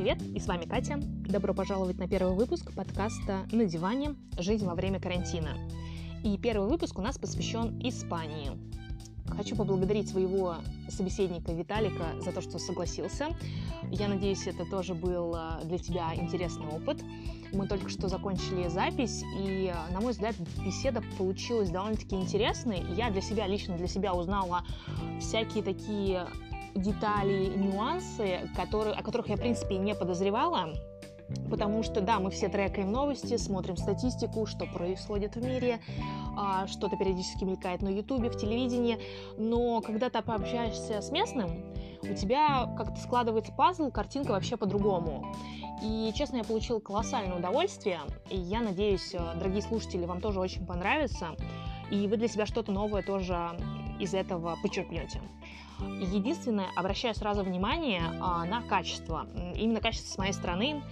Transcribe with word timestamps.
привет! 0.00 0.22
И 0.34 0.40
с 0.40 0.46
вами 0.46 0.64
Катя. 0.64 0.98
Добро 1.28 1.52
пожаловать 1.52 1.98
на 1.98 2.08
первый 2.08 2.34
выпуск 2.34 2.72
подкаста 2.74 3.46
«На 3.52 3.66
диване. 3.66 4.14
Жизнь 4.38 4.64
во 4.64 4.74
время 4.74 4.98
карантина». 4.98 5.58
И 6.24 6.38
первый 6.38 6.70
выпуск 6.70 6.98
у 6.98 7.02
нас 7.02 7.18
посвящен 7.18 7.78
Испании. 7.86 8.52
Хочу 9.28 9.54
поблагодарить 9.56 10.08
своего 10.08 10.54
собеседника 10.88 11.52
Виталика 11.52 12.14
за 12.18 12.32
то, 12.32 12.40
что 12.40 12.58
согласился. 12.58 13.28
Я 13.90 14.08
надеюсь, 14.08 14.46
это 14.46 14.64
тоже 14.64 14.94
был 14.94 15.34
а, 15.34 15.60
для 15.64 15.76
тебя 15.76 16.14
интересный 16.14 16.68
опыт. 16.68 17.04
Мы 17.52 17.66
только 17.66 17.90
что 17.90 18.08
закончили 18.08 18.68
запись, 18.68 19.22
и, 19.38 19.70
а, 19.70 19.92
на 19.92 20.00
мой 20.00 20.12
взгляд, 20.12 20.34
беседа 20.64 21.02
получилась 21.18 21.68
довольно-таки 21.68 22.16
интересной. 22.16 22.82
Я 22.96 23.10
для 23.10 23.20
себя, 23.20 23.46
лично 23.46 23.76
для 23.76 23.86
себя 23.86 24.14
узнала 24.14 24.64
всякие 25.20 25.62
такие 25.62 26.26
детали, 26.74 27.46
нюансы, 27.56 28.48
которые, 28.56 28.94
о 28.94 29.02
которых 29.02 29.28
я, 29.28 29.36
в 29.36 29.40
принципе, 29.40 29.76
не 29.78 29.94
подозревала. 29.94 30.74
Потому 31.48 31.82
что, 31.82 32.00
да, 32.00 32.18
мы 32.18 32.30
все 32.30 32.48
трекаем 32.48 32.90
новости, 32.90 33.36
смотрим 33.36 33.76
статистику, 33.76 34.46
что 34.46 34.66
происходит 34.66 35.36
в 35.36 35.44
мире, 35.44 35.80
а, 36.36 36.66
что-то 36.66 36.96
периодически 36.96 37.44
мелькает 37.44 37.82
на 37.82 37.88
Ютубе, 37.88 38.30
в 38.30 38.36
телевидении, 38.36 38.98
но 39.38 39.80
когда 39.80 40.10
ты 40.10 40.22
пообщаешься 40.22 41.00
с 41.00 41.10
местным, 41.10 41.72
у 42.02 42.14
тебя 42.14 42.74
как-то 42.76 43.00
складывается 43.00 43.52
пазл, 43.52 43.90
картинка 43.90 44.32
вообще 44.32 44.56
по-другому. 44.56 45.34
И, 45.82 46.12
честно, 46.14 46.38
я 46.38 46.44
получила 46.44 46.80
колоссальное 46.80 47.38
удовольствие, 47.38 48.00
и 48.28 48.36
я 48.36 48.60
надеюсь, 48.60 49.14
э, 49.14 49.18
дорогие 49.36 49.62
слушатели, 49.62 50.04
вам 50.04 50.20
тоже 50.20 50.40
очень 50.40 50.66
понравится, 50.66 51.36
и 51.90 52.06
вы 52.06 52.16
для 52.16 52.28
себя 52.28 52.46
что-то 52.46 52.72
новое 52.72 53.02
тоже 53.02 53.56
из 54.00 54.14
этого 54.14 54.56
почерпнете. 54.62 55.20
Единственное, 56.00 56.66
обращаю 56.76 57.14
сразу 57.14 57.42
внимание 57.42 58.02
а, 58.20 58.44
на 58.44 58.62
качество. 58.62 59.26
Именно 59.54 59.80
качество 59.80 60.12
с 60.12 60.18
моей 60.18 60.32
стороны. 60.32 60.82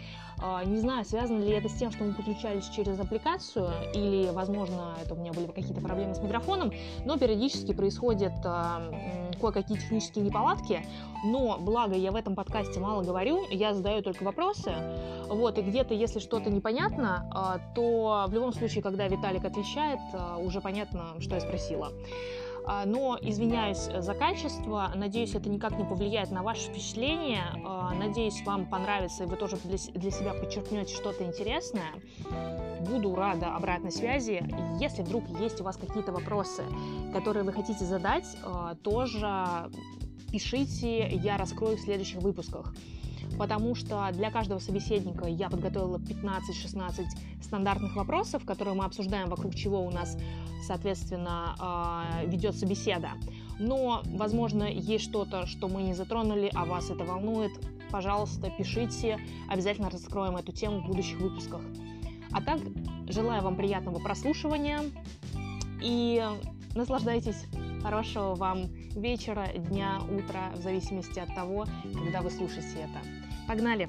А, 0.41 0.64
не 0.64 0.78
знаю, 0.78 1.05
связано 1.05 1.42
ли 1.42 1.50
это 1.50 1.68
с 1.68 1.74
тем, 1.74 1.91
что 1.91 2.05
мы 2.05 2.14
подключались 2.14 2.68
через 2.68 2.98
аппликацию, 3.00 3.70
или, 3.92 4.30
возможно, 4.30 4.94
это 5.02 5.14
у 5.14 5.18
меня 5.18 5.33
были 5.33 5.46
какие-то 5.46 5.80
проблемы 5.80 6.14
с 6.14 6.20
микрофоном, 6.20 6.72
но 7.05 7.18
периодически 7.18 7.72
происходят 7.74 8.34
а, 8.44 8.91
кое-какие 9.40 9.78
технические 9.78 10.24
неполадки, 10.24 10.86
но, 11.24 11.58
благо, 11.58 11.96
я 11.96 12.12
в 12.12 12.14
этом 12.14 12.36
подкасте 12.36 12.78
мало 12.78 13.02
говорю, 13.02 13.44
я 13.50 13.74
задаю 13.74 14.00
только 14.00 14.22
вопросы, 14.22 14.72
вот, 15.28 15.58
и 15.58 15.62
где-то, 15.62 15.92
если 15.92 16.20
что-то 16.20 16.50
непонятно, 16.50 17.61
то 17.74 18.27
в 18.28 18.33
любом 18.33 18.52
случае, 18.52 18.83
когда 18.83 19.08
Виталик 19.08 19.44
отвечает, 19.44 19.98
уже 20.38 20.61
понятно, 20.61 21.20
что 21.20 21.34
я 21.34 21.40
спросила. 21.40 21.90
А, 22.70 22.84
но 22.84 23.19
извиняюсь 23.22 23.88
за 23.98 24.12
качество, 24.12 24.92
надеюсь, 24.94 25.34
это 25.34 25.48
никак 25.48 25.78
не 25.78 25.84
повлияет 25.84 26.30
на 26.30 26.42
ваше 26.42 26.69
впечатление, 26.69 27.42
а, 27.64 27.94
надеюсь, 27.94 28.42
вам 28.44 28.66
понравится, 28.66 29.24
и 29.24 29.27
вы 29.27 29.36
тоже 29.36 29.56
для 29.56 30.11
себя 30.11 30.34
подчеркнете 30.34 30.94
что-то 30.94 31.24
интересное. 31.24 31.94
Буду 32.86 33.14
рада 33.14 33.56
обратной 33.56 33.91
связи. 33.91 34.46
Если 34.78 35.02
вдруг 35.02 35.24
есть 35.41 35.62
у 35.62 35.64
вас 35.64 35.78
какие-то 35.78 36.12
вопросы, 36.12 36.62
которые 37.14 37.42
вы 37.42 37.55
хотите 37.55 37.86
задать, 37.86 38.27
а, 38.44 38.74
тоже 38.74 39.70
пишите, 40.30 41.08
я 41.08 41.39
раскрою 41.39 41.78
в 41.78 41.80
следующих 41.80 42.20
выпусках 42.20 42.74
потому 43.36 43.74
что 43.74 44.08
для 44.12 44.30
каждого 44.30 44.58
собеседника 44.58 45.26
я 45.26 45.50
подготовила 45.50 45.98
15-16 45.98 47.06
стандартных 47.42 47.96
вопросов, 47.96 48.44
которые 48.44 48.74
мы 48.74 48.84
обсуждаем, 48.84 49.28
вокруг 49.28 49.54
чего 49.54 49.84
у 49.84 49.90
нас, 49.90 50.16
соответственно, 50.66 51.54
а, 51.58 52.22
ведется 52.24 52.66
беседа. 52.66 53.10
Но, 53.58 54.02
возможно, 54.04 54.64
есть 54.64 55.04
что-то, 55.04 55.46
что 55.46 55.68
мы 55.68 55.82
не 55.82 55.94
затронули, 55.94 56.50
а 56.54 56.64
вас 56.64 56.90
это 56.90 57.04
волнует, 57.04 57.52
пожалуйста, 57.90 58.50
пишите, 58.56 59.18
обязательно 59.48 59.90
раскроем 59.90 60.36
эту 60.36 60.52
тему 60.52 60.80
в 60.80 60.86
будущих 60.86 61.18
выпусках. 61.18 61.61
А 62.30 62.42
так, 62.42 62.61
желаю 63.08 63.42
вам 63.42 63.56
приятного 63.56 63.98
прослушивания 63.98 64.83
и 65.83 66.22
наслаждайтесь. 66.74 67.46
Хорошего 67.83 68.34
вам 68.34 68.68
вечера, 68.94 69.46
дня, 69.54 69.98
утра, 70.10 70.50
в 70.54 70.62
зависимости 70.62 71.18
от 71.18 71.34
того, 71.34 71.66
когда 72.04 72.20
вы 72.22 72.30
слушаете 72.30 72.78
это. 72.78 73.00
Погнали! 73.46 73.88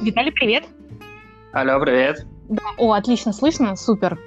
Виталий, 0.00 0.32
привет! 0.32 0.64
Алло, 1.52 1.80
привет! 1.80 2.24
Да, 2.48 2.62
о, 2.78 2.92
отлично, 2.92 3.32
слышно? 3.32 3.74
Супер! 3.74 4.18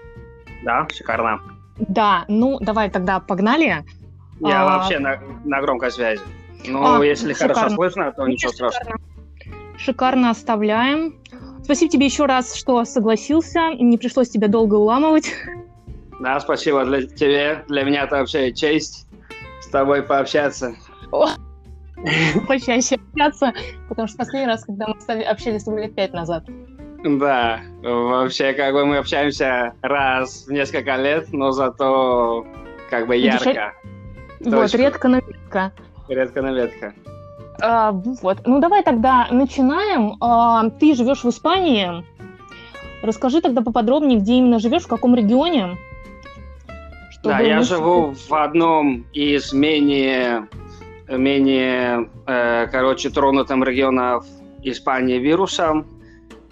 Да, 0.64 0.86
шикарно. 0.92 1.59
Да, 1.80 2.26
ну 2.28 2.60
давай 2.60 2.90
тогда 2.90 3.20
погнали. 3.20 3.84
Я 4.40 4.62
а... 4.62 4.78
вообще 4.78 5.00
на, 5.00 5.20
на 5.46 5.62
громкой 5.62 5.92
связи. 5.92 6.22
Ну, 6.68 7.00
а, 7.00 7.06
если 7.06 7.34
шикарно. 7.34 7.56
хорошо 7.56 7.76
слышно, 7.76 8.12
то 8.12 8.28
ничего 8.28 8.52
шикарно. 8.52 8.72
страшного. 8.72 9.00
Шикарно 9.78 10.30
оставляем. 10.30 11.16
Спасибо 11.64 11.92
тебе 11.92 12.06
еще 12.06 12.26
раз, 12.26 12.56
что 12.56 12.84
согласился. 12.84 13.74
Не 13.76 13.98
пришлось 13.98 14.30
тебя 14.30 14.48
долго 14.48 14.76
уламывать. 14.76 15.32
Да, 16.20 16.40
спасибо 16.40 16.84
для 16.84 17.04
тебе. 17.04 17.64
Для 17.70 17.84
меня 17.84 18.04
это 18.04 18.18
вообще 18.18 18.52
честь 18.52 19.08
с 19.62 19.68
тобой 19.68 20.04
пообщаться. 20.04 20.76
О, 21.12 21.28
почаще 22.48 22.96
общаться, 22.96 23.54
потому 23.88 24.08
что 24.08 24.18
последний 24.18 24.48
раз, 24.48 24.66
когда 24.66 24.88
мы 24.88 25.24
общались, 25.24 25.62
это 25.62 25.72
было 25.72 25.80
лет 25.80 25.96
пять 25.96 26.14
назад. 26.14 26.44
Да, 27.04 27.62
вообще, 27.82 28.54
как 28.54 28.74
бы 28.74 28.86
мы 28.86 28.98
общаемся 28.98 29.74
раз 29.82 30.46
в 30.48 30.52
несколько 30.52 30.96
лет, 30.98 31.32
но 31.32 31.52
зато 31.52 32.46
как 32.90 33.08
бы 33.08 33.16
ярко. 33.16 33.74
Вот, 34.42 34.74
редко, 34.74 35.08
но 35.08 35.18
редко. 35.18 35.72
Редко, 36.08 36.42
но 36.42 36.56
редко. 36.56 36.94
А, 37.62 37.92
вот, 37.92 38.40
ну 38.46 38.60
давай 38.60 38.84
тогда 38.84 39.28
начинаем. 39.32 40.16
А, 40.22 40.70
ты 40.70 40.96
живешь 40.96 41.24
в 41.24 41.30
Испании. 41.30 42.06
Расскажи 43.02 43.42
тогда 43.42 43.62
поподробнее, 43.62 44.20
где 44.20 44.34
именно 44.34 44.60
живешь, 44.60 44.84
в 44.84 44.88
каком 44.88 45.16
регионе. 45.16 45.78
Да, 47.24 47.40
я 47.40 47.62
живу 47.62 48.14
в 48.14 48.34
одном 48.34 49.06
из 49.14 49.52
менее, 49.52 50.48
менее, 51.10 52.10
э, 52.26 52.68
короче, 52.68 53.10
тронутым 53.10 53.64
регионов 53.64 54.26
Испании 54.64 55.18
вирусом. 55.18 55.86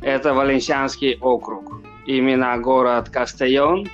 Это 0.01 0.33
Валенсианский 0.33 1.17
округ. 1.19 1.81
Именно 2.05 2.57
город 2.59 3.09
Кастейон. 3.09 3.87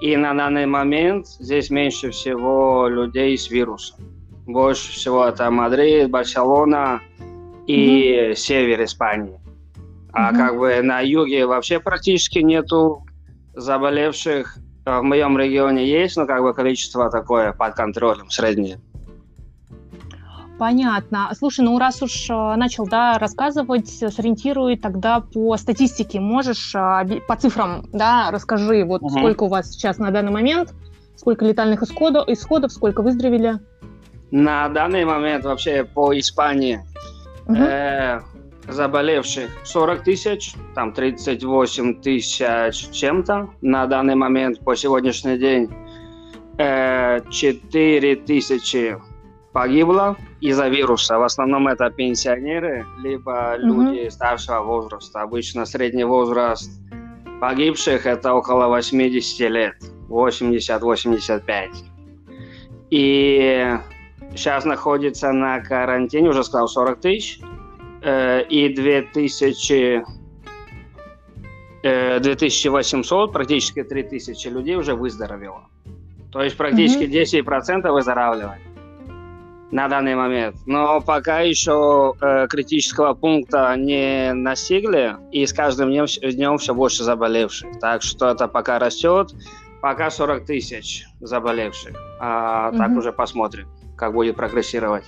И 0.00 0.16
на 0.16 0.32
данный 0.32 0.66
момент 0.66 1.26
здесь 1.26 1.70
меньше 1.70 2.10
всего 2.10 2.86
людей 2.88 3.36
с 3.36 3.50
вирусом. 3.50 3.98
Больше 4.46 4.92
всего 4.92 5.26
это 5.26 5.50
Мадрид, 5.50 6.10
Барселона 6.10 7.00
и 7.66 8.30
mm-hmm. 8.30 8.34
север 8.34 8.84
Испании. 8.84 9.40
А 10.12 10.32
mm-hmm. 10.32 10.36
как 10.36 10.58
бы 10.58 10.82
на 10.82 11.00
юге 11.00 11.46
вообще 11.46 11.80
практически 11.80 12.38
нету 12.38 13.04
заболевших. 13.54 14.56
В 14.86 15.02
моем 15.02 15.36
регионе 15.36 15.86
есть, 15.86 16.16
но 16.16 16.26
как 16.26 16.42
бы 16.42 16.54
количество 16.54 17.10
такое 17.10 17.52
под 17.52 17.74
контролем, 17.74 18.30
среднее. 18.30 18.80
Понятно. 20.58 21.30
Слушай, 21.38 21.64
ну 21.64 21.78
раз 21.78 22.02
уж 22.02 22.28
э, 22.28 22.34
начал 22.56 22.86
да, 22.86 23.16
рассказывать, 23.18 23.88
сориентируй 23.88 24.76
тогда 24.76 25.20
по 25.20 25.56
статистике. 25.56 26.18
Можешь 26.18 26.74
э, 26.74 27.20
по 27.28 27.36
цифрам, 27.36 27.84
да, 27.92 28.30
расскажи, 28.32 28.84
вот 28.84 29.02
угу. 29.02 29.10
сколько 29.10 29.44
у 29.44 29.48
вас 29.48 29.70
сейчас 29.70 29.98
на 29.98 30.10
данный 30.10 30.32
момент, 30.32 30.74
сколько 31.14 31.44
летальных 31.44 31.82
исходов, 31.82 32.28
исходов 32.28 32.72
сколько 32.72 33.02
выздоровели? 33.02 33.60
На 34.32 34.68
данный 34.68 35.04
момент 35.04 35.44
вообще 35.44 35.84
по 35.84 36.18
Испании 36.18 36.80
угу. 37.46 37.54
э, 37.56 38.20
заболевших 38.66 39.50
40 39.62 40.02
тысяч, 40.02 40.54
там 40.74 40.92
38 40.92 42.00
тысяч 42.02 42.90
чем-то. 42.90 43.50
На 43.60 43.86
данный 43.86 44.16
момент 44.16 44.58
по 44.58 44.74
сегодняшний 44.74 45.38
день 45.38 45.70
э, 46.58 47.20
4 47.30 48.16
тысячи 48.16 48.98
погибло 49.52 50.16
из-за 50.40 50.68
вируса. 50.68 51.18
В 51.18 51.22
основном 51.22 51.68
это 51.68 51.90
пенсионеры, 51.90 52.86
либо 53.02 53.56
люди 53.56 54.06
mm-hmm. 54.06 54.10
старшего 54.10 54.60
возраста. 54.60 55.22
Обычно 55.22 55.64
средний 55.64 56.04
возраст 56.04 56.70
погибших 57.40 58.06
это 58.06 58.34
около 58.34 58.66
80 58.68 59.50
лет, 59.50 59.76
80-85. 60.08 61.68
И 62.90 63.78
сейчас 64.30 64.64
находится 64.64 65.32
на 65.32 65.60
карантине, 65.60 66.30
уже 66.30 66.44
сказал, 66.44 66.68
40 66.68 67.00
тысяч. 67.00 67.40
Э, 68.02 68.42
и 68.44 68.72
2000, 68.72 70.04
2800, 71.82 73.30
э, 73.30 73.32
практически 73.32 73.82
3000 73.82 74.48
людей 74.48 74.76
уже 74.76 74.94
выздоровело. 74.94 75.68
То 76.30 76.42
есть 76.42 76.56
практически 76.56 77.04
mm-hmm. 77.04 77.44
10% 77.44 77.90
выздоравливает. 77.90 78.60
На 79.70 79.88
данный 79.88 80.14
момент. 80.14 80.56
Но 80.66 81.00
пока 81.00 81.40
еще 81.40 82.14
э, 82.20 82.46
критического 82.48 83.14
пункта 83.14 83.74
не 83.76 84.32
настигли, 84.32 85.16
и 85.30 85.46
с 85.46 85.52
каждым 85.52 85.90
днем, 85.90 86.06
днем 86.22 86.58
все 86.58 86.74
больше 86.74 87.04
заболевших. 87.04 87.78
Так 87.80 88.02
что 88.02 88.30
это 88.30 88.48
пока 88.48 88.78
растет. 88.78 89.32
Пока 89.80 90.10
40 90.10 90.44
тысяч 90.44 91.06
заболевших. 91.20 91.96
А, 92.18 92.70
угу. 92.70 92.78
Так 92.78 92.90
уже 92.96 93.12
посмотрим, 93.12 93.68
как 93.96 94.12
будет 94.12 94.36
прогрессировать. 94.36 95.04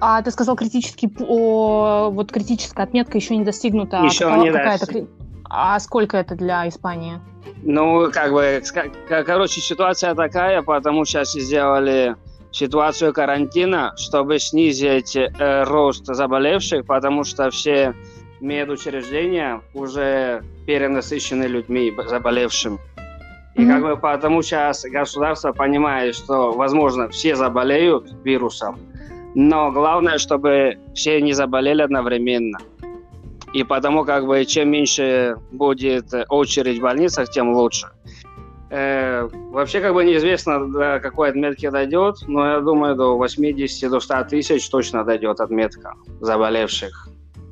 А 0.00 0.22
ты 0.22 0.30
сказал 0.30 0.56
критический, 0.56 1.10
о, 1.18 2.10
вот 2.10 2.30
критическая 2.30 2.84
отметка 2.84 3.18
еще 3.18 3.36
не 3.36 3.44
достигнута. 3.44 3.98
Еще 4.04 4.26
а 4.26 4.38
не 4.38 4.50
достигнута. 4.50 5.08
А 5.44 5.78
сколько 5.80 6.16
это 6.16 6.36
для 6.36 6.68
Испании? 6.68 7.20
Ну, 7.62 8.10
как 8.12 8.32
бы, 8.32 8.62
короче, 9.08 9.60
ситуация 9.60 10.14
такая, 10.14 10.62
потому 10.62 11.04
сейчас 11.04 11.32
сделали 11.32 12.16
ситуацию 12.52 13.12
карантина, 13.12 13.94
чтобы 13.96 14.38
снизить 14.38 15.16
э, 15.16 15.64
рост 15.64 16.06
заболевших, 16.06 16.86
потому 16.86 17.24
что 17.24 17.50
все 17.50 17.94
медучреждения 18.40 19.60
уже 19.74 20.42
перенасыщены 20.66 21.44
людьми 21.44 21.92
заболевшими. 22.06 22.78
И 23.54 23.62
mm-hmm. 23.62 23.68
как 23.68 23.82
бы 23.82 23.96
потому 23.96 24.42
сейчас 24.42 24.84
государство 24.84 25.52
понимает, 25.52 26.14
что, 26.14 26.52
возможно, 26.52 27.08
все 27.08 27.34
заболеют 27.36 28.12
вирусом, 28.24 28.78
но 29.34 29.70
главное, 29.70 30.18
чтобы 30.18 30.78
все 30.94 31.20
не 31.20 31.32
заболели 31.32 31.82
одновременно. 31.82 32.58
И 33.52 33.64
потому 33.64 34.04
как 34.04 34.26
бы 34.26 34.44
чем 34.44 34.70
меньше 34.70 35.36
будет 35.50 36.06
очередь 36.28 36.78
в 36.78 36.82
больницах, 36.82 37.30
тем 37.30 37.52
лучше. 37.52 37.88
Э, 38.70 39.28
вообще 39.50 39.80
как 39.80 39.94
бы 39.94 40.04
неизвестно, 40.04 40.64
до 40.70 41.00
какой 41.00 41.30
отметки 41.30 41.68
дойдет, 41.68 42.18
но 42.28 42.46
я 42.46 42.60
думаю, 42.60 42.94
до 42.94 43.16
80 43.16 43.90
до 43.90 43.98
100 43.98 44.24
тысяч 44.24 44.68
точно 44.68 45.04
дойдет 45.04 45.40
отметка 45.40 45.94
заболевших. 46.20 47.08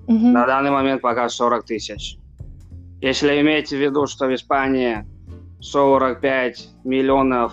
Угу. 0.07 0.29
На 0.29 0.47
данный 0.47 0.71
момент 0.71 1.03
пока 1.03 1.29
40 1.29 1.65
тысяч. 1.65 2.19
Если 3.01 3.41
иметь 3.41 3.71
в 3.71 3.77
виду, 3.77 4.07
что 4.07 4.27
в 4.27 4.35
Испании 4.35 5.05
45 5.61 6.69
миллионов 6.85 7.53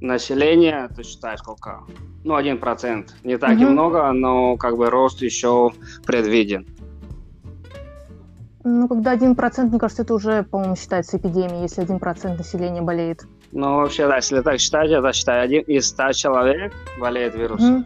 населения, 0.00 0.88
ты 0.94 1.04
считай 1.04 1.38
сколько? 1.38 1.84
Ну, 2.24 2.34
один 2.34 2.58
процент. 2.58 3.14
Не 3.22 3.38
так 3.38 3.52
угу. 3.52 3.62
и 3.62 3.66
много, 3.66 4.10
но 4.12 4.56
как 4.56 4.76
бы 4.76 4.90
рост 4.90 5.22
еще 5.22 5.70
предвиден. 6.04 6.66
Ну, 8.68 8.88
когда 8.88 9.12
один 9.12 9.36
процент, 9.36 9.70
мне 9.70 9.78
кажется, 9.78 10.02
это 10.02 10.12
уже, 10.12 10.42
по-моему, 10.42 10.74
считается 10.74 11.18
эпидемией, 11.18 11.62
если 11.62 11.82
один 11.82 12.00
процент 12.00 12.36
населения 12.36 12.82
болеет. 12.82 13.22
Ну, 13.52 13.76
вообще, 13.76 14.08
да, 14.08 14.16
если 14.16 14.40
так 14.40 14.58
считать, 14.58 14.90
это 14.90 15.12
считай, 15.12 15.40
один 15.40 15.62
из 15.62 15.86
ста 15.86 16.12
человек 16.12 16.72
болеет 16.98 17.36
вирусом. 17.36 17.76
Mm. 17.76 17.84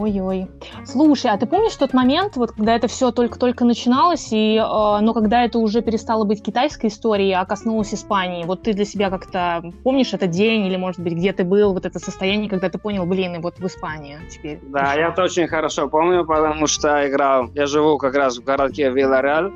Ой-ой. 0.00 0.48
Слушай, 0.86 1.30
а 1.32 1.36
ты 1.36 1.44
помнишь 1.44 1.76
тот 1.76 1.92
момент, 1.92 2.36
вот 2.36 2.52
когда 2.52 2.74
это 2.74 2.88
все 2.88 3.10
только-только 3.10 3.66
начиналось, 3.66 4.32
и, 4.32 4.56
э, 4.56 4.60
но 4.62 5.12
когда 5.12 5.44
это 5.44 5.58
уже 5.58 5.82
перестало 5.82 6.24
быть 6.24 6.42
китайской 6.42 6.86
историей, 6.86 7.32
а 7.32 7.44
коснулось 7.44 7.92
Испании? 7.92 8.44
Вот 8.46 8.62
ты 8.62 8.72
для 8.72 8.86
себя 8.86 9.10
как-то 9.10 9.62
помнишь 9.84 10.14
этот 10.14 10.30
день, 10.30 10.64
или, 10.64 10.76
может 10.76 11.00
быть, 11.00 11.12
где 11.12 11.34
ты 11.34 11.44
был, 11.44 11.74
вот 11.74 11.84
это 11.84 11.98
состояние, 11.98 12.48
когда 12.48 12.70
ты 12.70 12.78
понял, 12.78 13.04
блин, 13.04 13.34
и 13.34 13.38
вот 13.40 13.58
в 13.58 13.66
Испании 13.66 14.16
теперь? 14.30 14.58
Да, 14.62 14.78
пришла. 14.78 14.94
я 14.94 15.08
это 15.10 15.22
очень 15.22 15.46
хорошо 15.46 15.86
помню, 15.86 16.24
потому 16.24 16.66
что 16.66 17.06
играл, 17.06 17.50
я 17.52 17.66
живу 17.66 17.98
как 17.98 18.14
раз 18.14 18.38
в 18.38 18.42
городке 18.42 18.88
Виллареаль, 18.88 19.52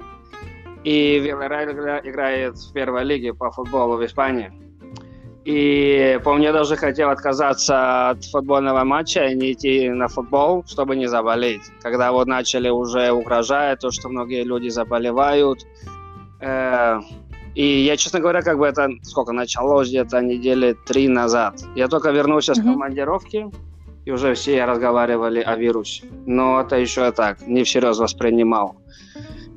и 0.85 1.21
Виллареаль 1.21 1.71
играет 2.05 2.59
в 2.59 2.73
первой 2.75 3.05
лиге 3.05 3.33
по 3.33 3.51
футболу 3.51 3.97
в 3.97 4.05
Испании. 4.05 4.53
И 5.45 6.19
помню, 6.25 6.45
я 6.45 6.53
даже 6.53 6.77
хотел 6.77 7.11
отказаться 7.11 8.11
от 8.11 8.25
футбольного 8.25 8.83
матча 8.85 9.27
и 9.27 9.35
не 9.35 9.53
идти 9.53 9.91
на 9.91 10.09
футбол, 10.09 10.65
чтобы 10.67 10.97
не 10.97 11.07
заболеть. 11.07 11.63
Когда 11.83 12.13
вот 12.13 12.27
начали 12.27 12.71
уже 12.71 13.13
угрожать, 13.13 13.81
то, 13.81 13.91
что 13.91 14.09
многие 14.09 14.43
люди 14.43 14.69
заболевают. 14.69 15.67
Э, 16.41 17.01
и 17.55 17.85
я, 17.85 17.97
честно 17.97 18.21
говоря, 18.21 18.41
как 18.41 18.59
бы 18.59 18.67
это 18.67 18.89
сколько 19.03 19.33
началось 19.33 19.89
где-то 19.89 20.21
недели 20.23 20.77
три 20.87 21.09
назад. 21.09 21.61
Я 21.77 21.89
только 21.89 22.11
вернулся 22.11 22.53
mm-hmm. 22.53 22.63
с 22.63 22.63
командировки, 22.63 23.51
и 24.05 24.11
уже 24.11 24.35
все 24.35 24.65
разговаривали 24.65 25.41
о 25.41 25.57
вирусе. 25.57 26.05
Но 26.27 26.61
это 26.61 26.77
еще 26.77 27.11
так, 27.13 27.47
не 27.47 27.65
всерьез 27.65 27.99
воспринимал. 27.99 28.77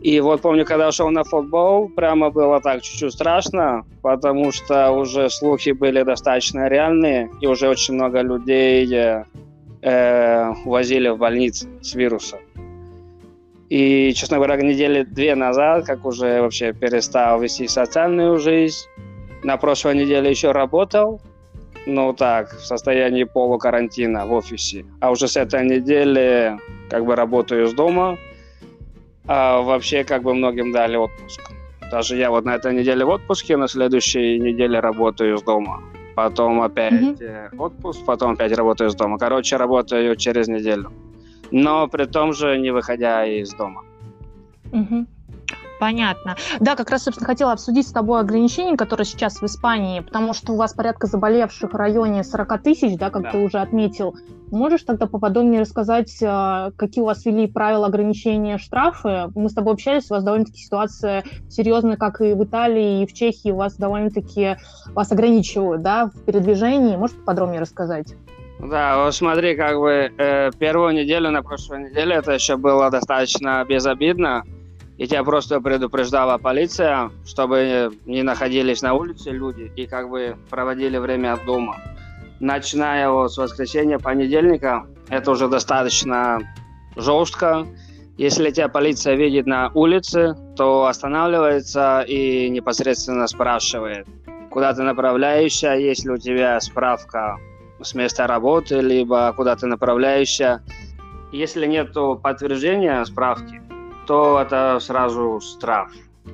И 0.02 0.20
вот 0.20 0.42
помню, 0.42 0.64
когда 0.64 0.92
шел 0.92 1.10
на 1.10 1.24
футбол, 1.24 1.90
прямо 1.90 2.30
было 2.30 2.62
так 2.62 2.82
чуть-чуть 2.82 3.14
страшно, 3.14 3.84
потому 4.04 4.52
что 4.52 4.92
уже 4.92 5.30
слухи 5.30 5.72
были 5.72 6.04
достаточно 6.04 6.68
реальные, 6.68 7.30
и 7.42 7.48
уже 7.48 7.68
очень 7.68 7.96
много 7.96 8.22
людей 8.22 8.88
э, 8.94 10.54
возили 10.66 11.10
в 11.10 11.18
больницы 11.18 11.68
с 11.82 11.96
вирусом. 11.96 12.40
И, 13.70 14.14
честно 14.14 14.38
говоря, 14.38 14.56
недели 14.58 15.04
две 15.04 15.36
назад, 15.36 15.86
как 15.86 16.06
уже 16.06 16.42
вообще 16.42 16.74
перестал 16.74 17.42
вести 17.42 17.68
социальную 17.68 18.38
жизнь, 18.38 18.86
на 19.44 19.58
прошлой 19.58 19.96
неделе 19.96 20.30
еще 20.30 20.52
работал, 20.52 21.22
ну 21.86 22.14
так, 22.14 22.54
в 22.56 22.66
состоянии 22.66 23.24
полукарантина 23.24 24.26
в 24.26 24.34
офисе. 24.34 24.86
А 25.00 25.12
уже 25.12 25.28
с 25.28 25.38
этой 25.38 25.66
недели 25.66 26.58
как 26.90 27.06
бы 27.06 27.16
работаю 27.16 27.66
из 27.66 27.74
дома, 27.74 28.18
а 29.28 29.62
вообще 29.62 30.04
как 30.04 30.24
бы 30.24 30.34
многим 30.34 30.72
дали 30.72 30.96
отпуск. 30.96 31.42
Даже 31.92 32.18
я 32.18 32.30
вот 32.32 32.46
на 32.46 32.56
этой 32.56 32.74
неделе 32.74 33.06
в 33.06 33.10
отпуске, 33.10 33.58
на 33.58 33.68
следующей 33.68 34.40
неделе 34.40 34.80
работаю 34.80 35.36
из 35.36 35.42
дома. 35.42 35.82
Потом 36.16 36.62
опять 36.62 36.94
mm-hmm. 36.94 37.58
отпуск, 37.58 38.06
потом 38.06 38.32
опять 38.32 38.52
работаю 38.52 38.90
из 38.90 38.96
дома. 38.96 39.18
Короче, 39.18 39.58
работаю 39.58 40.16
через 40.16 40.48
неделю. 40.48 40.92
Но 41.52 41.88
при 41.88 42.06
том 42.06 42.34
же 42.34 42.58
не 42.58 42.72
выходя 42.72 43.26
из 43.26 43.54
дома. 43.54 43.84
Mm-hmm. 44.72 45.06
Понятно. 45.80 46.36
Да, 46.60 46.76
как 46.76 46.90
раз, 46.90 47.04
собственно, 47.04 47.28
хотела 47.28 47.52
обсудить 47.52 47.88
с 47.88 47.92
тобой 47.92 48.20
ограничения, 48.20 48.78
которые 48.78 49.06
сейчас 49.06 49.42
в 49.42 49.46
Испании, 49.46 50.00
потому 50.00 50.34
что 50.34 50.54
у 50.54 50.56
вас 50.56 50.74
порядка 50.74 51.08
заболевших 51.08 51.74
в 51.74 51.76
районе 51.76 52.24
40 52.24 52.62
тысяч, 52.64 52.98
да, 52.98 53.10
как 53.10 53.24
да. 53.24 53.32
ты 53.32 53.38
уже 53.38 53.60
отметил. 53.60 54.16
Можешь 54.50 54.84
тогда 54.84 55.08
поподробнее 55.08 55.62
рассказать, 55.62 56.16
э, 56.22 56.72
какие 56.78 57.02
у 57.02 57.06
вас 57.06 57.26
ввели 57.26 57.48
правила 57.48 57.88
ограничения 57.88 58.58
штрафы? 58.58 59.30
Мы 59.36 59.50
с 59.50 59.54
тобой 59.54 59.74
общались, 59.74 60.10
у 60.10 60.14
вас 60.14 60.24
довольно-таки 60.24 60.60
ситуация 60.60 61.24
серьезная, 61.50 61.98
как 61.98 62.22
и 62.22 62.34
в 62.34 62.44
Италии, 62.44 63.04
и 63.04 63.06
в 63.06 63.14
Чехии. 63.14 63.52
У 63.52 63.58
вас 63.58 63.76
довольно-таки 63.76 64.58
вас 64.94 65.12
ограничивают 65.12 65.82
да, 65.82 66.06
в 66.06 66.24
передвижении. 66.24 66.96
Можешь 66.96 67.18
поподробнее 67.18 67.60
рассказать? 67.60 68.16
Да, 68.60 69.04
вот 69.04 69.14
смотри, 69.14 69.56
как 69.56 69.78
бы 69.78 70.12
э, 70.18 70.52
первую 70.58 70.94
неделю 70.94 71.30
на 71.30 71.44
прошлой 71.44 71.90
неделе 71.90 72.16
это 72.16 72.32
еще 72.32 72.58
было 72.58 72.90
достаточно 72.90 73.64
безобидно. 73.66 74.44
И 74.98 75.08
тебя 75.08 75.24
просто 75.24 75.62
предупреждала 75.62 76.38
полиция, 76.38 77.12
чтобы 77.26 77.92
не 78.06 78.24
находились 78.24 78.82
на 78.82 78.94
улице 78.94 79.30
люди 79.30 79.72
и 79.76 79.86
как 79.86 80.10
бы 80.10 80.38
проводили 80.50 80.98
время 80.98 81.34
от 81.34 81.46
дома 81.46 81.78
начиная 82.40 83.10
вот 83.10 83.32
с 83.32 83.38
воскресенья, 83.38 83.98
понедельника, 83.98 84.86
это 85.10 85.32
уже 85.32 85.48
достаточно 85.48 86.40
жестко. 86.96 87.66
Если 88.18 88.50
тебя 88.50 88.68
полиция 88.68 89.16
видит 89.16 89.46
на 89.46 89.72
улице, 89.74 90.36
то 90.56 90.86
останавливается 90.86 92.02
и 92.02 92.50
непосредственно 92.50 93.28
спрашивает, 93.28 94.08
куда 94.50 94.74
ты 94.74 94.82
направляешься, 94.82 95.74
есть 95.74 96.04
ли 96.04 96.12
у 96.12 96.18
тебя 96.18 96.60
справка 96.60 97.38
с 97.82 97.94
места 97.94 98.26
работы, 98.26 98.80
либо 98.80 99.32
куда 99.34 99.56
ты 99.56 99.68
направляешься. 99.68 100.64
Если 101.32 101.68
нет 101.68 101.94
подтверждения 102.24 103.04
справки, 103.06 103.62
то 104.08 104.42
это 104.42 104.80
сразу 104.80 105.40
штраф. 105.42 105.92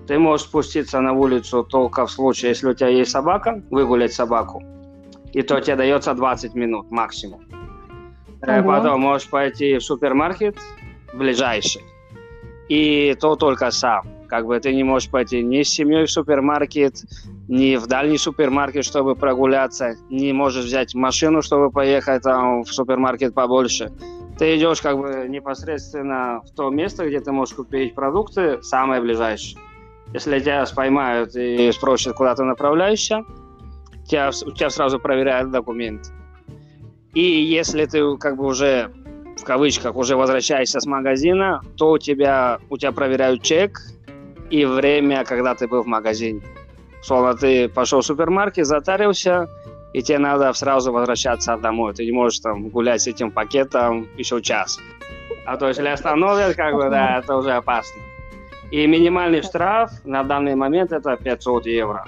Ты 0.07 0.19
можешь 0.19 0.45
спуститься 0.45 1.01
на 1.01 1.13
улицу 1.13 1.63
только 1.63 2.05
в 2.05 2.11
случае, 2.11 2.49
если 2.49 2.67
у 2.67 2.73
тебя 2.73 2.89
есть 2.89 3.11
собака, 3.11 3.61
выгулять 3.71 4.13
собаку, 4.13 4.63
и 5.33 5.41
то 5.41 5.59
тебе 5.59 5.75
дается 5.75 6.13
20 6.13 6.55
минут 6.55 6.91
максимум. 6.91 7.41
Ого. 8.41 8.67
Потом 8.67 9.01
можешь 9.01 9.29
пойти 9.29 9.77
в 9.77 9.83
супермаркет 9.83 10.57
ближайший, 11.13 11.83
и 12.69 13.15
то 13.19 13.35
только 13.35 13.71
сам. 13.71 14.03
Как 14.27 14.45
бы 14.45 14.59
ты 14.59 14.73
не 14.73 14.83
можешь 14.83 15.09
пойти 15.09 15.43
ни 15.43 15.61
с 15.61 15.69
семьей 15.69 16.05
в 16.05 16.11
супермаркет, 16.11 16.95
ни 17.47 17.75
в 17.75 17.87
дальний 17.87 18.17
супермаркет, 18.17 18.83
чтобы 18.83 19.15
прогуляться, 19.15 19.95
не 20.09 20.33
можешь 20.33 20.65
взять 20.65 20.95
машину, 20.95 21.41
чтобы 21.41 21.69
поехать 21.71 22.23
там 22.23 22.63
в 22.63 22.73
супермаркет 22.73 23.33
побольше. 23.33 23.91
Ты 24.37 24.57
идешь 24.57 24.81
как 24.81 24.97
бы 24.97 25.27
непосредственно 25.29 26.41
в 26.41 26.51
то 26.55 26.69
место, 26.69 27.07
где 27.07 27.19
ты 27.19 27.31
можешь 27.31 27.55
купить 27.55 27.93
продукты, 27.93 28.61
самое 28.63 29.01
ближайшее. 29.01 29.59
Если 30.13 30.39
тебя 30.39 30.65
споймают 30.65 31.35
и 31.35 31.71
спросят, 31.71 32.15
куда 32.15 32.35
ты 32.35 32.43
направляешься, 32.43 33.23
тебя, 34.05 34.31
тебя 34.31 34.69
сразу 34.69 34.99
проверяют 34.99 35.51
документ. 35.51 36.11
И 37.13 37.21
если 37.21 37.85
ты 37.85 38.17
как 38.17 38.37
бы 38.37 38.45
уже 38.45 38.91
в 39.37 39.43
кавычках 39.43 39.95
уже 39.95 40.15
возвращаешься 40.15 40.79
с 40.79 40.85
магазина, 40.85 41.61
то 41.77 41.91
у 41.91 41.97
тебя, 41.97 42.59
у 42.69 42.77
тебя 42.77 42.91
проверяют 42.91 43.41
чек 43.41 43.81
и 44.49 44.65
время, 44.65 45.25
когда 45.25 45.55
ты 45.55 45.67
был 45.67 45.83
в 45.83 45.87
магазине. 45.87 46.41
Словно 47.01 47.35
ты 47.35 47.67
пошел 47.67 48.01
в 48.01 48.05
супермаркет, 48.05 48.65
затарился, 48.65 49.49
и 49.93 50.01
тебе 50.01 50.19
надо 50.19 50.51
сразу 50.53 50.91
возвращаться 50.91 51.55
домой. 51.57 51.93
Ты 51.93 52.05
не 52.05 52.11
можешь 52.11 52.39
там 52.39 52.69
гулять 52.69 53.01
с 53.01 53.07
этим 53.07 53.31
пакетом 53.31 54.07
еще 54.17 54.41
час. 54.41 54.79
А 55.45 55.57
то 55.57 55.67
если 55.67 55.87
остановят, 55.87 56.55
как 56.55 56.73
бы, 56.75 56.89
да, 56.89 57.19
это 57.19 57.37
уже 57.37 57.51
опасно. 57.51 58.01
И 58.71 58.87
минимальный 58.87 59.43
штраф 59.43 59.91
на 60.03 60.23
данный 60.23 60.55
момент 60.55 60.91
это 60.91 61.15
500 61.15 61.65
евро. 61.67 62.05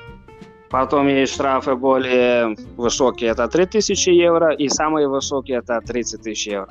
Потом 0.69 1.07
есть 1.07 1.33
штрафы 1.33 1.75
более 1.75 2.55
высокие, 2.75 3.29
это 3.29 3.47
3000 3.47 4.09
евро, 4.09 4.51
и 4.51 4.67
самые 4.67 5.07
высокие 5.07 5.59
это 5.59 5.79
30 5.79 6.23
тысяч 6.23 6.47
евро. 6.47 6.67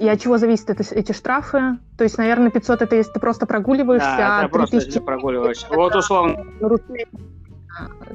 И 0.00 0.08
от 0.08 0.20
чего 0.20 0.36
зависят 0.36 0.70
это, 0.70 0.82
эти 0.94 1.12
штрафы? 1.12 1.78
То 1.96 2.04
есть, 2.04 2.18
наверное, 2.18 2.50
500 2.50 2.82
это 2.82 2.96
если 2.96 3.12
ты 3.12 3.20
просто 3.20 3.46
прогуливаешься, 3.46 4.14
да, 4.16 4.40
а 4.40 4.42
это 4.42 4.48
просто 4.48 4.76
если 4.76 4.98
прогуливаешься. 4.98 5.66
Вот 5.70 5.94
условно. 5.94 6.44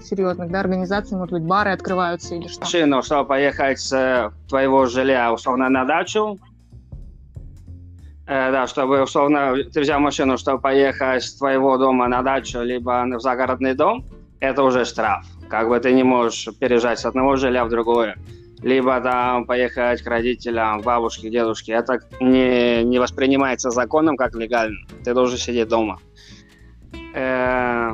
Серьезных, 0.02 0.52
да, 0.52 0.62
организаций, 0.62 1.18
может 1.18 1.34
быть, 1.34 1.44
бары 1.44 1.72
открываются 1.72 2.36
или 2.36 2.48
что? 2.48 2.62
Машину, 2.62 3.02
чтобы 3.04 3.28
поехать 3.28 3.80
с 3.80 4.32
твоего 4.48 4.86
жилья, 4.86 5.34
условно, 5.34 5.70
на 5.70 5.86
дачу, 5.86 6.38
э, 8.26 8.52
да, 8.52 8.68
чтобы, 8.68 9.02
условно, 9.04 9.56
ты 9.74 9.82
взял 9.82 10.00
машину, 10.00 10.38
чтобы 10.38 10.62
поехать 10.62 11.24
с 11.24 11.36
твоего 11.36 11.78
дома 11.78 12.08
на 12.08 12.22
дачу, 12.22 12.60
либо 12.62 13.06
в 13.06 13.20
загородный 13.20 13.74
дом, 13.74 14.06
это 14.40 14.64
уже 14.64 14.86
штраф. 14.86 15.26
Как 15.50 15.68
бы 15.68 15.80
ты 15.80 15.94
не 15.94 16.04
можешь 16.04 16.48
переезжать 16.60 17.00
с 17.00 17.06
одного 17.06 17.36
жилья 17.36 17.66
в 17.66 17.70
другое 17.70 18.16
либо 18.62 19.00
там 19.02 19.46
поехать 19.46 20.02
к 20.02 20.08
родителям, 20.08 20.82
бабушке, 20.82 21.30
дедушке. 21.30 21.74
Это 21.74 22.00
не, 22.20 22.84
не 22.84 23.00
воспринимается 23.00 23.70
законом 23.72 24.18
как 24.18 24.36
легально. 24.36 24.78
Ты 25.04 25.14
должен 25.14 25.38
сидеть 25.38 25.68
дома. 25.68 26.00
Э, 27.14 27.94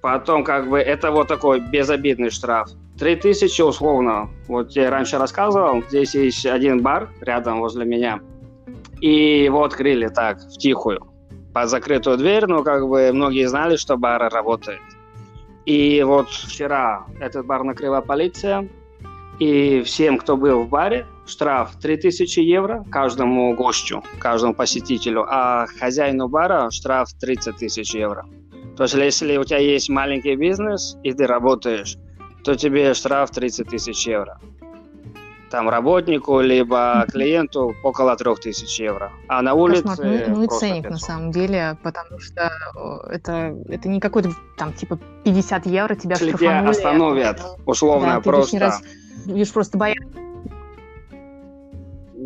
потом 0.00 0.44
как 0.44 0.68
бы 0.68 0.78
это 0.78 1.10
вот 1.10 1.28
такой 1.28 1.60
безобидный 1.60 2.30
штраф. 2.30 2.70
Три 2.98 3.16
тысячи 3.16 3.62
условно. 3.62 4.28
Вот 4.48 4.72
я 4.72 4.90
раньше 4.90 5.18
рассказывал, 5.18 5.82
здесь 5.88 6.14
есть 6.14 6.44
один 6.46 6.82
бар 6.82 7.08
рядом 7.20 7.60
возле 7.60 7.84
меня. 7.84 8.20
И 9.00 9.44
его 9.44 9.64
открыли 9.64 10.08
так, 10.08 10.38
в 10.38 10.58
тихую, 10.58 11.06
под 11.54 11.68
закрытую 11.70 12.18
дверь, 12.18 12.46
но 12.46 12.62
как 12.62 12.86
бы 12.86 13.10
многие 13.12 13.48
знали, 13.48 13.76
что 13.76 13.96
бар 13.96 14.30
работает. 14.30 14.80
И 15.64 16.02
вот 16.02 16.28
вчера 16.28 17.06
этот 17.20 17.46
бар 17.46 17.64
накрыла 17.64 18.00
полиция, 18.00 18.68
и 19.38 19.82
всем, 19.82 20.18
кто 20.18 20.36
был 20.36 20.64
в 20.64 20.68
баре, 20.68 21.06
штраф 21.26 21.72
3000 21.80 22.40
евро 22.40 22.84
каждому 22.90 23.54
гостю, 23.54 24.02
каждому 24.18 24.52
посетителю, 24.52 25.24
а 25.26 25.66
хозяину 25.78 26.28
бара 26.28 26.70
штраф 26.70 27.08
30 27.18 27.56
тысяч 27.56 27.94
евро. 27.94 28.26
То 28.76 28.84
есть, 28.84 28.94
если 28.94 29.36
у 29.36 29.44
тебя 29.44 29.58
есть 29.58 29.88
маленький 29.88 30.36
бизнес 30.36 30.96
и 31.02 31.12
ты 31.12 31.26
работаешь, 31.26 31.96
то 32.44 32.54
тебе 32.54 32.94
штраф 32.94 33.30
30 33.30 33.68
тысяч 33.68 34.06
евро. 34.06 34.38
Там 35.50 35.68
работнику, 35.68 36.40
либо 36.40 37.04
клиенту 37.10 37.74
около 37.82 38.16
3000 38.16 38.82
евро. 38.82 39.10
А 39.26 39.42
на 39.42 39.54
улице 39.54 39.82
Кошмар. 39.82 40.28
Ну, 40.28 40.36
ну 40.36 40.42
и 40.44 40.46
ценник 40.46 40.84
500. 40.84 40.90
на 40.90 40.98
самом 40.98 41.30
деле, 41.32 41.76
потому 41.82 42.20
что 42.20 42.52
это, 43.10 43.56
это 43.68 43.88
не 43.88 43.98
какой-то 43.98 44.30
там 44.56 44.72
типа 44.72 45.00
50 45.24 45.66
евро 45.66 45.96
тебя 45.96 46.12
Если 46.12 46.32
тебя 46.32 46.68
остановят, 46.68 47.40
условно, 47.66 48.14
да, 48.14 48.20
просто... 48.20 48.58
Раз 48.60 48.80
Видишь, 49.26 49.52
просто 49.52 49.76
боятся. 49.76 50.08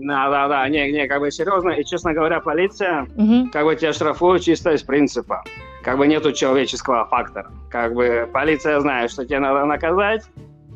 Да, 0.07 0.29
да, 0.29 0.49
да, 0.49 0.69
не, 0.69 0.93
не, 0.93 1.09
как 1.09 1.21
бы 1.21 1.31
серьезно, 1.31 1.71
и, 1.71 1.85
честно 1.85 2.13
говоря, 2.13 2.41
полиция, 2.41 3.07
угу. 3.17 3.49
как 3.51 3.65
бы 3.65 3.75
тебя 3.75 3.93
штрафует 3.93 4.43
чисто 4.43 4.73
из 4.73 4.83
принципа. 4.83 5.45
Как 5.85 5.99
бы 5.99 6.07
нету 6.07 6.33
человеческого 6.33 7.05
фактора. 7.07 7.51
Как 7.71 7.93
бы 7.93 8.29
полиция 8.33 8.81
знает, 8.81 9.11
что 9.11 9.27
тебе 9.27 9.39
надо 9.41 9.67
наказать, 9.67 10.23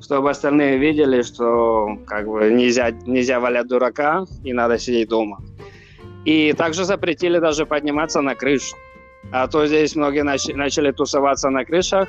чтобы 0.03 0.31
остальные 0.31 0.77
видели, 0.77 1.23
что 1.23 1.99
как 2.07 2.27
бы 2.27 2.51
нельзя, 2.53 2.91
нельзя 3.07 3.41
валять 3.41 3.69
дурака 3.69 4.25
и 4.45 4.53
надо 4.53 4.79
сидеть 4.79 5.09
дома. 5.09 5.41
И 6.27 6.53
также 6.53 6.85
запретили 6.85 7.39
даже 7.39 7.65
подниматься 7.65 8.21
на 8.21 8.35
крышу. 8.35 8.77
А 9.33 9.47
то 9.49 9.67
здесь 9.67 9.97
многие 9.97 10.25
начали, 10.25 10.53
начали 10.53 10.93
тусоваться 10.93 11.49
на 11.49 11.65
крышах, 11.65 12.09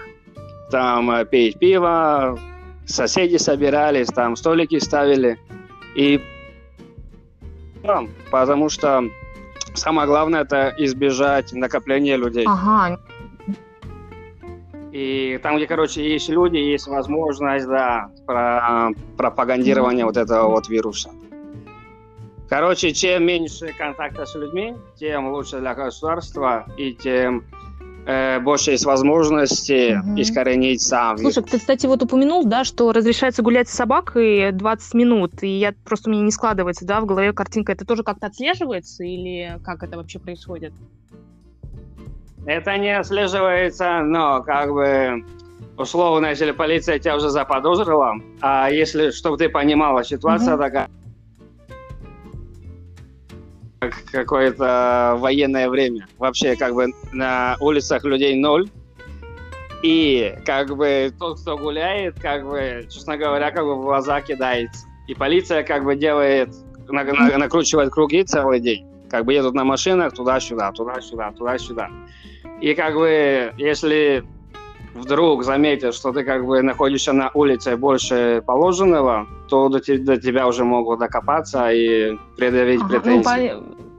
там 0.69 1.09
э, 1.11 1.25
пить 1.25 1.57
пиво, 1.57 2.37
соседи 2.85 3.37
собирались, 3.37 4.07
там 4.07 4.35
столики 4.35 4.77
ставили. 4.79 5.39
И 5.95 6.21
потому 8.29 8.67
что 8.69 9.05
самое 9.75 10.07
главное 10.07 10.41
это 10.41 10.73
избежать 10.77 11.53
накопления 11.53 12.17
людей. 12.17 12.45
Ага. 12.47 12.99
И 14.91 15.39
там, 15.43 15.57
где, 15.57 15.67
короче, 15.67 16.01
есть 16.11 16.29
люди, 16.29 16.57
есть 16.57 16.88
возможность, 16.88 17.67
да, 17.67 18.09
про 18.25 18.89
пропагандирования 19.17 20.03
mm-hmm. 20.03 20.07
вот 20.07 20.17
этого 20.17 20.49
вот 20.49 20.67
вируса. 20.67 21.11
Короче, 22.49 22.91
чем 22.93 23.25
меньше 23.25 23.73
контакта 23.77 24.25
с 24.25 24.33
людьми, 24.33 24.75
тем 24.95 25.31
лучше 25.31 25.59
для 25.59 25.75
государства 25.75 26.65
и 26.77 26.93
тем 26.93 27.43
э, 28.05 28.39
больше 28.39 28.71
есть 28.71 28.85
возможности 28.85 29.99
угу. 29.99 30.19
искоренить 30.19 30.81
сам. 30.81 31.17
Слушай, 31.17 31.43
ты, 31.43 31.57
кстати, 31.57 31.85
вот 31.85 32.03
упомянул, 32.03 32.45
да, 32.45 32.63
что 32.63 32.91
разрешается 32.91 33.41
гулять 33.41 33.69
с 33.69 33.73
собакой 33.73 34.51
20 34.51 34.93
минут, 34.93 35.43
и 35.43 35.47
я 35.47 35.73
просто 35.85 36.09
у 36.09 36.13
меня 36.13 36.23
не 36.23 36.31
складывается, 36.31 36.85
да, 36.85 37.01
в 37.01 37.05
голове 37.05 37.33
картинка. 37.33 37.71
Это 37.71 37.85
тоже 37.85 38.03
как-то 38.03 38.27
отслеживается 38.27 39.03
или 39.03 39.59
как 39.63 39.83
это 39.83 39.97
вообще 39.97 40.19
происходит? 40.19 40.73
Это 42.45 42.77
не 42.77 42.97
отслеживается, 42.97 44.01
но 44.01 44.41
как 44.43 44.71
бы 44.71 45.23
условно, 45.77 46.27
если 46.27 46.51
полиция 46.51 46.99
тебя 46.99 47.15
уже 47.15 47.29
заподозрила, 47.29 48.15
а 48.41 48.69
если, 48.69 49.11
чтобы 49.11 49.37
ты 49.37 49.49
понимала, 49.49 50.03
ситуация 50.03 50.55
угу. 50.55 50.63
такая, 50.63 50.89
какое-то 54.12 55.15
военное 55.17 55.69
время. 55.69 56.07
Вообще, 56.17 56.55
как 56.55 56.74
бы 56.74 56.88
на 57.12 57.55
улицах 57.59 58.03
людей 58.03 58.36
ноль. 58.36 58.69
И 59.81 60.36
как 60.45 60.75
бы 60.75 61.13
тот, 61.17 61.39
кто 61.39 61.57
гуляет, 61.57 62.19
как 62.19 62.45
бы, 62.45 62.86
честно 62.89 63.17
говоря, 63.17 63.51
как 63.51 63.63
бы 63.63 63.75
в 63.75 63.81
глаза 63.81 64.21
кидается. 64.21 64.86
И 65.07 65.13
полиция 65.13 65.63
как 65.63 65.86
бы 65.86 65.95
делает, 65.95 66.50
на, 66.89 67.03
на, 67.03 67.38
накручивает 67.38 67.89
круги 67.89 68.24
целый 68.24 68.59
день. 68.59 68.86
Как 69.09 69.25
бы 69.25 69.33
едут 69.33 69.55
на 69.55 69.63
машинах 69.63 70.13
туда-сюда, 70.13 70.71
туда-сюда, 70.74 71.31
туда-сюда. 71.31 71.89
И 72.59 72.75
как 72.75 72.95
бы, 72.95 73.53
если 73.57 74.25
вдруг 74.99 75.43
заметят, 75.43 75.95
что 75.95 76.11
ты 76.11 76.23
как 76.23 76.45
бы 76.45 76.61
находишься 76.61 77.13
на 77.13 77.31
улице 77.33 77.75
больше 77.77 78.43
положенного, 78.45 79.27
то 79.47 79.69
до, 79.69 79.79
до 79.79 80.17
тебя 80.17 80.47
уже 80.47 80.63
могут 80.63 80.99
докопаться 80.99 81.71
и 81.71 82.17
предъявить 82.37 82.81
ага, 82.81 82.93
ну, 82.93 83.01
претензии. 83.01 83.53
Ну, 83.53 83.89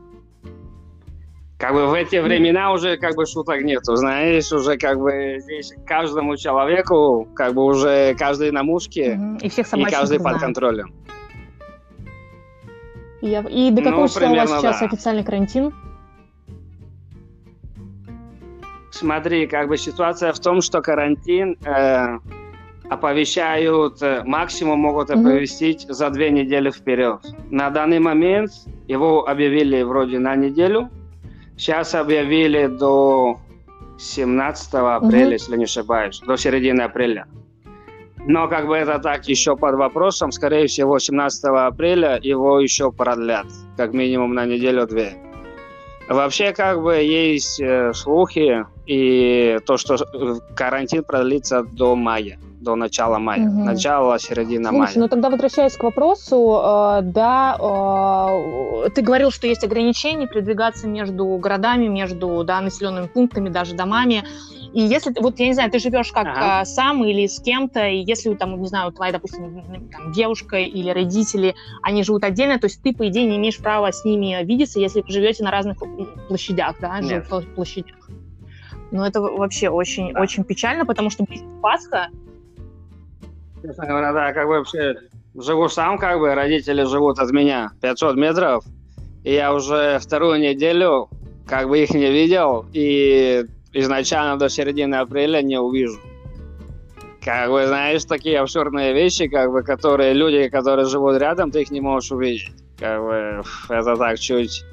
как 1.58 1.74
бы 1.74 1.86
в 1.88 1.92
эти 1.92 2.16
времена 2.16 2.72
уже 2.72 2.96
как 2.96 3.14
бы 3.16 3.26
шуток 3.26 3.60
нету, 3.62 3.94
знаешь, 3.96 4.50
уже 4.50 4.78
как 4.78 4.98
бы 4.98 5.36
здесь 5.40 5.74
каждому 5.86 6.36
человеку 6.36 7.28
как 7.34 7.52
бы 7.54 7.64
уже 7.64 8.14
каждый 8.18 8.50
на 8.50 8.62
мушке 8.62 9.20
и, 9.42 9.48
всех 9.50 9.72
и 9.74 9.84
каждый 9.84 10.20
под 10.20 10.38
контролем. 10.38 10.94
И, 13.20 13.28
и 13.28 13.70
до 13.70 13.82
какого 13.82 14.02
ну, 14.02 14.08
числа 14.08 14.30
у 14.30 14.34
вас 14.34 14.50
сейчас 14.50 14.80
да. 14.80 14.86
официальный 14.86 15.22
карантин? 15.22 15.74
Смотри, 19.00 19.46
как 19.46 19.68
бы 19.68 19.78
ситуация 19.78 20.30
в 20.30 20.38
том, 20.40 20.60
что 20.60 20.82
карантин 20.82 21.56
э, 21.64 22.18
оповещают, 22.90 24.02
э, 24.02 24.22
максимум 24.26 24.80
могут 24.80 25.10
оповестить 25.10 25.86
mm-hmm. 25.86 25.92
за 25.94 26.10
две 26.10 26.30
недели 26.30 26.70
вперед. 26.70 27.20
На 27.50 27.70
данный 27.70 27.98
момент 27.98 28.50
его 28.88 29.26
объявили 29.26 29.80
вроде 29.80 30.18
на 30.18 30.36
неделю, 30.36 30.90
сейчас 31.56 31.94
объявили 31.94 32.66
до 32.66 33.40
17 33.98 34.74
апреля, 34.74 35.28
mm-hmm. 35.28 35.32
если 35.32 35.56
не 35.56 35.64
ошибаюсь, 35.64 36.20
до 36.20 36.36
середины 36.36 36.82
апреля. 36.82 37.26
Но 38.26 38.48
как 38.48 38.66
бы 38.66 38.76
это 38.76 38.98
так 38.98 39.26
еще 39.28 39.56
под 39.56 39.76
вопросом, 39.76 40.30
скорее 40.30 40.66
всего, 40.66 40.98
17 40.98 41.44
апреля 41.44 42.20
его 42.22 42.60
еще 42.60 42.92
продлят, 42.92 43.46
как 43.78 43.94
минимум 43.94 44.34
на 44.34 44.44
неделю-две. 44.44 45.29
Вообще, 46.10 46.52
как 46.52 46.82
бы 46.82 46.96
есть 46.96 47.60
э, 47.60 47.92
слухи 47.94 48.66
и 48.84 49.58
то, 49.64 49.76
что 49.76 49.94
э, 49.94 50.34
карантин 50.56 51.04
продлится 51.04 51.62
до 51.62 51.94
мая, 51.94 52.36
до 52.60 52.74
начала 52.74 53.18
мая, 53.18 53.48
угу. 53.48 53.62
начало, 53.62 54.18
середина 54.18 54.70
Слушай, 54.70 54.80
мая. 54.80 54.92
ну 54.96 55.08
тогда 55.08 55.30
возвращаясь 55.30 55.76
к 55.76 55.84
вопросу, 55.84 56.60
э, 56.64 57.02
да, 57.02 57.56
э, 57.60 58.90
ты 58.90 59.02
говорил, 59.02 59.30
что 59.30 59.46
есть 59.46 59.62
ограничения 59.62 60.26
передвигаться 60.26 60.88
между 60.88 61.24
городами, 61.36 61.86
между 61.86 62.42
да, 62.42 62.60
населенными 62.60 63.06
пунктами, 63.06 63.48
даже 63.48 63.76
домами. 63.76 64.24
И 64.72 64.82
если, 64.82 65.12
вот 65.20 65.38
я 65.40 65.48
не 65.48 65.54
знаю, 65.54 65.70
ты 65.70 65.78
живешь 65.78 66.12
как 66.12 66.26
ага. 66.26 66.64
сам 66.64 67.04
или 67.04 67.26
с 67.26 67.40
кем-то, 67.40 67.88
и 67.88 68.04
если 68.06 68.34
там, 68.34 68.60
не 68.60 68.68
знаю, 68.68 68.92
твоя, 68.92 69.12
допустим, 69.12 69.88
там, 69.90 70.12
девушка 70.12 70.58
или 70.58 70.90
родители, 70.90 71.54
они 71.82 72.04
живут 72.04 72.22
отдельно, 72.22 72.58
то 72.58 72.66
есть 72.66 72.80
ты, 72.82 72.94
по 72.94 73.08
идее, 73.08 73.26
не 73.26 73.36
имеешь 73.36 73.58
права 73.58 73.90
с 73.90 74.04
ними 74.04 74.44
видеться, 74.44 74.78
если 74.78 75.00
вы 75.00 75.08
живете 75.08 75.42
на 75.42 75.50
разных 75.50 75.78
площадях, 76.28 76.76
да, 76.80 77.00
Нет. 77.00 77.26
площадях. 77.54 77.96
Но 78.92 79.06
это 79.06 79.20
вообще 79.20 79.68
очень, 79.70 80.12
да. 80.12 80.20
очень 80.20 80.44
печально, 80.44 80.86
потому 80.86 81.10
что 81.10 81.24
Пасха, 81.60 82.08
Честно 83.62 83.86
говоря, 83.86 84.12
да, 84.12 84.32
как 84.32 84.46
бы 84.46 84.54
вообще 84.54 84.96
живу 85.34 85.68
сам, 85.68 85.98
как 85.98 86.18
бы, 86.18 86.34
родители 86.34 86.84
живут 86.84 87.18
от 87.18 87.30
меня 87.30 87.72
500 87.82 88.16
метров, 88.16 88.64
и 89.22 89.34
я 89.34 89.52
уже 89.52 89.98
вторую 89.98 90.40
неделю 90.40 91.08
как 91.46 91.68
бы 91.68 91.80
их 91.80 91.90
не 91.90 92.10
видел, 92.10 92.64
и 92.72 93.44
изначально 93.72 94.38
до 94.38 94.48
середины 94.48 94.96
апреля 94.96 95.42
не 95.42 95.58
увижу. 95.58 96.00
Как 97.22 97.50
бы, 97.50 97.66
знаешь, 97.66 98.04
такие 98.04 98.38
абсурдные 98.38 98.94
вещи, 98.94 99.28
как 99.28 99.50
бы, 99.50 99.62
которые 99.62 100.14
люди, 100.14 100.48
которые 100.48 100.86
живут 100.86 101.18
рядом, 101.18 101.50
ты 101.50 101.62
их 101.62 101.70
не 101.70 101.80
можешь 101.80 102.12
увидеть. 102.12 102.48
Как 102.78 103.00
бы, 103.02 103.42
это 103.68 103.96
так 103.96 104.18
чуть 104.18 104.64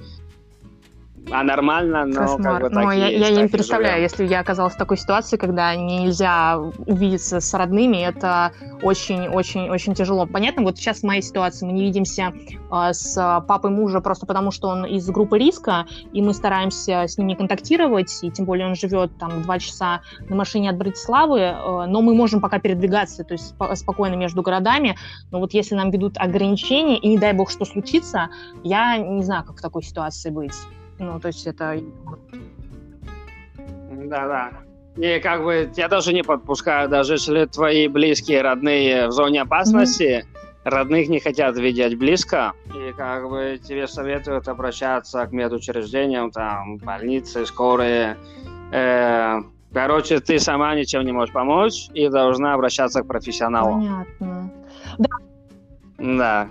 а 1.32 1.44
нормально, 1.44 2.06
но 2.06 2.22
Кошмар. 2.22 2.62
как 2.62 2.62
бы 2.62 2.70
так 2.70 2.84
но 2.84 2.92
я, 2.92 3.08
есть, 3.08 3.30
я 3.30 3.42
не 3.42 3.48
представляю, 3.48 4.02
если 4.02 4.26
я 4.26 4.40
оказалась 4.40 4.76
в 4.76 4.78
такой 4.78 4.98
ситуации, 4.98 5.38
когда 5.38 5.76
нельзя 5.76 6.58
увидеться 6.58 7.40
с 7.40 7.54
родными, 7.54 7.98
это 7.98 8.52
очень-очень-очень 8.82 9.94
тяжело. 9.94 10.26
Понятно, 10.26 10.64
вот 10.64 10.78
сейчас 10.78 11.00
в 11.00 11.04
моей 11.04 11.22
ситуации 11.22 11.66
мы 11.66 11.74
не 11.74 11.84
видимся 11.84 12.34
э, 12.72 12.94
с 12.94 13.44
папой 13.48 13.72
мужа 13.72 14.00
просто 14.00 14.26
потому, 14.26 14.52
что 14.52 14.70
он 14.70 14.86
из 14.86 15.08
группы 15.10 15.38
риска, 15.38 15.86
и 16.14 16.22
мы 16.22 16.34
стараемся 16.34 17.04
с 17.08 17.18
ним 17.18 17.28
не 17.28 17.36
контактировать, 17.36 18.18
и 18.22 18.32
тем 18.32 18.46
более 18.46 18.68
он 18.68 18.76
живет 18.76 19.18
там 19.18 19.42
два 19.44 19.60
часа 19.60 20.02
на 20.30 20.36
машине 20.36 20.70
от 20.70 20.78
Братиславы, 20.78 21.40
э, 21.40 21.86
но 21.88 22.02
мы 22.02 22.14
можем 22.14 22.40
пока 22.42 22.60
передвигаться, 22.60 23.24
то 23.24 23.34
есть 23.34 23.54
спо- 23.54 23.76
спокойно 23.76 24.16
между 24.16 24.42
городами, 24.42 24.96
но 25.32 25.40
вот 25.40 25.54
если 25.54 25.76
нам 25.76 25.92
ведут 25.92 26.18
ограничения, 26.18 26.98
и 26.98 27.08
не 27.10 27.18
дай 27.18 27.34
бог 27.34 27.50
что 27.50 27.66
случится, 27.66 28.30
я 28.64 28.98
не 28.98 29.24
знаю, 29.24 29.44
как 29.44 29.58
в 29.58 29.62
такой 29.62 29.84
ситуации 29.84 30.30
быть. 30.30 30.54
Ну, 31.00 31.20
то 31.20 31.28
есть 31.28 31.46
это... 31.48 31.80
Да-да. 33.92 34.52
И 34.96 35.20
как 35.20 35.44
бы 35.44 35.70
я 35.76 35.88
даже 35.88 36.14
не 36.14 36.24
подпускаю, 36.24 36.90
даже 36.90 37.14
если 37.14 37.46
твои 37.46 37.88
близкие, 37.88 38.42
родные 38.42 39.08
в 39.08 39.12
зоне 39.12 39.44
опасности, 39.44 40.26
родных 40.64 41.08
не 41.08 41.20
хотят 41.20 41.56
видеть 41.58 41.98
близко, 41.98 42.54
и 42.66 42.94
как 42.94 43.30
бы 43.30 43.60
тебе 43.64 43.88
советуют 43.88 44.48
обращаться 44.48 45.26
к 45.28 45.32
медучреждениям, 45.32 46.32
там, 46.32 46.78
больницы, 46.78 47.46
скорые. 47.46 48.18
Э, 48.72 49.38
короче, 49.72 50.20
ты 50.20 50.40
сама 50.40 50.74
ничем 50.76 51.06
не 51.06 51.12
можешь 51.12 51.34
помочь 51.34 51.90
и 51.94 52.10
должна 52.10 52.54
обращаться 52.54 53.04
к 53.04 53.08
профессионалу. 53.08 53.76
Понятно. 53.76 54.52
Да. 56.00 56.50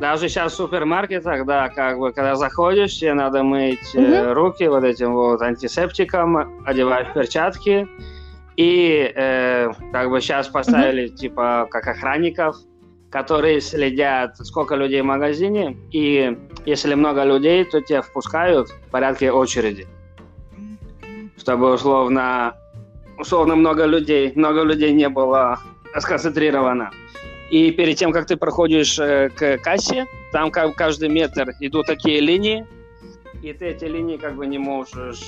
Даже 0.00 0.28
сейчас 0.28 0.52
в 0.52 0.56
супермаркетах, 0.56 1.46
да, 1.46 1.68
как 1.68 1.98
бы, 1.98 2.12
когда 2.12 2.34
заходишь, 2.34 2.98
тебе 2.98 3.14
надо 3.14 3.44
мыть 3.44 3.94
э, 3.94 4.32
руки 4.32 4.66
вот 4.66 4.82
этим 4.82 5.14
вот 5.14 5.40
антисептиком, 5.40 6.62
одеваешь 6.66 7.12
перчатки, 7.14 7.86
и 8.56 9.12
э, 9.14 9.72
как 9.92 10.10
бы 10.10 10.20
сейчас 10.20 10.48
поставили 10.48 11.08
типа 11.08 11.68
как 11.70 11.86
охранников, 11.86 12.56
которые 13.10 13.60
следят, 13.60 14.36
сколько 14.38 14.74
людей 14.74 15.00
в 15.00 15.04
магазине, 15.04 15.76
и 15.92 16.36
если 16.66 16.94
много 16.94 17.22
людей, 17.22 17.64
то 17.64 17.80
тебя 17.80 18.02
впускают 18.02 18.70
в 18.70 18.90
порядке 18.90 19.30
очереди, 19.30 19.86
чтобы 21.38 21.72
условно, 21.72 22.56
условно 23.16 23.54
много 23.54 23.84
людей, 23.84 24.32
много 24.34 24.62
людей 24.62 24.92
не 24.92 25.08
было 25.08 25.60
сконцентрировано. 25.96 26.90
И 27.54 27.70
перед 27.70 27.96
тем, 27.96 28.10
как 28.10 28.26
ты 28.26 28.36
проходишь 28.36 28.98
э, 28.98 29.28
к 29.28 29.58
кассе, 29.58 30.06
там 30.32 30.50
как 30.50 30.74
каждый 30.74 31.08
метр 31.08 31.52
идут 31.60 31.86
такие 31.86 32.18
линии, 32.18 32.66
и 33.42 33.52
ты 33.52 33.66
эти 33.66 33.84
линии 33.84 34.16
как 34.16 34.34
бы 34.34 34.44
не 34.48 34.58
можешь 34.58 35.22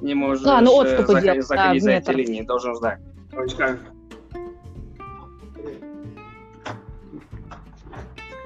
не 0.00 0.14
можешь 0.14 0.46
А, 0.46 0.60
ну, 0.60 0.84
э, 0.84 0.96
заходить, 0.96 1.22
делать, 1.24 1.38
да, 1.40 1.42
заходить 1.56 1.82
в 1.82 1.84
за 1.84 1.90
эти 1.90 2.06
метр. 2.10 2.16
линии, 2.16 2.42
должен 2.42 2.76
ждать. 2.76 3.00
То 3.32 3.42
есть 3.42 3.56
как- 3.56 3.80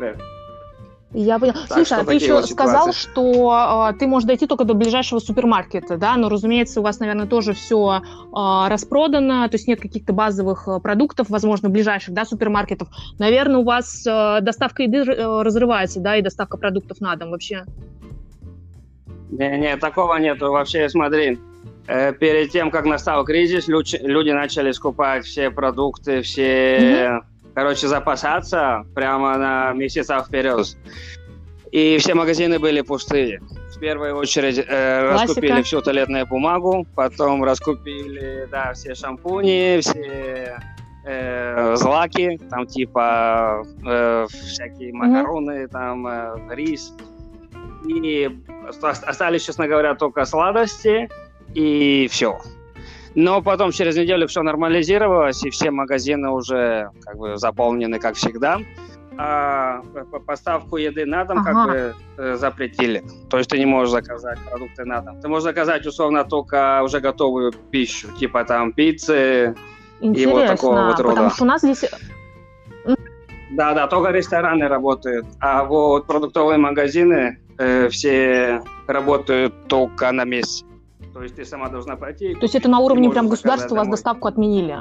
Да. 0.01 0.15
Я 1.14 1.38
поняла. 1.38 1.61
Так 1.66 1.79
Слушай, 1.79 2.03
а 2.03 2.05
ты 2.05 2.14
еще 2.14 2.35
вот 2.35 2.51
сказал, 2.51 2.92
ситуации. 2.92 3.01
что 3.01 3.51
а, 3.51 3.92
ты 3.94 4.07
можешь 4.07 4.27
дойти 4.27 4.47
только 4.47 4.64
до 4.64 4.75
ближайшего 4.75 5.21
супермаркета, 5.21 5.97
да, 5.97 6.16
но, 6.16 6.29
разумеется, 6.29 6.81
у 6.81 6.83
вас, 6.83 7.01
наверное, 7.01 7.27
тоже 7.27 7.55
все 7.55 8.03
распродано, 8.33 9.49
то 9.49 9.55
есть 9.55 9.66
нет 9.66 9.81
каких-то 9.81 10.12
базовых 10.12 10.68
а, 10.68 10.81
продуктов, 10.81 11.31
возможно, 11.31 11.71
ближайших, 11.71 12.12
да, 12.12 12.27
супермаркетов. 12.27 12.88
Наверное, 13.18 13.61
у 13.61 13.64
вас 13.64 14.07
а, 14.07 14.40
доставка 14.42 14.83
еды 14.83 14.99
э, 14.99 15.42
разрывается, 15.42 16.01
да, 16.01 16.16
и 16.16 16.23
доставка 16.23 16.59
продуктов 16.59 17.01
на 17.01 17.16
дом 17.16 17.31
вообще. 17.31 17.64
Не, 19.31 19.59
не, 19.59 19.77
такого 19.79 20.16
нету. 20.16 20.51
Вообще, 20.51 20.90
смотри, 20.90 21.38
э, 21.87 22.12
перед 22.12 22.51
тем, 22.51 22.71
как 22.71 22.85
настал 22.85 23.25
кризис, 23.25 23.66
люч- 23.66 23.99
люди 24.01 24.31
начали 24.31 24.73
скупать 24.73 25.25
все 25.25 25.51
продукты, 25.51 26.21
все, 26.21 27.23
короче, 27.55 27.89
запасаться 27.89 28.85
прямо 28.95 29.37
на 29.37 29.73
месяца 29.73 30.23
вперед. 30.23 30.77
И 31.71 31.99
все 31.99 32.15
магазины 32.15 32.59
были 32.59 32.81
пустые. 32.81 33.41
В 33.75 33.79
первую 33.79 34.17
очередь 34.17 34.59
э, 34.59 34.65
Классика. 34.65 35.29
раскупили 35.29 35.63
всю 35.63 35.81
туалетную 35.83 36.27
бумагу, 36.27 36.87
потом 36.95 37.45
раскупили, 37.45 38.49
да, 38.51 38.73
все 38.73 38.95
шампуни, 38.95 39.79
все 39.81 40.59
э, 41.05 41.77
злаки, 41.77 42.41
там 42.51 42.67
типа 42.67 43.65
э, 43.87 44.27
всякие 44.31 44.93
макароны, 44.95 45.69
там 45.69 46.07
э, 46.07 46.55
рис. 46.55 46.93
И 47.87 48.29
оста- 48.69 48.91
остались, 48.91 49.45
честно 49.45 49.69
говоря, 49.69 49.95
только 49.95 50.25
сладости 50.25 51.09
и 51.55 52.09
все. 52.11 52.41
Но 53.14 53.42
потом 53.42 53.73
через 53.73 53.97
неделю 53.97 54.27
все 54.29 54.42
нормализировалось, 54.42 55.42
и 55.44 55.51
все 55.51 55.71
магазины 55.71 56.31
уже 56.31 56.90
как 57.05 57.16
бы 57.16 57.37
заполнены, 57.37 57.99
как 57.99 58.14
всегда. 58.16 58.59
А 59.21 59.81
п- 59.92 60.21
поставку 60.21 60.77
еды 60.77 61.05
на 61.05 61.25
дом 61.25 61.42
как 61.42 61.57
Ага. 61.57 61.66
бы 61.73 61.94
э, 62.18 62.37
запретили. 62.37 63.03
То 63.29 63.38
есть 63.38 63.51
ты 63.51 63.59
не 63.59 63.66
можешь 63.66 63.90
заказать 63.90 64.38
продукты 64.49 64.85
на 64.85 65.01
дом. 65.01 65.21
Ты 65.21 65.27
можешь 65.29 65.42
заказать 65.44 65.85
условно 65.87 66.23
только 66.25 66.83
уже 66.85 67.01
готовую 67.01 67.53
пищу, 67.73 68.09
типа 68.16 68.44
там 68.44 68.73
пиццы. 68.73 69.57
Интересно, 70.01 70.33
вот 70.35 70.47
такого 70.47 70.83
вот 70.85 71.01
рода. 71.01 71.09
потому 71.14 71.31
что 71.31 71.42
у 71.42 71.47
нас 71.47 71.62
здесь 71.62 71.85
Да, 73.51 73.75
да, 73.75 73.87
только 73.88 74.11
рестораны 74.12 74.68
работают. 74.68 75.27
А 75.40 75.64
вот 75.64 76.07
продуктовые 76.07 76.59
магазины 76.59 77.40
э, 77.59 77.88
все 77.88 78.62
работают 78.87 79.66
только 79.66 80.12
на 80.12 80.25
месте. 80.25 80.64
То 81.14 81.23
есть 81.23 81.35
ты 81.37 81.44
сама 81.44 81.68
должна 81.68 81.97
пойти. 81.97 82.35
То 82.35 82.42
есть 82.42 82.55
это 82.55 82.68
на 82.68 82.79
уровне 82.81 83.11
прям 83.11 83.29
государства 83.29 83.75
у 83.75 83.79
вас 83.79 83.88
доставку 83.88 84.29
отменили? 84.29 84.79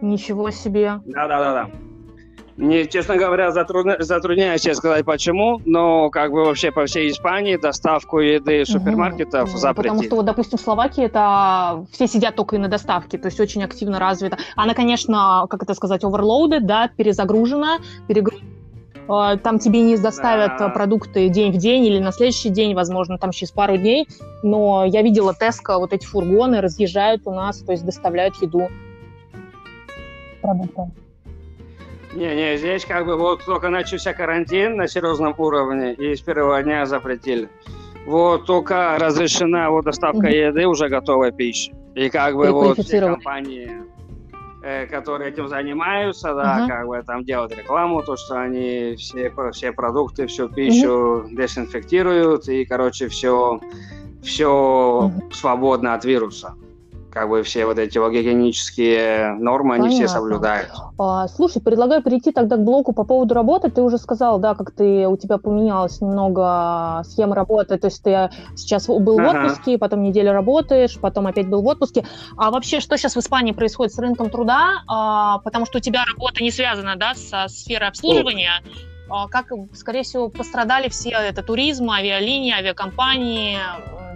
Ничего 0.00 0.50
себе. 0.50 1.00
Да, 1.06 1.28
да, 1.28 1.38
да, 1.38 1.52
да. 1.52 1.70
Мне, 2.56 2.84
честно 2.86 3.16
говоря, 3.16 3.52
затрудня- 3.52 3.96
затрудняюсь 4.02 4.60
себе 4.60 4.74
сказать 4.74 5.04
почему, 5.06 5.62
но 5.64 6.10
как 6.10 6.30
бы 6.30 6.44
вообще 6.44 6.70
по 6.70 6.84
всей 6.84 7.10
Испании 7.10 7.56
доставку 7.56 8.18
еды 8.18 8.60
из 8.62 8.68
супермаркетов 8.68 9.48
Мгм. 9.48 9.58
запретили. 9.58 9.88
Потому 9.88 10.02
что, 10.02 10.16
вот, 10.16 10.26
допустим, 10.26 10.58
в 10.58 10.60
Словакии 10.60 11.04
это 11.04 11.86
все 11.90 12.06
сидят 12.06 12.36
только 12.36 12.56
и 12.56 12.58
на 12.58 12.68
доставке, 12.68 13.16
то 13.16 13.28
есть 13.28 13.40
очень 13.40 13.62
активно 13.64 13.98
развита. 13.98 14.36
Она, 14.56 14.74
конечно, 14.74 15.46
как 15.48 15.62
это 15.62 15.72
сказать, 15.72 16.04
overloaded, 16.04 16.60
да, 16.62 16.90
перезагружена, 16.94 17.78
перегружена. 18.08 18.44
Э, 19.10 19.36
Там 19.38 19.58
тебе 19.58 19.82
не 19.82 19.96
доставят 19.96 20.58
Да. 20.58 20.68
э, 20.68 20.72
продукты 20.72 21.28
день 21.28 21.52
в 21.52 21.56
день 21.56 21.84
или 21.84 21.98
на 21.98 22.12
следующий 22.12 22.50
день, 22.50 22.74
возможно, 22.74 23.18
там 23.18 23.32
через 23.32 23.50
пару 23.50 23.76
дней. 23.76 24.06
Но 24.42 24.84
я 24.84 25.02
видела 25.02 25.34
Теско, 25.34 25.78
вот 25.78 25.92
эти 25.92 26.06
фургоны 26.06 26.60
разъезжают 26.60 27.22
у 27.26 27.32
нас, 27.32 27.58
то 27.58 27.72
есть 27.72 27.84
доставляют 27.84 28.36
еду. 28.40 28.68
Продукты. 30.40 30.82
Не, 32.14 32.34
не, 32.34 32.56
здесь 32.56 32.84
как 32.84 33.06
бы 33.06 33.16
вот 33.16 33.44
только 33.44 33.68
начался 33.68 34.12
карантин 34.12 34.76
на 34.76 34.88
серьезном 34.88 35.34
уровне, 35.38 35.92
и 35.94 36.16
с 36.16 36.20
первого 36.20 36.60
дня 36.62 36.84
запретили. 36.86 37.48
Вот 38.06 38.46
только 38.46 38.96
разрешена 38.98 39.70
вот 39.70 39.84
доставка 39.84 40.28
еды 40.28 40.66
уже 40.66 40.88
готовой 40.88 41.30
пищи. 41.32 41.72
И 41.94 42.08
как 42.08 42.34
бы 42.34 42.50
вот 42.50 42.78
все 42.78 43.00
компании, 43.00 43.70
э, 44.62 44.86
которые 44.86 45.30
этим 45.30 45.48
занимаются, 45.48 46.34
да, 46.34 46.56
Ага. 46.56 46.66
как 46.66 46.86
бы 46.86 47.02
там 47.02 47.24
делают 47.24 47.52
рекламу, 47.56 48.02
то, 48.02 48.16
что 48.16 48.40
они 48.40 48.94
все, 48.96 49.32
все 49.52 49.72
продукты, 49.72 50.26
всю 50.26 50.48
пищу 50.48 51.26
дезинфектируют, 51.30 52.48
и, 52.48 52.64
короче, 52.64 53.08
все, 53.08 53.60
все 54.22 55.08
Мгм. 55.08 55.32
свободно 55.32 55.94
от 55.94 56.04
вируса. 56.04 56.54
Как 57.10 57.28
бы 57.28 57.42
все 57.42 57.66
вот 57.66 57.76
эти 57.78 57.98
вот 57.98 58.12
гигиенические 58.12 59.32
нормы, 59.34 59.74
они 59.74 59.88
все 59.88 60.06
Понятно. 60.06 60.20
соблюдают. 60.20 60.70
А, 60.96 61.26
слушай, 61.26 61.60
предлагаю 61.60 62.02
перейти 62.02 62.30
тогда 62.30 62.56
к 62.56 62.62
блоку 62.62 62.92
по 62.92 63.02
поводу 63.04 63.34
работы. 63.34 63.68
Ты 63.68 63.82
уже 63.82 63.98
сказал, 63.98 64.38
да, 64.38 64.54
как 64.54 64.70
ты 64.70 65.08
у 65.08 65.16
тебя 65.16 65.38
поменялась 65.38 66.00
немного 66.00 67.02
схема 67.04 67.34
работы. 67.34 67.78
То 67.78 67.88
есть 67.88 68.02
ты 68.02 68.30
сейчас 68.54 68.86
был 68.86 69.16
в 69.16 69.20
Ага. 69.20 69.46
отпуске, 69.46 69.76
потом 69.76 70.02
неделю 70.02 70.32
работаешь, 70.32 70.98
потом 71.00 71.26
опять 71.26 71.48
был 71.48 71.62
в 71.62 71.66
отпуске. 71.66 72.04
А 72.36 72.52
вообще, 72.52 72.78
что 72.78 72.96
сейчас 72.96 73.16
в 73.16 73.18
Испании 73.20 73.52
происходит 73.52 73.92
с 73.92 73.98
рынком 73.98 74.30
труда? 74.30 74.82
А, 74.86 75.38
потому 75.38 75.66
что 75.66 75.78
у 75.78 75.80
тебя 75.80 76.04
работа 76.04 76.44
не 76.44 76.52
связана, 76.52 76.94
да, 76.94 77.14
со 77.14 77.48
сферой 77.48 77.88
обслуживания. 77.88 78.62
А, 79.08 79.26
как, 79.26 79.46
скорее 79.72 80.04
всего, 80.04 80.28
пострадали 80.28 80.88
все 80.88 81.10
это 81.10 81.42
туризм, 81.42 81.90
авиалинии, 81.90 82.52
авиакомпании, 82.52 83.58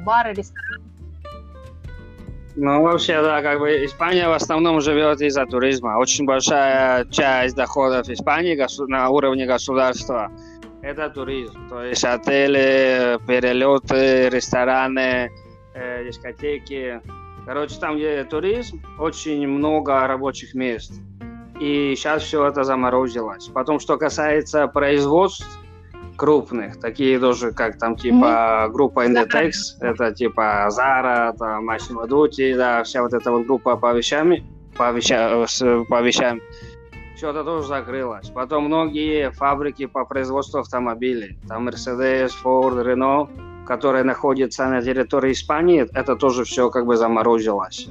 бары, 0.04 0.34
рестораны. 0.34 0.93
Ну, 2.56 2.82
вообще, 2.82 3.20
да, 3.20 3.42
как 3.42 3.58
бы 3.58 3.84
Испания 3.84 4.28
в 4.28 4.32
основном 4.32 4.80
живет 4.80 5.20
из-за 5.20 5.44
туризма. 5.44 5.98
Очень 5.98 6.24
большая 6.24 7.04
часть 7.06 7.56
доходов 7.56 8.08
Испании 8.08 8.56
на 8.88 9.08
уровне 9.08 9.44
государства– 9.46 10.30
это 10.84 11.08
туризм. 11.08 11.66
То 11.70 11.82
есть 11.82 12.04
отели, 12.04 13.18
перелеты, 13.26 14.28
рестораны, 14.28 15.32
э, 15.72 16.04
дискотеки. 16.04 17.00
Короче, 17.46 17.76
там, 17.80 17.96
где 17.96 18.22
туризм, 18.24 18.82
очень 18.98 19.48
много 19.48 20.06
рабочих 20.06 20.52
мест. 20.52 20.92
И 21.58 21.94
сейчас 21.96 22.24
все 22.24 22.46
это 22.46 22.64
заморозилось. 22.64 23.48
Потом, 23.48 23.80
что 23.80 23.96
касается 23.96 24.66
производств, 24.66 25.58
крупных, 26.16 26.80
такие 26.80 27.18
тоже, 27.18 27.52
как 27.52 27.78
там 27.78 27.96
типа 27.96 28.14
mm-hmm. 28.14 28.72
группа 28.72 29.06
Inditex, 29.06 29.52
это 29.80 30.12
типа 30.12 30.68
Zara, 30.70 31.36
там 31.36 31.68
Massimo 31.68 32.06
Dutti, 32.06 32.56
да, 32.56 32.82
вся 32.84 33.02
вот 33.02 33.12
эта 33.12 33.30
вот 33.30 33.46
группа 33.46 33.76
по 33.76 33.92
вещам, 33.92 34.34
по, 34.76 34.90
вещам, 34.92 35.46
по 35.86 36.00
вещам, 36.02 36.40
это 37.30 37.44
тоже 37.44 37.68
закрылось. 37.68 38.28
Потом 38.28 38.64
многие 38.64 39.30
фабрики 39.30 39.86
по 39.86 40.04
производству 40.04 40.60
автомобилей, 40.60 41.38
там 41.48 41.68
Mercedes, 41.68 42.32
Ford, 42.42 42.84
Renault, 42.84 43.28
которые 43.66 44.04
находятся 44.04 44.66
на 44.66 44.82
территории 44.82 45.32
Испании, 45.32 45.86
это 45.94 46.16
тоже 46.16 46.44
все 46.44 46.70
как 46.70 46.86
бы 46.86 46.96
заморозилось. 46.96 47.88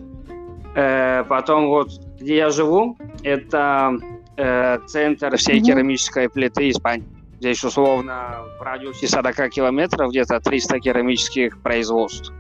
Э, 0.75 1.23
потом 1.23 1.67
вот, 1.67 1.89
где 2.19 2.37
я 2.37 2.49
живу, 2.49 2.97
это 3.23 3.97
э, 4.37 4.79
центр 4.87 5.35
всей 5.37 5.59
mm-hmm. 5.59 5.65
керамической 5.65 6.29
плиты 6.29 6.69
Испании. 6.69 7.22
Здесь 7.43 7.61
условно 7.65 8.45
в 8.57 8.61
радиусе 8.61 9.05
40 9.05 9.49
километров 9.49 10.11
где-то 10.11 10.39
300 10.39 10.79
керамических 10.79 11.61
производств. 11.61 12.31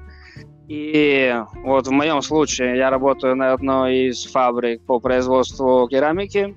И 0.69 1.35
вот 1.55 1.87
в 1.87 1.91
моем 1.91 2.21
случае 2.21 2.77
я 2.77 2.89
работаю 2.89 3.35
на 3.35 3.51
одной 3.51 4.07
из 4.07 4.25
фабрик 4.25 4.81
по 4.85 5.01
производству 5.01 5.89
керамики. 5.89 6.55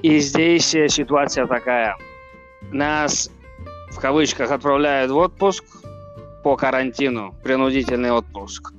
И 0.00 0.20
здесь 0.20 0.66
ситуация 0.68 1.48
такая. 1.48 1.96
Нас 2.70 3.32
в 3.90 3.98
кавычках 3.98 4.52
отправляют 4.52 5.10
в 5.10 5.16
отпуск 5.16 5.64
по 6.44 6.54
карантину, 6.54 7.34
принудительный 7.42 8.12
отпуск. 8.12 8.74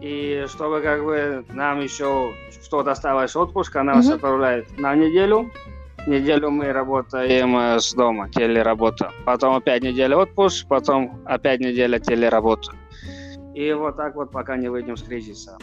И 0.00 0.44
чтобы 0.48 0.80
как 0.80 1.04
бы 1.04 1.44
нам 1.50 1.80
еще 1.80 2.34
что-то 2.64 2.90
осталось 2.90 3.36
отпуска, 3.36 3.84
нас 3.84 4.10
mm-hmm. 4.10 4.14
отправляют 4.14 4.76
на 4.76 4.96
неделю, 4.96 5.52
Неделю 6.06 6.50
мы 6.50 6.72
работаем 6.72 7.56
э, 7.56 7.80
с 7.80 7.92
дома, 7.92 8.28
телеработа. 8.30 9.10
Потом 9.24 9.56
опять 9.56 9.82
неделя 9.82 10.16
отпуск, 10.16 10.66
потом 10.68 11.20
опять 11.26 11.60
неделя 11.60 11.98
телеработа. 11.98 12.72
И 13.54 13.72
вот 13.72 13.96
так 13.96 14.14
вот, 14.14 14.30
пока 14.30 14.56
не 14.56 14.68
выйдем 14.68 14.96
с 14.96 15.02
кризиса. 15.02 15.58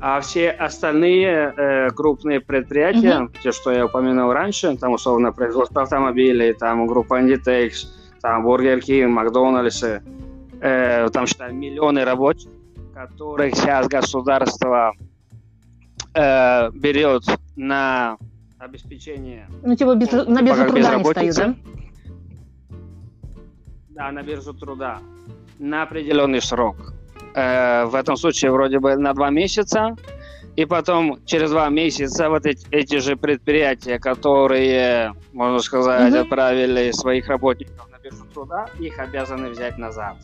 А 0.00 0.20
все 0.20 0.50
остальные 0.50 1.54
э, 1.56 1.90
крупные 1.90 2.40
предприятия, 2.40 3.22
mm-hmm. 3.22 3.38
те, 3.42 3.52
что 3.52 3.72
я 3.72 3.86
упомянул 3.86 4.32
раньше, 4.32 4.76
там 4.76 4.92
условно 4.92 5.32
производство 5.32 5.82
автомобилей, 5.82 6.52
там 6.52 6.86
группа 6.86 7.20
Inditex, 7.20 7.88
там 8.20 8.46
Burger 8.46 8.80
King, 8.80 9.08
Макдональдс, 9.08 9.82
э, 10.60 11.08
там 11.12 11.26
считай 11.26 11.52
миллионы 11.52 12.04
рабочих, 12.04 12.50
которых 12.94 13.54
сейчас 13.54 13.88
государство 13.88 14.92
э, 16.14 16.70
берет 16.72 17.24
на 17.56 18.18
обеспечение... 18.58 19.48
Ну, 19.62 19.76
типа 19.76 19.94
без, 19.94 20.10
на 20.12 20.42
биржу 20.42 20.66
труда 20.66 20.90
они 20.92 21.04
встают, 21.04 21.36
да? 21.36 21.54
Да, 23.90 24.12
на 24.12 24.22
биржу 24.22 24.54
труда. 24.54 24.98
На 25.58 25.82
определенный 25.82 26.42
срок. 26.42 26.76
Э, 27.34 27.84
в 27.84 27.94
этом 27.94 28.16
случае 28.16 28.50
вроде 28.50 28.78
бы 28.78 28.96
на 28.96 29.12
два 29.14 29.30
месяца. 29.30 29.96
И 30.56 30.64
потом 30.64 31.18
через 31.26 31.50
два 31.50 31.68
месяца 31.68 32.30
вот 32.30 32.46
эти, 32.46 32.66
эти 32.70 32.98
же 32.98 33.16
предприятия, 33.16 33.98
которые, 33.98 35.12
можно 35.34 35.58
сказать, 35.58 36.12
угу. 36.12 36.22
отправили 36.22 36.90
своих 36.92 37.28
работников 37.28 37.90
на 37.90 37.98
биржу 37.98 38.24
труда, 38.32 38.66
их 38.80 38.98
обязаны 38.98 39.50
взять 39.50 39.76
назад. 39.76 40.16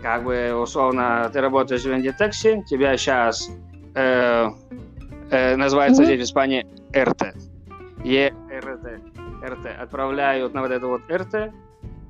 Как 0.00 0.24
бы 0.24 0.54
условно 0.54 1.28
ты 1.32 1.40
работаешь 1.40 1.82
в 1.82 1.92
Индитексе, 1.92 2.62
тебя 2.66 2.96
сейчас 2.96 3.50
э, 3.94 4.48
Э, 5.30 5.56
называется 5.56 6.02
mm-hmm. 6.02 6.06
здесь 6.06 6.20
в 6.20 6.24
Испании 6.24 6.66
РТ. 6.96 7.34
ЕРТ. 8.04 9.00
РТ. 9.44 9.66
Отправляют 9.80 10.54
на 10.54 10.62
вот 10.62 10.70
это 10.70 10.86
вот 10.86 11.02
РТ, 11.10 11.52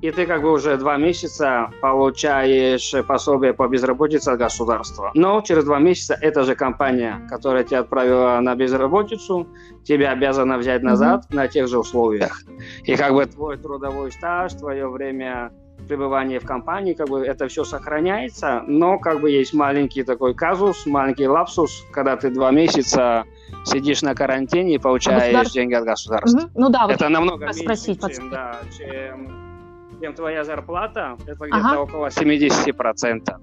и 0.01 0.11
ты 0.11 0.27
как 0.27 0.43
бы 0.43 0.51
уже 0.51 0.77
два 0.77 0.97
месяца 0.97 1.71
получаешь 1.81 2.93
пособие 3.07 3.53
по 3.53 3.67
безработице 3.67 4.29
от 4.29 4.39
государства. 4.39 5.11
Но 5.15 5.41
через 5.41 5.65
два 5.65 5.79
месяца 5.79 6.15
эта 6.21 6.43
же 6.43 6.55
компания, 6.55 7.25
которая 7.29 7.63
тебя 7.63 7.79
отправила 7.79 8.39
на 8.39 8.55
безработицу, 8.55 9.47
тебя 9.83 10.11
обязана 10.11 10.57
взять 10.57 10.83
назад 10.83 11.25
mm-hmm. 11.25 11.35
на 11.35 11.47
тех 11.47 11.67
же 11.67 11.79
условиях. 11.79 12.43
И 12.83 12.95
как 12.95 13.13
бы 13.13 13.25
твой 13.25 13.57
трудовой 13.57 14.11
стаж, 14.11 14.53
твое 14.53 14.87
время 14.87 15.51
пребывания 15.87 16.39
в 16.39 16.45
компании, 16.45 16.93
как 16.93 17.09
бы 17.09 17.25
это 17.25 17.47
все 17.47 17.63
сохраняется, 17.63 18.63
но 18.67 18.99
как 18.99 19.21
бы 19.21 19.31
есть 19.31 19.53
маленький 19.53 20.03
такой 20.03 20.33
казус, 20.35 20.85
маленький 20.85 21.27
лапсус, 21.27 21.85
когда 21.91 22.15
ты 22.15 22.29
два 22.29 22.51
месяца 22.51 23.25
сидишь 23.65 24.01
на 24.01 24.13
карантине 24.13 24.75
и 24.75 24.77
получаешь 24.77 25.23
а 25.23 25.25
государство... 25.25 25.53
деньги 25.53 25.73
от 25.73 25.85
государства. 25.85 26.39
Угу. 26.39 26.49
Ну 26.55 26.69
да, 26.69 26.85
вот 26.85 26.91
это 26.91 27.09
намного 27.09 27.45
меньше, 27.45 27.59
спросить, 27.59 28.01
чем, 28.15 28.29
да, 28.29 28.59
чем, 28.77 29.99
чем 30.01 30.13
твоя 30.13 30.43
зарплата, 30.43 31.17
это 31.25 31.45
где-то 31.45 31.57
ага. 31.57 31.81
около 31.81 32.07
70%, 32.07 33.37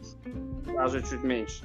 даже 0.74 1.02
чуть 1.02 1.22
меньше. 1.24 1.64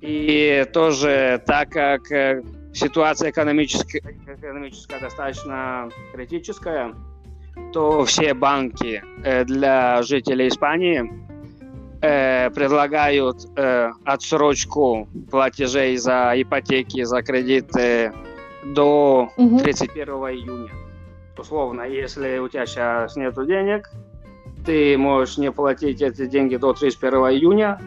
И 0.00 0.66
тоже 0.72 1.42
так 1.46 1.70
как 1.70 2.10
э, 2.10 2.42
ситуация 2.72 3.30
экономическая, 3.30 3.98
экономическая 3.98 4.98
достаточно 4.98 5.90
критическая, 6.14 6.94
то 7.72 8.04
все 8.04 8.34
банки 8.34 9.02
э, 9.24 9.44
для 9.44 10.02
жителей 10.02 10.48
Испании 10.48 11.12
э, 12.02 12.50
предлагают 12.50 13.36
э, 13.56 13.90
отсрочку 14.04 15.08
платежей 15.30 15.96
за 15.96 16.32
ипотеки, 16.36 17.04
за 17.04 17.22
кредиты 17.22 18.12
до 18.64 19.30
угу. 19.36 19.58
31 19.58 20.08
июня. 20.08 20.70
Условно, 21.38 21.82
если 21.82 22.38
у 22.38 22.48
тебя 22.48 22.66
сейчас 22.66 23.16
нет 23.16 23.34
денег, 23.46 23.90
ты 24.66 24.98
можешь 24.98 25.38
не 25.38 25.50
платить 25.50 26.02
эти 26.02 26.26
деньги 26.26 26.56
до 26.56 26.74
31 26.74 27.12
июня, 27.30 27.80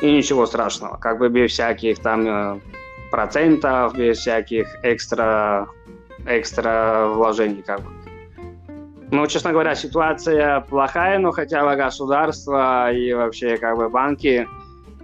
и 0.00 0.12
ничего 0.12 0.46
страшного, 0.46 0.96
как 0.96 1.18
бы 1.18 1.28
без 1.28 1.52
всяких 1.52 1.98
там 2.00 2.60
процентов, 3.10 3.96
без 3.96 4.18
всяких 4.18 4.66
экстра, 4.82 5.68
экстра 6.26 7.08
вложений, 7.08 7.62
как 7.66 7.80
бы. 7.80 7.90
Ну, 9.10 9.26
честно 9.26 9.52
говоря, 9.52 9.74
ситуация 9.74 10.60
плохая, 10.60 11.18
но 11.18 11.30
хотя 11.30 11.64
бы 11.64 11.76
государство 11.76 12.92
и 12.92 13.12
вообще 13.12 13.56
как 13.56 13.76
бы 13.76 13.88
банки 13.88 14.48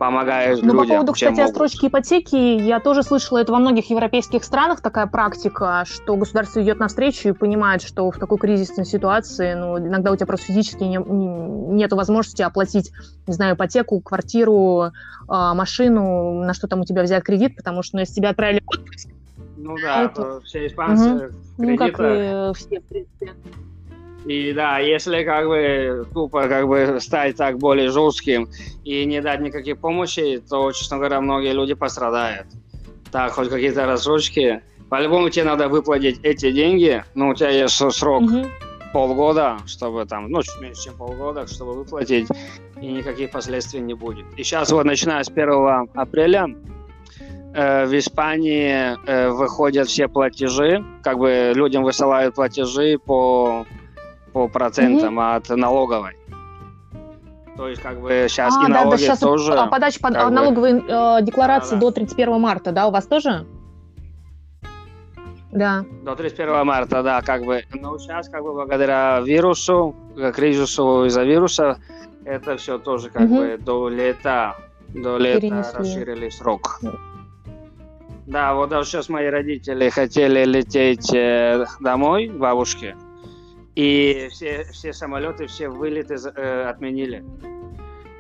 помогают 0.03 0.63
ну, 0.63 0.73
людям. 0.73 0.79
По 0.79 0.87
поводу, 0.87 1.13
кстати, 1.13 1.39
могут. 1.39 1.51
отсрочки 1.51 1.87
ипотеки, 1.87 2.35
я 2.35 2.81
тоже 2.81 3.05
слышала, 3.05 3.39
это 3.39 3.53
во 3.53 3.61
многих 3.61 3.91
европейских 3.91 4.43
странах 4.43 4.81
такая 4.81 5.07
практика, 5.07 5.85
что 5.87 6.17
государство 6.17 6.61
идет 6.61 6.81
навстречу 6.81 7.29
и 7.29 7.33
понимает, 7.33 7.83
что 7.83 8.11
в 8.11 8.19
такой 8.19 8.39
кризисной 8.39 8.85
ситуации, 8.85 9.55
ну, 9.55 9.79
иногда 9.79 10.11
у 10.11 10.17
тебя 10.17 10.27
просто 10.27 10.47
физически 10.47 10.83
не, 10.83 10.97
нет 10.97 11.93
возможности 11.93 12.43
оплатить, 12.43 12.91
не 13.29 13.35
знаю, 13.35 13.55
ипотеку, 13.55 14.01
квартиру, 14.01 14.87
э, 14.87 14.91
машину, 15.29 16.43
на 16.43 16.53
что 16.53 16.67
там 16.67 16.81
у 16.81 16.85
тебя 16.85 17.05
взять 17.05 17.23
кредит, 17.23 17.55
потому 17.55 17.85
что 17.85 17.97
ну, 17.97 18.01
если 18.01 18.15
тебя 18.15 18.31
отправили 18.31 18.61
в 18.67 18.71
отпуск, 18.71 19.09
ну 19.57 19.77
да, 19.81 20.03
это... 20.03 20.41
все 20.41 20.67
испанцы 20.67 21.29
угу. 21.29 21.35
Ну, 21.59 21.77
как 21.77 21.91
и 22.01 22.53
все, 22.55 22.81
в 22.81 22.85
принципе. 22.89 23.35
И 24.25 24.53
да, 24.53 24.79
если 24.79 25.25
как 25.25 25.49
бы 25.49 26.07
тупо 26.13 26.49
как 26.49 26.69
бы 26.69 26.99
стать 27.01 27.37
так 27.37 27.59
более 27.59 27.91
жестким 27.91 28.49
и 28.85 29.05
не 29.05 29.21
дать 29.21 29.41
никаких 29.41 29.79
помощи, 29.79 30.41
то, 30.49 30.71
честно 30.73 30.99
говоря, 30.99 31.21
многие 31.21 31.53
люди 31.53 31.75
пострадают. 31.75 32.47
Так, 33.11 33.33
хоть 33.33 33.49
какие-то 33.49 33.87
рассрочки. 33.87 34.63
По-любому 34.89 35.31
тебе 35.31 35.45
надо 35.45 35.69
выплатить 35.69 36.21
эти 36.23 36.53
деньги, 36.53 37.03
но 37.15 37.31
у 37.31 37.35
тебя 37.35 37.51
есть 37.51 37.75
срок 37.75 38.23
угу. 38.23 38.47
полгода, 38.93 39.59
чтобы 39.67 40.05
там, 40.05 40.31
ну, 40.31 40.43
чуть 40.43 40.61
меньше, 40.61 40.85
чем 40.85 40.97
полгода, 40.97 41.47
чтобы 41.47 41.73
выплатить, 41.73 42.29
и 42.81 42.87
никаких 42.87 43.31
последствий 43.31 43.81
не 43.81 43.95
будет. 43.95 44.27
И 44.37 44.43
сейчас 44.43 44.71
вот 44.71 44.85
начиная 44.85 45.25
с 45.25 45.31
1 45.31 45.89
апреля 45.95 46.47
э, 47.55 47.87
в 47.87 47.99
Испании 47.99 48.99
э, 49.07 49.31
выходят 49.31 49.89
все 49.89 50.09
платежи, 50.09 50.85
как 51.03 51.19
бы 51.19 51.53
людям 51.55 51.85
высылают 51.85 52.35
платежи 52.35 52.99
по 52.99 53.67
по 54.33 54.49
процентам 54.49 55.19
mm-hmm. 55.19 55.37
от 55.37 55.49
налоговой. 55.51 56.17
То 57.57 57.69
есть, 57.69 57.83
как 57.83 58.01
бы 58.01 58.27
сейчас 58.29 58.55
а, 58.57 58.67
и 58.67 58.69
налоги 58.69 58.85
да, 58.85 58.91
да, 58.91 58.97
сейчас 58.97 59.19
тоже... 59.19 59.53
Подача 59.71 60.01
под, 60.01 60.13
налоговой 60.13 60.83
э, 60.89 61.23
декларации 61.23 61.75
да, 61.75 61.81
до 61.81 61.91
31 61.91 62.41
марта, 62.41 62.73
да, 62.73 62.89
у 62.89 62.91
вас 62.91 63.07
тоже? 63.07 63.47
Да. 65.53 65.85
До 66.03 66.17
31 66.17 66.65
марта, 66.65 67.03
да, 67.03 67.21
как 67.21 67.45
бы. 67.45 67.63
Но 67.75 67.99
сейчас, 67.99 68.29
как 68.31 68.43
бы, 68.43 68.55
благодаря 68.55 69.21
вирусу, 69.21 69.95
кризису 70.35 71.05
из-за 71.05 71.25
вируса, 71.25 71.79
это 72.25 72.57
все 72.57 72.79
тоже, 72.79 73.11
как 73.11 73.23
угу. 73.23 73.37
бы, 73.37 73.59
до 73.61 73.89
лета 73.89 74.57
до 74.95 75.17
лета 75.19 75.41
Перенесли. 75.41 75.79
расширили 75.79 76.29
срок. 76.29 76.81
Да, 78.27 78.55
вот 78.55 78.71
даже 78.71 78.89
сейчас 78.89 79.09
мои 79.09 79.27
родители 79.27 79.89
хотели 79.89 80.45
лететь 80.45 81.13
э, 81.13 81.65
домой, 81.81 82.29
бабушке, 82.29 82.97
и 83.75 84.29
все, 84.31 84.65
все 84.73 84.93
самолеты, 84.93 85.47
все 85.47 85.69
вылеты 85.69 86.15
э, 86.15 86.65
отменили. 86.65 87.25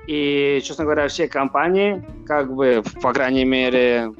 И, 0.06 0.60
честно 0.64 0.84
говоря, 0.84 1.08
все 1.08 1.28
компании, 1.28 2.04
как 2.26 2.52
бы, 2.54 2.82
по 3.02 3.12
крайней 3.12 3.44
мере, 3.44 4.12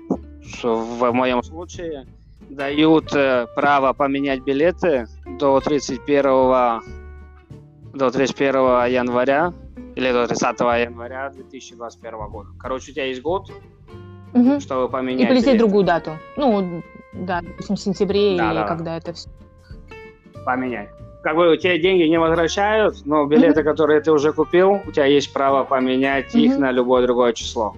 в 0.62 1.12
моем 1.12 1.42
случае, 1.42 2.06
дают 2.50 3.14
э, 3.14 3.46
право 3.56 3.92
поменять 3.94 4.42
билеты 4.42 5.06
до 5.38 5.60
31 5.60 6.82
до 7.94 8.10
31 8.10 8.54
января 8.90 9.52
или 9.96 10.12
до 10.12 10.26
30 10.26 10.60
января 10.60 11.30
2021 11.30 12.28
года. 12.28 12.50
Короче, 12.58 12.92
у 12.92 12.94
тебя 12.94 13.06
есть 13.06 13.22
год, 13.22 13.50
угу. 14.34 14.60
чтобы 14.60 14.88
поменять. 14.88 15.22
И 15.22 15.26
полететь 15.26 15.46
билеты. 15.46 15.58
другую 15.58 15.84
дату. 15.84 16.12
Ну, 16.36 16.82
да, 17.14 17.40
допустим, 17.40 17.76
в 17.76 17.80
сентябре 17.80 18.36
да, 18.36 18.50
или 18.50 18.58
да. 18.60 18.66
когда 18.66 18.96
это 18.98 19.12
все. 19.14 19.30
Поменять 20.44 20.88
как 21.22 21.36
бы 21.36 21.52
у 21.52 21.56
тебя 21.56 21.78
деньги 21.78 22.02
не 22.04 22.18
возвращают, 22.18 22.96
но 23.04 23.24
билеты, 23.26 23.60
mm-hmm. 23.60 23.64
которые 23.64 24.00
ты 24.00 24.12
уже 24.12 24.32
купил, 24.32 24.80
у 24.86 24.92
тебя 24.92 25.06
есть 25.06 25.32
право 25.32 25.64
поменять 25.64 26.34
mm-hmm. 26.34 26.40
их 26.40 26.58
на 26.58 26.72
любое 26.72 27.02
другое 27.02 27.32
число. 27.32 27.74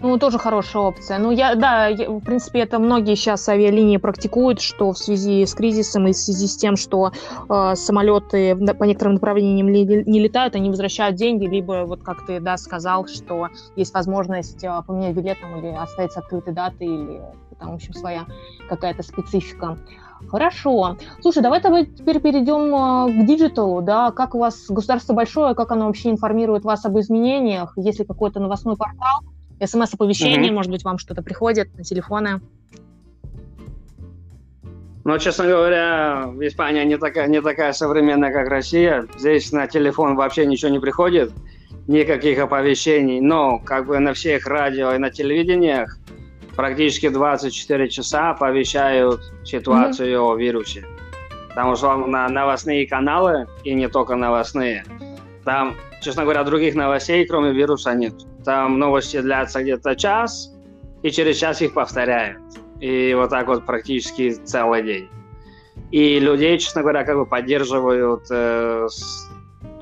Ну, 0.00 0.18
тоже 0.18 0.38
хорошая 0.38 0.82
опция. 0.82 1.18
Ну, 1.18 1.30
я, 1.30 1.54
да, 1.54 1.86
я, 1.86 2.10
в 2.10 2.20
принципе, 2.20 2.60
это 2.60 2.78
многие 2.78 3.14
сейчас 3.14 3.48
авиалинии 3.48 3.96
практикуют, 3.96 4.60
что 4.60 4.92
в 4.92 4.98
связи 4.98 5.46
с 5.46 5.54
кризисом 5.54 6.06
и 6.06 6.12
в 6.12 6.16
связи 6.16 6.46
с 6.46 6.58
тем, 6.58 6.76
что 6.76 7.12
э, 7.48 7.74
самолеты 7.74 8.54
по 8.54 8.84
некоторым 8.84 9.14
направлениям 9.14 9.72
не, 9.72 9.84
не 9.84 10.20
летают, 10.20 10.56
они 10.56 10.68
возвращают 10.68 11.16
деньги, 11.16 11.46
либо, 11.46 11.84
вот 11.86 12.02
как 12.02 12.26
ты, 12.26 12.38
да, 12.38 12.58
сказал, 12.58 13.06
что 13.06 13.48
есть 13.76 13.94
возможность 13.94 14.62
э, 14.62 14.70
поменять 14.86 15.16
билет 15.16 15.38
там, 15.40 15.58
или 15.58 15.68
оставить 15.68 16.14
открытой 16.16 16.52
даты, 16.52 16.84
или 16.84 17.22
там, 17.58 17.70
в 17.70 17.74
общем, 17.76 17.94
своя 17.94 18.26
какая-то 18.68 19.02
специфика. 19.02 19.78
Хорошо. 20.28 20.96
Слушай, 21.20 21.42
давай 21.42 21.60
давай 21.60 21.86
теперь 21.86 22.20
перейдем 22.20 22.74
а, 22.74 23.08
к 23.08 23.26
digital 23.26 23.70
у, 23.70 23.82
да, 23.82 24.10
как 24.10 24.34
у 24.34 24.38
вас 24.38 24.66
государство 24.68 25.12
большое, 25.12 25.54
как 25.54 25.70
оно 25.70 25.86
вообще 25.86 26.10
информирует 26.10 26.64
вас 26.64 26.84
об 26.84 26.98
изменениях, 26.98 27.72
есть 27.76 27.98
ли 27.98 28.04
какой-то 28.04 28.40
новостной 28.40 28.76
портал, 28.76 29.20
смс-оповещение, 29.64 30.50
mm-hmm. 30.50 30.54
может 30.54 30.70
быть, 30.70 30.84
вам 30.84 30.98
что-то 30.98 31.22
приходит 31.22 31.76
на 31.76 31.84
телефоны? 31.84 32.40
Ну, 35.04 35.18
честно 35.18 35.46
говоря, 35.46 36.32
Испания 36.40 36.84
не 36.86 36.96
такая, 36.96 37.28
не 37.28 37.42
такая 37.42 37.74
современная, 37.74 38.32
как 38.32 38.48
Россия. 38.48 39.06
Здесь 39.18 39.52
на 39.52 39.66
телефон 39.66 40.16
вообще 40.16 40.46
ничего 40.46 40.70
не 40.70 40.78
приходит, 40.78 41.30
никаких 41.86 42.38
оповещений. 42.38 43.20
Но 43.20 43.58
как 43.58 43.86
бы 43.86 43.98
на 43.98 44.14
всех 44.14 44.46
радио 44.46 44.92
и 44.92 44.98
на 44.98 45.10
телевидениях 45.10 45.98
практически 46.56 47.08
24 47.08 47.88
часа 47.88 48.30
оповещают 48.30 49.32
ситуацию 49.44 50.14
mm-hmm. 50.14 50.34
о 50.34 50.36
вирусе. 50.36 50.86
Потому 51.48 51.76
что 51.76 51.94
на 51.96 52.28
новостные 52.28 52.86
каналы, 52.86 53.46
и 53.62 53.74
не 53.74 53.88
только 53.88 54.16
новостные, 54.16 54.84
там, 55.44 55.76
честно 56.00 56.24
говоря, 56.24 56.42
других 56.42 56.74
новостей, 56.74 57.24
кроме 57.26 57.52
вируса, 57.52 57.94
нет. 57.94 58.14
Там 58.44 58.78
новости 58.78 59.20
длятся 59.20 59.62
где-то 59.62 59.94
час, 59.94 60.52
и 61.02 61.10
через 61.10 61.36
час 61.36 61.62
их 61.62 61.74
повторяют. 61.74 62.42
И 62.80 63.14
вот 63.14 63.30
так 63.30 63.46
вот 63.46 63.64
практически 63.64 64.32
целый 64.32 64.82
день. 64.82 65.08
И 65.90 66.18
людей, 66.18 66.58
честно 66.58 66.82
говоря, 66.82 67.04
как 67.04 67.16
бы 67.16 67.26
поддерживают 67.26 68.24
э, 68.30 68.88
с, 68.88 69.30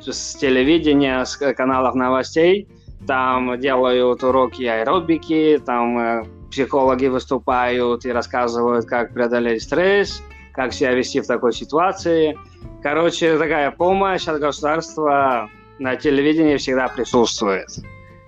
с 0.00 0.34
телевидения, 0.34 1.24
с 1.24 1.36
каналов 1.54 1.94
новостей. 1.94 2.68
Там 3.06 3.58
делают 3.58 4.22
уроки 4.22 4.64
аэробики, 4.64 5.60
там 5.64 5.98
э, 5.98 6.24
психологи 6.52 7.06
выступают 7.06 8.04
и 8.04 8.12
рассказывают, 8.12 8.86
как 8.86 9.12
преодолеть 9.12 9.62
стресс, 9.62 10.22
как 10.52 10.72
себя 10.72 10.92
вести 10.92 11.20
в 11.20 11.26
такой 11.26 11.52
ситуации. 11.52 12.38
Короче, 12.82 13.38
такая 13.38 13.70
помощь 13.70 14.28
от 14.28 14.38
государства 14.38 15.50
на 15.78 15.96
телевидении 15.96 16.56
всегда 16.58 16.88
присутствует. 16.88 17.68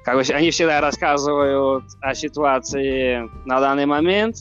Как 0.05 0.17
бы 0.17 0.23
они 0.35 0.51
всегда 0.51 0.81
рассказывают 0.81 1.85
о 2.01 2.15
ситуации 2.15 3.31
на 3.47 3.61
данный 3.61 3.87
момент 3.87 4.37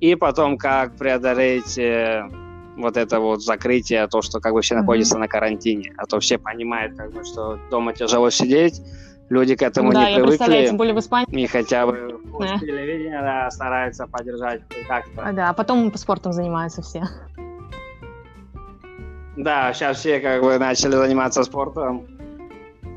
и 0.00 0.14
потом, 0.14 0.58
как 0.58 0.96
преодолеть 0.96 1.78
э, 1.78 2.28
вот 2.76 2.96
это 2.96 3.20
вот 3.20 3.42
закрытие, 3.42 4.06
то, 4.08 4.20
что 4.20 4.40
как 4.40 4.52
бы 4.52 4.60
все 4.60 4.74
mm-hmm. 4.74 4.78
находятся 4.78 5.18
на 5.18 5.28
карантине. 5.28 5.94
А 5.96 6.06
то 6.06 6.20
все 6.20 6.38
понимают, 6.38 6.96
как 6.96 7.12
бы, 7.12 7.24
что 7.24 7.58
дома 7.70 7.94
тяжело 7.94 8.30
сидеть, 8.30 8.82
Люди 9.28 9.56
к 9.56 9.62
этому 9.62 9.92
да, 9.92 10.10
не 10.10 10.16
привыкли. 10.16 10.66
тем 10.66 10.76
более 10.76 10.94
в 10.94 11.00
Испании. 11.00 11.42
И 11.42 11.46
хотя 11.46 11.86
бы 11.86 12.20
да. 12.38 12.58
телевидение 12.58 13.20
да, 13.20 13.50
стараются 13.50 14.06
поддержать 14.06 14.62
как-то. 14.86 15.22
А, 15.22 15.32
да, 15.32 15.48
а 15.50 15.52
потом 15.52 15.90
по 15.90 15.98
спортом 15.98 16.32
занимаются 16.32 16.82
все. 16.82 17.02
Да, 19.36 19.72
сейчас 19.74 19.98
все 19.98 20.20
как 20.20 20.42
бы 20.42 20.58
начали 20.58 20.92
заниматься 20.92 21.42
спортом. 21.42 22.06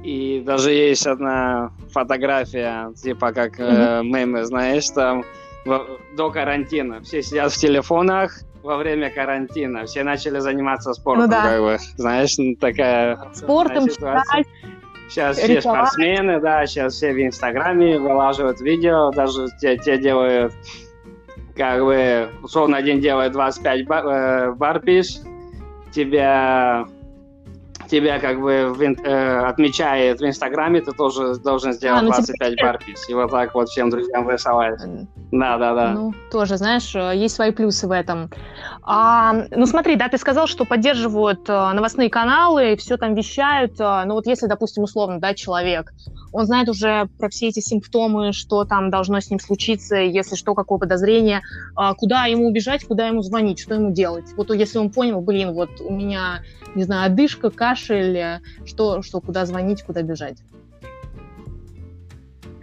И 0.04 0.42
даже 0.46 0.72
есть 0.72 1.06
одна 1.06 1.72
фотография, 1.92 2.94
типа 2.94 3.34
как 3.34 3.60
mm-hmm. 3.60 4.00
э, 4.00 4.04
мемы, 4.04 4.46
знаешь, 4.46 4.90
там 4.90 5.26
в, 5.66 5.86
до 6.16 6.32
карантина. 6.32 7.02
Все 7.02 7.22
сидят 7.22 7.52
в 7.52 7.58
телефонах 7.58 8.40
во 8.64 8.78
время 8.78 9.10
карантина. 9.10 9.86
Все 9.86 10.04
начали 10.04 10.40
заниматься 10.40 10.94
спортом, 10.94 11.26
ну, 11.26 11.32
да. 11.32 11.44
как 11.44 11.62
бы, 11.62 11.78
знаешь, 11.98 12.38
такая 12.60 13.20
спортом, 13.34 13.90
читать, 13.90 14.48
Сейчас 15.10 15.38
все 15.38 15.60
спортсмены, 15.60 16.40
да, 16.40 16.66
сейчас 16.68 16.94
все 16.94 17.12
в 17.14 17.20
Инстаграме 17.20 17.98
вылаживают 17.98 18.62
видео, 18.62 19.12
даже 19.12 19.48
те, 19.60 19.76
те 19.78 19.98
делают, 19.98 20.54
как 21.56 21.84
бы, 21.84 22.30
условно, 22.44 22.78
один 22.78 23.02
делает 23.02 23.32
25 23.32 23.88
бар, 23.88 24.06
э, 24.06 24.52
барпиш, 24.54 25.18
тебя 25.92 26.86
тебя 27.90 28.20
как 28.20 28.40
бы 28.40 28.74
в, 28.74 28.82
э, 28.82 29.40
отмечает 29.46 30.20
в 30.20 30.26
Инстаграме, 30.26 30.82
ты 30.82 30.92
тоже 30.92 31.36
должен 31.36 31.74
сделать 31.74 32.02
а, 32.02 32.04
ну, 32.04 32.12
25 32.12 32.50
типа... 32.52 32.64
барпис. 32.64 33.10
И 33.10 33.14
вот 33.14 33.32
так 33.32 33.54
вот 33.56 33.70
всем 33.70 33.90
друзьям 33.90 34.26
высылать. 34.26 34.80
Да, 35.32 35.58
да, 35.58 35.74
да. 35.74 35.92
Ну, 35.92 36.14
тоже, 36.32 36.58
знаешь, 36.58 36.96
э, 36.96 37.16
есть 37.16 37.36
свои 37.36 37.52
плюсы 37.52 37.88
в 37.88 37.92
этом. 37.92 38.30
А, 38.82 39.34
ну, 39.52 39.66
смотри, 39.66 39.96
да, 39.96 40.08
ты 40.08 40.18
сказал, 40.18 40.48
что 40.48 40.66
поддерживают 40.66 41.48
э, 41.48 41.72
новостные 41.74 42.10
каналы, 42.10 42.76
все 42.78 42.98
там 42.98 43.14
вещают. 43.14 43.80
Э, 43.80 44.04
ну, 44.06 44.16
вот 44.16 44.26
если, 44.26 44.48
допустим, 44.48 44.84
условно, 44.84 45.20
да, 45.20 45.34
человек, 45.34 45.94
он 46.32 46.46
знает 46.46 46.70
уже 46.70 47.08
про 47.20 47.30
все 47.30 47.48
эти 47.48 47.60
симптомы, 47.60 48.34
что 48.34 48.66
там 48.66 48.90
должно 48.90 49.20
с 49.20 49.30
ним 49.30 49.40
случиться, 49.40 49.96
если 49.96 50.36
что, 50.36 50.56
какое 50.56 50.80
подозрение, 50.80 51.42
э, 51.78 51.94
куда 51.98 52.26
ему 52.26 52.48
убежать, 52.48 52.84
куда 52.86 53.08
ему 53.08 53.22
звонить, 53.22 53.60
что 53.60 53.76
ему 53.76 53.92
делать. 53.92 54.26
Вот 54.36 54.50
если 54.54 54.78
он 54.78 54.90
понял, 54.90 55.22
блин, 55.22 55.54
вот 55.54 55.70
у 55.82 55.94
меня, 55.94 56.42
не 56.76 56.84
знаю, 56.84 57.12
одышка, 57.12 57.50
кашель, 57.50 58.42
что, 58.66 59.02
что 59.02 59.22
куда 59.22 59.46
звонить, 59.46 59.84
куда 59.84 60.02
бежать. 60.02 60.38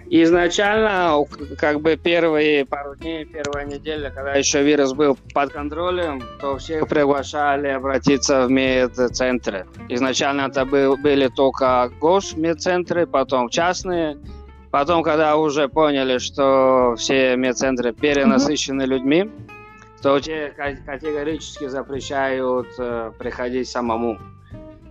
Изначально, 0.08 1.24
как 1.58 1.80
бы 1.80 1.96
первые 1.96 2.64
пару 2.64 2.94
дней, 2.94 3.24
первая 3.24 3.66
неделя, 3.66 4.10
когда 4.10 4.34
еще 4.34 4.62
вирус 4.62 4.92
был 4.92 5.18
под 5.34 5.52
контролем, 5.52 6.22
то 6.40 6.58
всех 6.58 6.86
приглашали 6.86 7.68
обратиться 7.68 8.46
в 8.46 8.50
медцентры. 8.50 9.66
Изначально 9.88 10.42
это 10.42 10.64
был, 10.64 10.96
были 10.96 11.26
только 11.26 11.90
госмедцентры, 12.00 13.06
потом 13.06 13.48
частные. 13.48 14.16
Потом, 14.70 15.02
когда 15.02 15.36
уже 15.36 15.68
поняли, 15.68 16.18
что 16.18 16.94
все 16.96 17.34
медцентры 17.36 17.92
перенасыщены 17.92 18.82
mm-hmm. 18.82 18.86
людьми, 18.86 19.30
те 20.20 20.54
категорически 20.86 21.68
запрещают 21.68 22.68
э, 22.78 23.12
приходить 23.18 23.68
самому. 23.68 24.18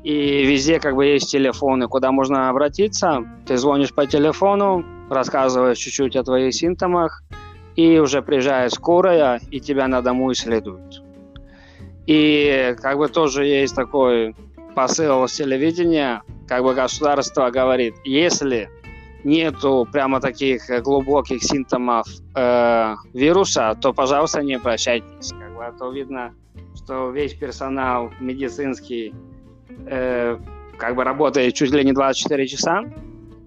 И 0.03 0.45
везде 0.45 0.79
как 0.79 0.95
бы 0.95 1.05
есть 1.05 1.31
телефоны, 1.31 1.87
куда 1.87 2.11
можно 2.11 2.49
обратиться. 2.49 3.23
Ты 3.47 3.57
звонишь 3.57 3.93
по 3.93 4.05
телефону, 4.05 4.85
рассказываешь 5.09 5.77
чуть-чуть 5.77 6.15
о 6.15 6.23
твоих 6.23 6.53
симптомах, 6.53 7.23
и 7.75 7.97
уже 7.97 8.21
приезжает 8.21 8.71
скорая, 8.71 9.41
и 9.51 9.59
тебя 9.59 9.87
на 9.87 10.01
дому 10.01 10.31
исследуют. 10.31 11.01
И 12.05 12.75
как 12.81 12.97
бы 12.97 13.07
тоже 13.07 13.45
есть 13.45 13.75
такой 13.75 14.35
посыл 14.75 15.27
с 15.27 15.33
телевидения, 15.33 16.21
как 16.47 16.63
бы 16.63 16.75
государство 16.75 17.49
говорит, 17.49 17.95
если 18.03 18.69
нету 19.25 19.87
прямо 19.91 20.21
таких 20.21 20.69
глубоких 20.83 21.43
симптомов 21.43 22.07
э, 22.35 22.95
вируса, 23.13 23.75
то, 23.81 23.91
пожалуйста, 23.91 24.41
не 24.41 24.53
обращайтесь. 24.53 25.31
Как 25.31 25.55
бы, 25.55 25.65
а 25.65 25.71
то 25.71 25.91
видно, 25.91 26.33
что 26.75 27.09
весь 27.09 27.33
персонал 27.33 28.11
медицинский 28.19 29.13
э, 29.87 30.37
как 30.77 30.95
бы 30.95 31.03
работает 31.03 31.53
чуть 31.53 31.71
ли 31.71 31.83
не 31.83 31.91
24 31.91 32.47
часа, 32.47 32.83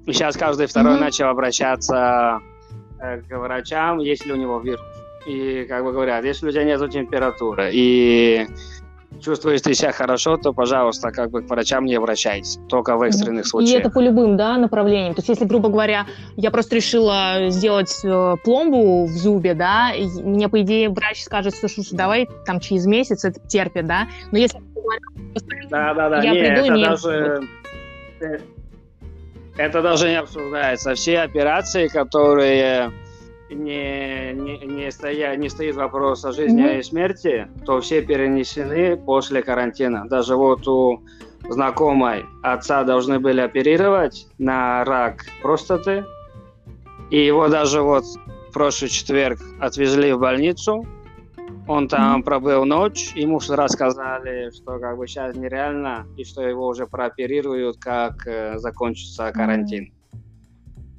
и 0.06 0.12
сейчас 0.12 0.36
каждый 0.36 0.66
второй 0.66 0.96
mm-hmm. 0.96 1.00
начал 1.00 1.28
обращаться 1.28 2.40
э, 3.00 3.20
к 3.20 3.38
врачам, 3.38 3.98
есть 3.98 4.26
ли 4.26 4.32
у 4.32 4.36
него 4.36 4.58
вирус. 4.58 4.80
И 5.26 5.66
как 5.68 5.84
бы 5.84 5.92
говорят, 5.92 6.24
если 6.24 6.48
у 6.48 6.50
тебя 6.50 6.64
нет 6.64 6.80
температуры, 6.90 7.70
и 7.72 8.46
чувствуете 9.20 9.74
себя 9.74 9.92
хорошо, 9.92 10.36
то, 10.36 10.52
пожалуйста, 10.52 11.10
как 11.10 11.30
бы 11.30 11.42
к 11.42 11.48
врачам 11.50 11.84
не 11.84 11.94
обращайтесь, 11.94 12.58
только 12.68 12.96
в 12.96 13.02
экстренных 13.02 13.46
И 13.46 13.48
случаях. 13.48 13.80
это 13.80 13.90
по 13.90 14.00
любым, 14.00 14.36
да, 14.36 14.56
направлениям. 14.56 15.14
То 15.14 15.20
есть, 15.20 15.28
если, 15.28 15.44
грубо 15.44 15.68
говоря, 15.68 16.06
я 16.36 16.50
просто 16.50 16.76
решила 16.76 17.48
сделать 17.48 17.92
э, 18.04 18.36
пломбу 18.44 19.06
в 19.06 19.10
зубе, 19.10 19.54
да, 19.54 19.92
и 19.92 20.06
мне, 20.22 20.48
по 20.48 20.60
идее, 20.62 20.88
врач 20.90 21.22
скажет, 21.22 21.54
слушай, 21.54 21.84
давай 21.92 22.28
там 22.46 22.60
через 22.60 22.86
месяц 22.86 23.24
это 23.24 23.40
терпит, 23.40 23.86
да. 23.86 24.06
Но 24.30 24.38
если 24.38 24.60
Да, 25.70 25.94
да, 25.94 26.08
да. 26.10 26.22
Я 26.22 26.32
не, 26.32 26.38
приду, 26.40 26.60
это 26.66 26.74
не- 26.74 26.84
даже 26.84 27.40
э, 28.20 28.38
это 29.56 29.82
даже 29.82 30.08
не 30.08 30.16
обсуждается. 30.20 30.94
Все 30.94 31.18
операции, 31.20 31.88
которые 31.88 32.92
не, 33.50 34.32
не, 34.34 34.58
не, 34.66 34.90
стоя, 34.90 35.36
не 35.36 35.48
стоит 35.48 35.76
вопрос 35.76 36.24
о 36.24 36.32
жизни 36.32 36.62
Мгм. 36.62 36.78
и 36.78 36.82
смерти, 36.82 37.48
то 37.64 37.80
все 37.80 38.02
перенесены 38.02 38.96
после 38.96 39.42
карантина. 39.42 40.06
Даже 40.08 40.36
вот 40.36 40.66
у 40.68 41.02
знакомой 41.48 42.24
отца 42.42 42.84
должны 42.84 43.18
были 43.20 43.40
оперировать 43.40 44.26
на 44.38 44.84
рак 44.84 45.24
простаты. 45.42 46.04
И 47.10 47.24
его 47.24 47.48
даже 47.48 47.80
вот 47.82 48.04
в 48.04 48.52
прошлый 48.52 48.90
четверг 48.90 49.38
отвезли 49.60 50.12
в 50.12 50.18
больницу. 50.18 50.86
Он 51.66 51.86
там 51.86 52.14
Мгм. 52.14 52.22
пробыл 52.22 52.64
ночь, 52.64 53.12
ему 53.14 53.40
сразу 53.40 53.74
сказали, 53.74 54.50
что 54.50 54.78
как 54.78 54.96
бы 54.96 55.06
сейчас 55.06 55.36
нереально, 55.36 56.06
и 56.16 56.24
что 56.24 56.42
его 56.42 56.66
уже 56.66 56.86
прооперируют, 56.86 57.76
как 57.78 58.26
э, 58.26 58.58
закончится 58.58 59.30
карантин. 59.32 59.92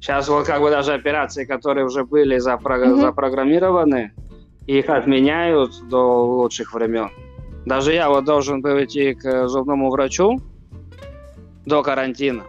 Сейчас 0.00 0.28
вот 0.28 0.46
как 0.46 0.60
бы 0.60 0.70
даже 0.70 0.94
операции, 0.94 1.44
которые 1.44 1.84
уже 1.84 2.04
были 2.04 2.38
запро- 2.38 2.84
Мгм. 2.86 3.00
запрограммированы, 3.00 4.12
их 4.66 4.88
отменяют 4.88 5.72
до 5.88 6.24
лучших 6.24 6.72
времен. 6.72 7.10
Даже 7.66 7.92
я 7.92 8.08
вот 8.08 8.24
должен 8.24 8.62
был 8.62 8.82
идти 8.82 9.14
к 9.14 9.46
зубному 9.48 9.90
врачу 9.90 10.40
до 11.66 11.82
карантина. 11.82 12.44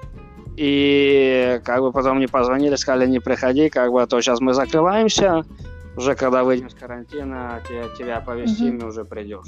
И 0.55 1.59
как 1.65 1.81
бы 1.81 1.91
потом 1.91 2.17
мне 2.17 2.27
позвонили, 2.27 2.75
сказали, 2.75 3.09
не 3.09 3.19
приходи, 3.19 3.69
как 3.69 3.91
бы, 3.91 4.01
а 4.01 4.07
то 4.07 4.21
сейчас 4.21 4.39
мы 4.39 4.53
закрываемся, 4.53 5.43
уже 5.97 6.15
когда 6.15 6.43
выйдем 6.43 6.69
с 6.69 6.73
карантина, 6.73 7.61
тебя, 7.67 7.83
тебя 7.97 8.17
оповестим 8.17 8.77
и 8.77 8.83
уже 8.85 9.03
придешь. 9.03 9.47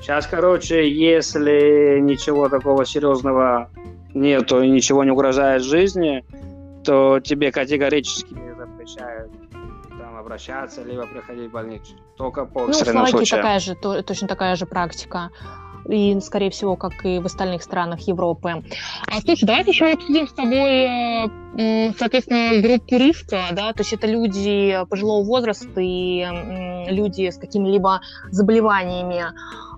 Сейчас, 0.00 0.26
короче, 0.26 0.88
если 0.88 1.98
ничего 2.00 2.48
такого 2.48 2.84
серьезного 2.84 3.68
нету 4.14 4.62
и 4.62 4.68
ничего 4.68 5.04
не 5.04 5.10
угрожает 5.10 5.62
жизни, 5.62 6.24
то 6.84 7.20
тебе 7.20 7.52
категорически 7.52 8.34
запрещают 8.56 9.30
там 9.98 10.16
обращаться, 10.16 10.82
либо 10.82 11.06
приходить 11.06 11.48
в 11.50 11.52
больницу. 11.52 11.94
Только 12.16 12.44
по 12.46 12.60
Ну, 12.60 12.66
в 12.66 12.70
экстренным 12.70 12.92
Словакии 13.06 13.16
случаям. 13.16 13.42
такая 13.42 13.58
же, 13.60 13.74
то- 13.74 14.02
точно 14.02 14.28
такая 14.28 14.56
же 14.56 14.66
практика. 14.66 15.30
И, 15.88 16.18
скорее 16.20 16.50
всего, 16.50 16.76
как 16.76 17.04
и 17.04 17.18
в 17.18 17.26
остальных 17.26 17.62
странах 17.64 18.00
Европы. 18.06 18.62
А, 19.08 19.20
слушай, 19.20 19.44
давайте 19.44 19.72
еще 19.72 19.86
обсудим 19.92 20.28
с 20.28 20.32
тобой, 20.32 20.86
э, 21.58 21.92
соответственно, 21.98 22.62
группу 22.62 22.96
риска, 22.96 23.40
да, 23.50 23.72
то 23.72 23.80
есть 23.80 23.92
это 23.92 24.06
люди 24.06 24.78
пожилого 24.88 25.24
возраста 25.24 25.80
и 25.80 26.24
люди 26.88 27.28
с 27.30 27.36
какими-либо 27.36 28.00
заболеваниями. 28.30 29.24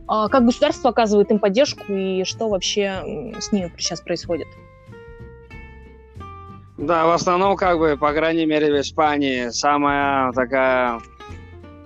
А 0.07 0.29
Как 0.29 0.45
государство 0.45 0.91
оказывает 0.91 1.31
им 1.31 1.39
поддержку 1.39 1.91
и 1.91 2.25
что 2.25 2.51
вообще 2.51 3.33
с 3.41 3.51
ними 3.53 3.73
сейчас 3.79 4.03
происходит? 4.03 4.47
Да, 6.85 7.07
в 7.07 7.13
основном, 7.13 7.57
как 7.57 7.79
бы, 7.79 7.97
по 7.97 8.13
крайней 8.13 8.45
мере, 8.45 8.71
в 8.71 8.79
Испании 8.79 9.49
самая 9.49 10.33
такая, 10.33 11.01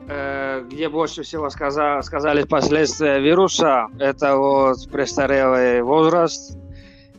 э, 0.09 0.65
где 0.69 0.89
больше 0.89 1.23
всего 1.23 1.51
сказа- 1.51 2.03
сказались 2.03 2.47
последствия 2.47 3.21
вируса, 3.21 3.87
это 4.01 4.37
вот 4.37 4.91
престарелый 4.91 5.83
возраст 5.83 6.59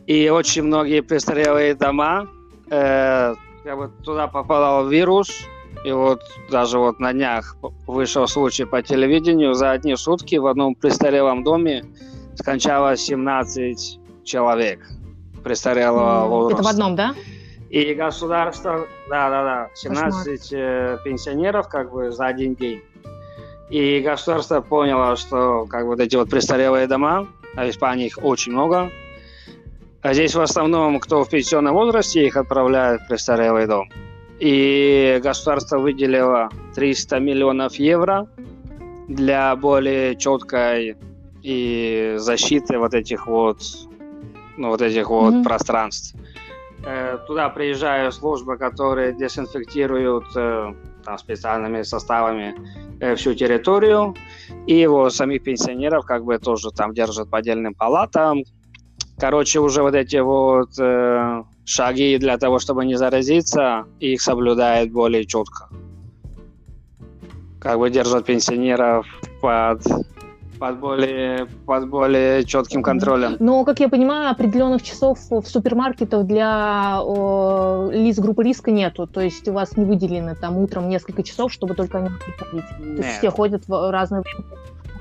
и 0.07 0.27
очень 0.27 0.63
многие 0.63 1.01
престарелые 1.01 1.73
дома, 1.73 2.27
э, 2.69 3.35
как 3.63 3.77
бы 3.77 3.89
туда 4.03 4.27
попал 4.27 4.85
вирус, 4.89 5.29
и 5.85 5.93
вот 5.93 6.21
даже 6.51 6.79
вот 6.79 6.99
на 6.99 7.13
днях 7.13 7.55
вышел 7.87 8.27
случай 8.27 8.65
по 8.65 8.81
телевидению, 8.81 9.53
за 9.53 9.71
одни 9.71 9.95
сутки 9.95 10.35
в 10.35 10.47
одном 10.47 10.75
престарелом 10.75 11.45
доме 11.45 11.85
скончалось 12.35 12.99
17 12.99 13.99
человек 14.25 14.81
престарелого 15.45 16.27
возраста. 16.27 16.61
Это 16.61 16.63
в 16.63 16.71
одном, 16.73 16.95
да? 16.97 17.15
И 17.69 17.93
государство, 17.93 18.87
да, 19.09 19.29
да, 19.29 19.43
да, 19.43 19.69
17 19.75 20.49
э, 20.53 20.97
пенсионеров 21.03 21.67
как 21.69 21.91
бы 21.91 22.11
за 22.11 22.25
один 22.25 22.55
день. 22.55 22.81
И 23.69 23.99
государство 23.99 24.61
поняло, 24.61 25.15
что 25.15 25.67
как 25.69 25.83
бы 25.83 25.89
вот 25.89 25.99
эти 25.99 26.15
вот 26.15 26.29
престарелые 26.29 26.87
дома, 26.87 27.27
а 27.55 27.65
в 27.65 27.69
Испании 27.69 28.07
их 28.07 28.17
очень 28.23 28.53
много, 28.53 28.89
а 30.01 30.13
здесь 30.13 30.33
в 30.33 30.41
основном, 30.41 30.99
кто 30.99 31.23
в 31.23 31.29
пенсионном 31.29 31.75
возрасте, 31.75 32.25
их 32.25 32.37
отправляют 32.37 33.03
в 33.03 33.07
престарелый 33.07 33.67
дом. 33.67 33.89
И 34.39 35.19
государство 35.21 35.77
выделило 35.77 36.49
300 36.73 37.19
миллионов 37.19 37.75
евро 37.75 38.27
для 39.07 39.55
более 39.55 40.15
четкой 40.15 40.95
и 41.43 42.15
защиты 42.17 42.79
вот 42.79 42.93
этих 42.93 43.27
вот, 43.27 43.59
ну, 44.57 44.69
вот 44.69 44.81
этих 44.81 45.09
вот 45.09 45.33
Мгм. 45.33 45.43
пространств. 45.43 46.15
Э, 46.89 47.19
Туда 47.27 47.49
приезжают 47.49 48.15
службы, 48.15 48.57
которые 48.57 49.13
дезинфектируют 49.13 50.25
э, 50.35 50.73
там, 51.05 51.17
специальными 51.19 51.83
составами 51.83 52.55
э, 52.99 53.13
всю 53.15 53.35
территорию. 53.35 54.15
И 54.65 54.87
вот 54.87 55.13
самих 55.13 55.43
пенсионеров 55.43 56.05
как 56.05 56.23
бы 56.23 56.39
тоже 56.39 56.71
там 56.71 56.93
держат 56.93 57.29
по 57.29 57.37
отдельным 57.37 57.75
палатам. 57.75 58.43
Короче, 59.19 59.59
уже 59.59 59.83
вот 59.83 59.93
эти 59.93 60.17
вот 60.17 60.69
э, 60.79 61.43
шаги 61.63 62.17
для 62.17 62.37
того, 62.39 62.57
чтобы 62.57 62.85
не 62.85 62.95
заразиться, 62.95 63.85
их 63.99 64.21
соблюдают 64.21 64.91
более 64.91 65.25
четко. 65.25 65.69
Как 67.61 67.77
бы 67.77 67.91
держат 67.91 68.25
пенсионеров 68.25 69.05
под, 69.41 69.83
под, 70.59 70.79
более, 70.79 71.47
под 71.65 71.89
более 71.89 72.43
четким 72.43 72.83
контролем. 72.83 73.37
Но, 73.39 73.63
как 73.63 73.79
я 73.79 73.87
понимаю, 73.89 74.29
определенных 74.29 74.83
часов 74.83 75.19
в 75.29 75.43
супермаркетах 75.45 76.25
для 76.25 76.99
о, 77.01 77.89
лиц 77.91 78.19
группы 78.19 78.43
риска 78.43 78.71
нету. 78.71 79.07
То 79.07 79.21
есть 79.21 79.47
у 79.47 79.53
вас 79.53 79.77
не 79.77 79.85
выделены 79.85 80.35
там 80.35 80.57
утром 80.57 80.89
несколько 80.89 81.23
часов, 81.23 81.51
чтобы 81.51 81.75
только 81.75 81.99
они 81.99 82.09
могли 82.09 82.33
ходить. 82.37 82.65
То 82.77 82.83
есть 82.83 82.99
Нет. 82.99 83.17
все 83.17 83.29
ходят 83.31 83.67
в 83.67 83.91
разное 83.91 84.21
время. 84.21 84.45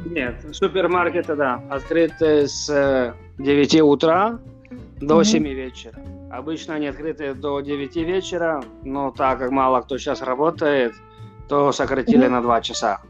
Нет, 0.07 0.37
супермаркеты, 0.57 1.35
да, 1.35 1.61
открыты 1.69 2.47
с 2.47 2.71
э, 2.71 3.13
9 3.39 3.81
утра 3.83 4.39
до 5.01 5.17
Мгм. 5.17 5.25
7 5.25 5.45
вечера. 5.49 5.95
Обычно 6.31 6.75
они 6.75 6.87
открыты 6.87 7.35
до 7.35 7.61
9 7.61 7.97
вечера, 7.97 8.63
но 8.85 9.11
так 9.11 9.41
как 9.41 9.51
мало 9.51 9.81
кто 9.81 9.99
сейчас 9.99 10.23
работает, 10.23 10.93
то 11.49 11.73
сократили 11.73 12.25
Мгм. 12.25 12.33
на 12.33 12.43
2 12.43 12.61
часа. 12.61 13.01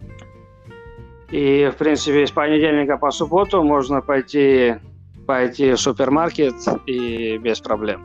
И, 1.30 1.70
в 1.70 1.76
принципе, 1.76 2.26
с 2.26 2.30
понедельника 2.30 2.96
по 2.96 3.10
субботу 3.10 3.62
можно 3.62 4.00
пойти, 4.00 4.76
пойти 5.26 5.72
в 5.72 5.78
супермаркет 5.78 6.54
и 6.86 7.36
без 7.38 7.60
проблем. 7.60 8.02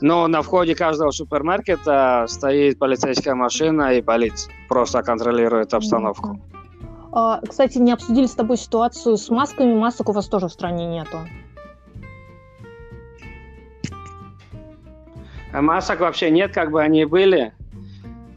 Но 0.00 0.26
на 0.28 0.42
входе 0.42 0.74
каждого 0.74 1.10
супермаркета 1.10 2.26
стоит 2.28 2.78
полицейская 2.78 3.34
машина 3.34 3.94
и 3.94 4.02
полиция. 4.02 4.52
Просто 4.68 5.02
контролирует 5.02 5.74
обстановку. 5.74 6.40
А, 7.10 7.40
Кстати, 7.48 7.78
не 7.78 7.92
обсудили 7.92 8.26
с 8.26 8.34
тобой 8.34 8.58
ситуацию 8.58 9.16
с 9.16 9.28
масками. 9.30 9.74
Масок 9.74 10.10
у 10.10 10.12
вас 10.12 10.28
тоже 10.28 10.48
в 10.48 10.52
стране 10.52 10.86
нету. 10.86 11.18
Масок 15.52 16.00
вообще 16.00 16.30
нет, 16.30 16.52
как 16.52 16.70
бы 16.70 16.82
они 16.82 17.06
были. 17.06 17.54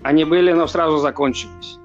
Они 0.01 0.23
были, 0.23 0.53
но 0.53 0.65
сразу 0.67 0.97
закончились. 0.97 1.80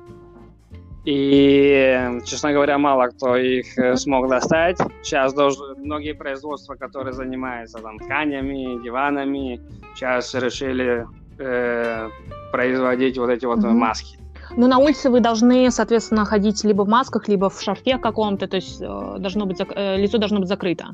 И, 1.07 2.21
честно 2.25 2.53
говоря, 2.53 2.79
мало 2.79 3.07
кто 3.09 3.37
их 3.37 3.79
э, 3.79 3.95
смог 3.97 4.29
достать. 4.29 4.77
Сейчас 5.03 5.33
даже 5.33 5.59
многие 5.77 6.14
производства, 6.14 6.75
которые 6.75 7.12
занимаются 7.12 7.79
там 7.79 7.99
тканями, 7.99 8.83
диванами, 8.83 9.61
сейчас 9.94 10.35
решили 10.35 11.07
э, 11.38 12.09
производить 12.50 13.19
вот 13.19 13.31
эти 13.31 13.46
вот 13.46 13.59
Мгм. 13.59 13.77
маски. 13.79 14.19
Но 14.57 14.67
на 14.67 14.79
улице 14.79 15.09
вы 15.09 15.21
должны, 15.21 15.71
соответственно, 15.71 16.25
ходить 16.25 16.65
либо 16.65 16.83
в 16.83 16.88
масках, 16.88 17.29
либо 17.29 17.50
в 17.50 17.61
шарфе 17.63 17.98
каком-то. 17.98 18.48
То 18.48 18.57
есть 18.57 18.83
э, 18.83 19.17
должно 19.19 19.46
быть, 19.46 19.61
э, 19.61 19.96
лицо 19.96 20.19
должно 20.19 20.40
быть 20.40 20.48
закрыто. 20.48 20.87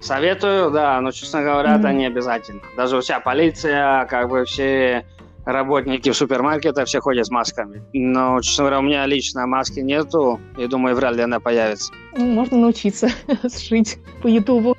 Советую, 0.00 0.70
да, 0.70 1.00
но, 1.00 1.12
честно 1.12 1.42
говоря, 1.42 1.76
это 1.76 1.88
Мгм. 1.88 1.96
не 1.98 2.06
обязательно. 2.06 2.60
Даже 2.76 3.00
вся 3.00 3.20
полиция, 3.20 4.04
как 4.06 4.28
бы 4.28 4.44
все 4.44 5.04
работники 5.44 6.10
в 6.10 6.16
супермаркетах 6.16 6.86
все 6.86 7.00
ходят 7.00 7.26
с 7.26 7.30
масками. 7.30 7.82
Но, 7.92 8.40
честно 8.40 8.64
говоря, 8.64 8.78
у 8.78 8.82
меня 8.82 9.06
лично 9.06 9.46
маски 9.46 9.80
нету, 9.80 10.40
и 10.56 10.66
думаю, 10.66 10.96
вряд 10.96 11.16
ли 11.16 11.22
она 11.22 11.40
появится. 11.40 11.92
Ну, 12.16 12.26
Можно 12.26 12.58
научиться 12.58 13.08
сшить 13.48 13.98
по 14.22 14.28
Ютубу. 14.28 14.76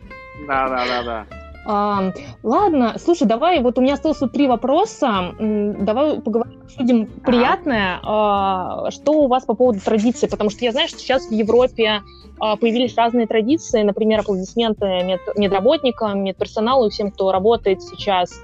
Да, 0.48 0.70
да, 0.70 0.86
да, 0.86 1.04
да. 1.04 1.26
А, 1.68 2.12
ладно, 2.44 2.96
слушай, 3.00 3.28
давай, 3.28 3.60
вот 3.60 3.80
у 3.80 3.82
меня 3.82 3.96
осталось 3.96 4.22
вот 4.22 4.32
три 4.32 4.48
вопроса. 4.48 5.34
Давай 5.40 6.22
поговорим, 6.22 6.62
обсудим 6.64 7.08
приятное. 7.08 8.00
А, 8.04 8.92
что 8.92 9.14
у 9.14 9.28
вас 9.28 9.46
по 9.46 9.56
поводу 9.56 9.80
традиций? 9.80 10.30
Потому 10.30 10.52
что 10.52 10.64
я 10.64 10.72
знаю, 10.72 10.88
что 10.88 11.00
сейчас 11.00 11.26
в 11.26 11.32
Европе 11.32 12.04
а, 12.40 12.56
появились 12.56 12.96
разные 12.96 13.26
традиции, 13.26 13.82
например, 13.82 14.20
аплодисменты 14.20 14.86
мед, 15.04 15.22
медработникам, 15.36 16.24
медперсоналу 16.24 16.88
и 16.88 16.90
всем, 16.92 17.10
кто 17.10 17.32
работает 17.32 17.82
сейчас. 17.82 18.40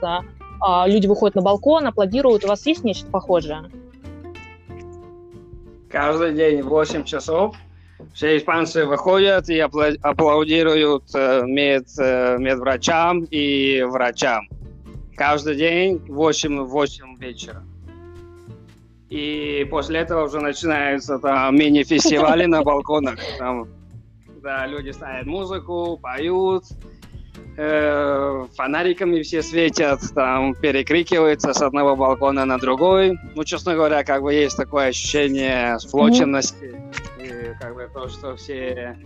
А, 0.61 0.87
люди 0.87 1.07
выходят 1.07 1.35
на 1.35 1.41
балкон, 1.41 1.87
аплодируют. 1.87 2.45
У 2.45 2.47
вас 2.47 2.65
есть 2.67 2.83
нечто 2.83 3.07
похожее? 3.07 3.63
Каждый 5.89 6.33
день 6.33 6.61
в 6.61 6.69
8 6.69 7.03
часов 7.03 7.55
все 8.13 8.37
испанцы 8.37 8.85
выходят 8.85 9.49
и 9.49 9.59
аплодируют 9.59 11.03
э, 11.13 11.43
мед, 11.45 11.87
э, 11.97 12.37
медврачам 12.37 13.23
и 13.23 13.81
врачам. 13.83 14.47
Каждый 15.15 15.55
день 15.55 15.97
в 16.07 16.13
8, 16.13 16.63
8 16.63 17.17
вечера. 17.17 17.63
И 19.09 19.67
после 19.69 19.99
этого 19.99 20.25
уже 20.25 20.39
начинаются 20.39 21.19
там 21.19 21.55
мини-фестивали 21.55 22.45
на 22.45 22.63
балконах. 22.63 23.19
Там, 23.37 23.67
да, 24.41 24.65
люди 24.67 24.91
ставят 24.91 25.25
музыку, 25.25 25.99
поют, 26.01 26.63
э, 27.61 28.47
фонариками 28.55 29.21
все 29.21 29.43
светят, 29.43 29.99
там 30.15 30.55
перекрикиваются 30.55 31.53
с 31.53 31.61
одного 31.61 31.95
балкона 31.95 32.45
на 32.45 32.57
другой. 32.57 33.17
Ну, 33.35 33.43
честно 33.43 33.75
говоря, 33.75 34.03
как 34.03 34.21
бы 34.23 34.33
есть 34.33 34.57
такое 34.57 34.87
ощущение 34.87 35.79
сплоченности. 35.79 36.65
Mm-hmm 36.65 37.11
как 37.61 37.75
бы 37.75 37.89
то, 37.93 38.09
что 38.09 38.35
все, 38.35 38.97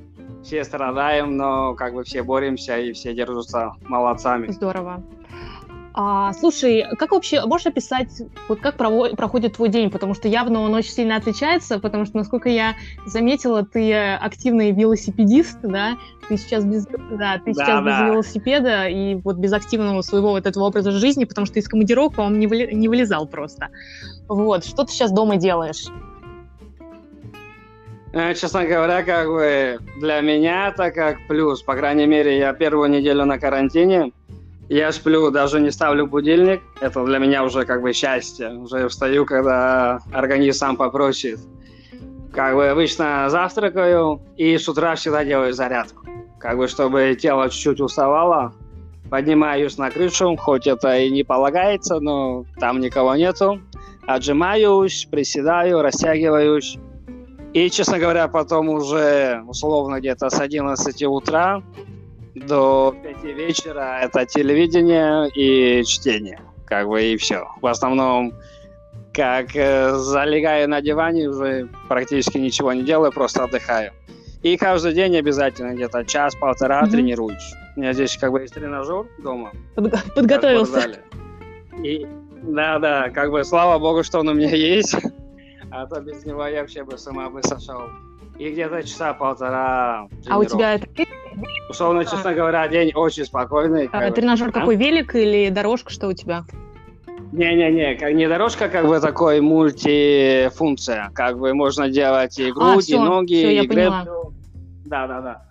все 0.44 0.64
страдаем, 0.64 1.38
но 1.38 1.76
как 1.76 1.94
бы 1.94 2.04
все 2.04 2.24
боремся 2.24 2.78
и 2.78 2.94
все 2.94 3.14
держатся 3.14 3.74
молодцами. 3.82 4.48
Здорово. 4.48 5.04
А, 5.98 6.34
слушай, 6.34 6.86
как 7.00 7.12
вообще 7.12 7.46
можешь 7.46 7.68
описать, 7.68 8.10
вот 8.50 8.60
как 8.60 8.76
провод, 8.76 9.16
проходит 9.16 9.54
твой 9.54 9.70
день? 9.70 9.90
Потому 9.90 10.14
что 10.14 10.28
явно 10.28 10.60
он 10.60 10.74
очень 10.74 10.92
сильно 10.92 11.16
отличается, 11.16 11.80
потому 11.80 12.04
что, 12.04 12.18
насколько 12.18 12.50
я 12.50 12.76
заметила, 13.06 13.66
ты 13.66 13.94
активный 13.94 14.72
велосипедист, 14.72 15.60
да? 15.64 15.98
Ты 16.28 16.36
сейчас 16.36 16.66
без, 16.66 16.86
да, 16.86 17.40
ты 17.40 17.54
да, 17.54 17.66
сейчас 17.66 17.84
да. 17.86 18.02
без 18.02 18.12
велосипеда 18.12 18.88
и 18.90 19.16
вот 19.16 19.38
без 19.38 19.54
активного 19.54 20.02
своего 20.02 20.32
вот 20.32 20.46
этого 20.46 20.66
образа 20.66 20.92
жизни, 20.92 21.24
потому 21.24 21.48
что 21.48 21.60
из 21.60 21.70
командировок, 21.70 22.16
по-моему, 22.16 22.40
не, 22.40 22.48
выли, 22.48 22.74
не 22.74 22.90
вылезал 22.90 23.26
просто. 23.26 23.70
Вот, 24.28 24.66
что 24.66 24.84
ты 24.84 24.92
сейчас 24.92 25.14
дома 25.14 25.38
делаешь? 25.38 25.86
Э, 28.12 28.34
честно 28.34 28.66
говоря, 28.66 29.02
как 29.04 29.28
бы 29.28 29.80
для 30.02 30.20
меня 30.20 30.70
это 30.70 30.92
как 30.92 31.26
плюс. 31.30 31.62
По 31.62 31.76
крайней 31.76 32.06
мере, 32.06 32.38
я 32.38 32.52
первую 32.52 32.90
неделю 32.90 33.24
на 33.24 33.40
карантине. 33.40 34.12
Я 34.70 34.92
сплю, 34.92 35.30
даже 35.30 35.60
не 35.60 35.72
ставлю 35.72 36.08
будильник. 36.08 36.62
Это 36.82 37.04
для 37.06 37.20
меня 37.20 37.44
уже 37.44 37.66
как 37.66 37.82
бы 37.82 37.94
счастье. 37.94 38.50
Уже 38.50 38.88
встаю, 38.88 39.26
когда 39.26 40.00
организм 40.12 40.58
сам 40.58 40.78
попросит. 40.78 41.40
Как 42.34 42.56
бы 42.56 42.68
обычно 42.68 43.30
завтракаю 43.30 44.22
и 44.36 44.58
с 44.58 44.68
утра 44.68 44.96
всегда 44.96 45.24
делаю 45.24 45.54
зарядку. 45.54 46.08
Как 46.40 46.58
бы 46.58 46.68
чтобы 46.68 47.16
тело 47.20 47.50
чуть-чуть 47.50 47.80
уставало. 47.80 48.54
Поднимаюсь 49.10 49.78
на 49.78 49.92
крышу, 49.92 50.36
хоть 50.36 50.66
это 50.66 50.98
и 50.98 51.12
не 51.12 51.24
полагается, 51.24 52.00
но 52.00 52.46
там 52.60 52.80
никого 52.80 53.16
нету. 53.16 53.62
Отжимаюсь, 54.08 55.08
приседаю, 55.10 55.82
растягиваюсь 55.82 56.78
и, 57.56 57.70
честно 57.70 58.00
говоря, 58.00 58.28
потом 58.28 58.68
уже 58.68 59.42
условно 59.48 60.00
где-то 60.00 60.30
с 60.30 60.42
11 60.42 61.04
утра 61.04 61.64
до 62.36 62.96
5 63.04 63.24
вечера 63.24 64.00
это 64.02 64.26
телевидение 64.26 65.30
и 65.30 65.84
чтение. 65.84 66.42
Как 66.66 66.88
бы 66.88 67.04
и 67.04 67.18
все. 67.18 67.48
В 67.62 67.68
основном, 67.68 68.34
как 69.14 69.56
э, 69.56 69.94
залегаю 69.96 70.70
на 70.70 70.82
диване, 70.82 71.30
уже 71.30 71.70
практически 71.88 72.38
ничего 72.38 72.74
не 72.74 72.84
делаю, 72.84 73.12
просто 73.12 73.44
отдыхаю. 73.44 73.92
И 74.42 74.58
каждый 74.58 74.94
день 74.94 75.16
обязательно 75.18 75.74
где-то 75.74 76.06
час-полтора 76.06 76.84
mm-hmm. 76.84 76.92
тренируюсь. 76.92 77.54
У 77.76 77.80
меня 77.80 77.94
здесь 77.94 78.18
как 78.18 78.32
бы 78.32 78.42
есть 78.42 78.54
тренажер 78.54 79.06
дома. 79.20 79.52
Подготовился. 79.76 81.00
И 81.84 82.06
да, 82.44 82.80
да, 82.80 83.10
как 83.10 83.32
бы 83.32 83.44
слава 83.44 83.80
богу, 83.80 84.04
что 84.04 84.20
он 84.20 84.30
у 84.30 84.34
меня 84.34 84.50
есть 84.50 84.96
а 85.76 85.86
то 85.88 86.00
без 86.00 86.26
него 86.26 86.46
я 86.48 86.62
вообще 86.62 86.84
бы 86.84 86.98
с 86.98 87.06
ума 87.08 87.30
бы 87.30 87.44
сошел. 87.44 87.90
И 88.40 88.50
где-то 88.52 88.84
часа 88.84 89.14
полтора 89.14 90.08
А 90.28 90.38
у 90.38 90.44
тебя 90.44 90.76
это... 90.76 90.88
Условно, 91.70 92.06
честно 92.06 92.34
говоря, 92.34 92.68
день 92.68 92.92
очень 92.94 93.26
спокойный. 93.26 93.90
А, 93.92 94.12
тренажер 94.12 94.50
а? 94.50 94.52
какой, 94.52 94.76
велик 94.76 95.16
или 95.16 95.50
дорожка, 95.50 95.92
что 95.92 96.08
у 96.08 96.14
тебя? 96.14 96.46
Не-не-не, 97.32 97.96
как 97.96 98.14
не 98.14 98.28
дорожка, 98.28 98.70
как 98.70 98.88
бы 98.88 99.00
такой 99.00 99.42
мультифункция. 99.42 101.12
Как 101.14 101.38
бы 101.38 101.54
можно 101.54 101.90
делать 101.90 102.40
и 102.40 102.52
грудь, 102.52 102.78
а, 102.78 102.80
все, 102.80 102.96
и 102.96 103.00
ноги, 103.00 103.36
все, 103.36 103.64
и 103.64 103.68
греблю. 103.68 104.34
Да-да-да. 104.86 105.46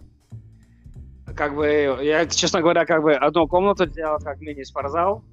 Как 1.37 1.57
бы, 1.57 1.99
я, 2.01 2.27
честно 2.27 2.61
говоря, 2.61 2.87
как 2.87 3.03
бы 3.03 3.15
одну 3.15 3.49
комнату 3.49 3.87
делал 3.87 4.19
как 4.19 4.41
мини-спортзал. 4.41 5.25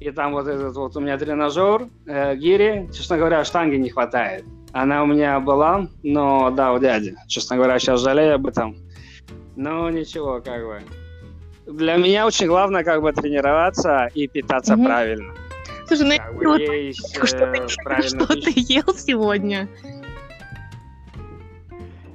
И 0.00 0.10
там 0.10 0.32
вот 0.32 0.48
этот 0.48 0.74
вот 0.74 0.96
у 0.96 1.00
меня 1.00 1.16
тренажер, 1.16 1.86
э, 2.06 2.34
гири, 2.36 2.90
честно 2.92 3.16
говоря, 3.16 3.44
штанги 3.44 3.76
не 3.76 3.90
хватает. 3.90 4.44
Она 4.72 5.04
у 5.04 5.06
меня 5.06 5.38
была, 5.38 5.86
но 6.02 6.50
да, 6.50 6.72
у 6.72 6.80
дяди. 6.80 7.14
Честно 7.28 7.56
говоря, 7.56 7.78
сейчас 7.78 8.00
жалею 8.00 8.34
об 8.34 8.46
этом. 8.48 8.76
Но 9.56 9.90
ничего, 9.90 10.40
как 10.40 10.64
бы. 10.64 10.82
Для 11.66 11.96
меня 11.96 12.26
очень 12.26 12.46
главное 12.46 12.84
как 12.84 13.00
бы 13.00 13.12
тренироваться 13.12 14.10
и 14.14 14.26
питаться 14.26 14.74
mm-hmm. 14.74 14.84
правильно. 14.84 15.34
Слушай, 15.86 16.06
ну 16.06 16.16
как 16.16 16.34
бы 16.34 16.44
вот 16.46 16.60
есть, 16.60 17.16
что, 17.26 17.44
э, 17.44 17.66
ты, 17.66 18.02
что 18.08 18.26
ты 18.26 18.52
ел 18.54 18.94
сегодня? 18.94 19.68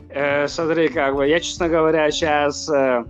Э, 0.09 0.47
смотри, 0.47 0.89
как 0.89 1.15
бы 1.15 1.27
я, 1.27 1.39
честно 1.39 1.69
говоря, 1.69 2.09
сейчас, 2.11 2.69
э, 2.69 3.05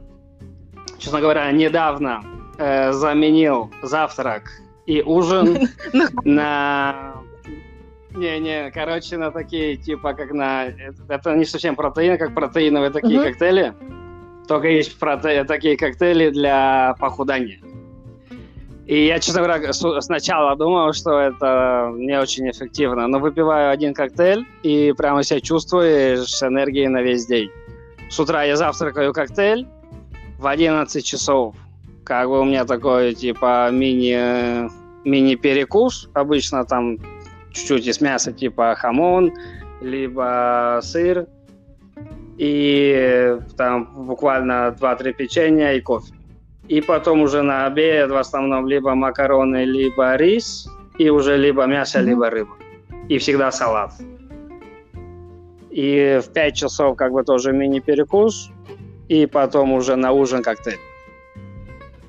честно 0.97 1.21
говоря, 1.21 1.51
недавно 1.51 2.23
э, 2.57 2.91
заменил 2.91 3.71
завтрак 3.81 4.51
и 4.85 5.01
ужин 5.01 5.69
на... 6.23 7.15
Не-не, 8.11 8.71
короче, 8.71 9.17
на 9.17 9.31
такие, 9.31 9.77
типа, 9.77 10.13
как 10.13 10.31
на... 10.31 10.65
Это 11.07 11.35
не 11.35 11.45
совсем 11.45 11.75
протеин, 11.75 12.17
как 12.17 12.33
протеиновые 12.33 12.89
такие 12.89 13.23
коктейли. 13.23 13.73
Только 14.49 14.67
есть 14.67 14.99
такие 14.99 15.77
коктейли 15.77 16.31
для 16.31 16.95
похудания. 16.99 17.59
И 18.87 19.05
я, 19.05 19.19
честно 19.19 19.43
говоря, 19.43 19.71
сначала 19.71 20.55
думал, 20.55 20.91
что 20.93 21.19
это 21.19 21.91
не 21.95 22.19
очень 22.19 22.49
эффективно, 22.49 23.07
но 23.07 23.19
выпиваю 23.19 23.69
один 23.69 23.93
коктейль 23.93 24.47
и 24.63 24.91
прямо 24.97 25.23
себя 25.23 25.39
чувствуешь 25.39 26.41
энергией 26.41 26.87
на 26.87 27.03
весь 27.03 27.27
день. 27.27 27.51
С 28.09 28.19
утра 28.19 28.43
я 28.43 28.57
завтракаю 28.57 29.13
коктейль 29.13 29.67
в 30.39 30.47
11 30.47 31.05
часов 31.05 31.55
как 32.09 32.27
бы 32.27 32.39
у 32.39 32.43
меня 32.43 32.65
такой, 32.65 33.13
типа, 33.13 33.69
мини, 33.71 34.67
мини-перекус. 35.07 36.09
Обычно 36.15 36.65
там 36.65 36.97
чуть-чуть 37.53 37.85
из 37.85 38.01
мяса, 38.01 38.33
типа 38.33 38.73
хамон, 38.75 39.31
либо 39.79 40.79
сыр. 40.81 41.27
И 42.39 43.37
там 43.57 44.05
буквально 44.05 44.73
2-3 44.79 45.13
печенья 45.13 45.73
и 45.73 45.81
кофе. 45.81 46.13
И 46.69 46.79
потом 46.79 47.21
уже 47.21 47.41
на 47.41 47.65
обед 47.65 48.09
в 48.09 48.15
основном 48.15 48.65
либо 48.65 48.95
макароны, 48.95 49.65
либо 49.65 50.15
рис, 50.15 50.69
и 50.97 51.09
уже 51.09 51.35
либо 51.35 51.65
мясо, 51.65 51.99
mm-hmm. 51.99 52.05
либо 52.05 52.29
рыба. 52.29 52.55
И 53.09 53.17
всегда 53.17 53.51
салат. 53.51 53.91
И 55.69 56.21
в 56.23 56.31
5 56.31 56.55
часов 56.55 56.95
как 56.95 57.11
бы 57.11 57.25
тоже 57.25 57.51
мини-перекус, 57.51 58.51
и 59.09 59.25
потом 59.25 59.73
уже 59.73 59.97
на 59.97 60.13
ужин 60.13 60.41
коктейль. 60.41 60.79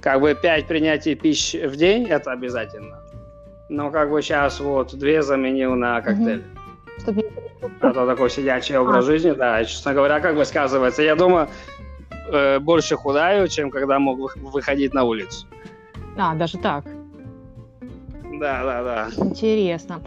Как 0.00 0.20
бы 0.20 0.36
5 0.40 0.66
принятий 0.66 1.16
пищи 1.16 1.66
в 1.66 1.74
день– 1.74 2.06
это 2.08 2.30
обязательно. 2.30 3.00
Но 3.68 3.90
как 3.90 4.10
бы 4.10 4.22
сейчас 4.22 4.60
вот 4.60 4.94
две 4.96 5.22
заменил 5.22 5.74
на 5.74 6.00
коктейль. 6.00 6.44
Чтобы... 7.01 7.30
Это 7.80 8.07
такой 8.07 8.30
сидячий 8.30 8.76
образ 8.76 9.05
а. 9.05 9.07
жизни, 9.07 9.32
да. 9.32 9.64
честно 9.64 9.94
говоря, 9.94 10.20
как 10.20 10.36
бы 10.36 10.44
сказывается. 10.44 11.03
Я 11.03 11.16
думаю, 11.16 11.48
э, 12.30 12.59
больше 12.59 12.96
худаю, 12.96 13.48
чем 13.48 13.70
когда 13.70 13.98
мог 13.98 14.36
выходить 14.36 14.94
на 14.94 15.05
улицу. 15.05 15.46
А, 16.16 16.34
даже 16.34 16.59
так? 16.59 16.84
Да, 18.38 18.62
да, 18.62 18.82
да. 18.82 19.09
Интересно. 19.24 20.01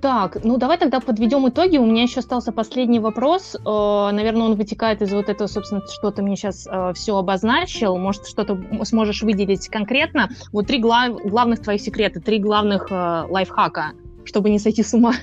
Так, 0.00 0.44
ну 0.44 0.58
давай 0.58 0.78
тогда 0.78 1.00
подведем 1.00 1.48
итоги. 1.48 1.76
У 1.76 1.84
меня 1.84 2.02
еще 2.04 2.20
остался 2.20 2.52
последний 2.52 3.00
вопрос. 3.00 3.56
Э, 3.56 4.10
наверное, 4.12 4.42
он 4.42 4.54
вытекает 4.54 5.02
из 5.02 5.12
вот 5.12 5.28
этого, 5.28 5.48
собственно, 5.48 5.82
что 5.88 6.10
ты 6.10 6.22
мне 6.22 6.36
сейчас 6.36 6.68
э, 6.70 6.92
все 6.94 7.16
обозначил. 7.16 7.96
Может, 7.96 8.26
что-то 8.26 8.58
сможешь 8.84 9.22
выделить 9.22 9.68
конкретно. 9.68 10.28
Вот 10.52 10.66
три 10.66 10.78
глав... 10.78 11.16
главных 11.24 11.62
твоих 11.62 11.80
секрета, 11.80 12.20
три 12.20 12.38
главных 12.38 12.90
лайфхака, 12.90 13.92
чтобы 14.24 14.50
не 14.50 14.58
сойти 14.58 14.82
с 14.82 14.94
ума. 14.94 15.14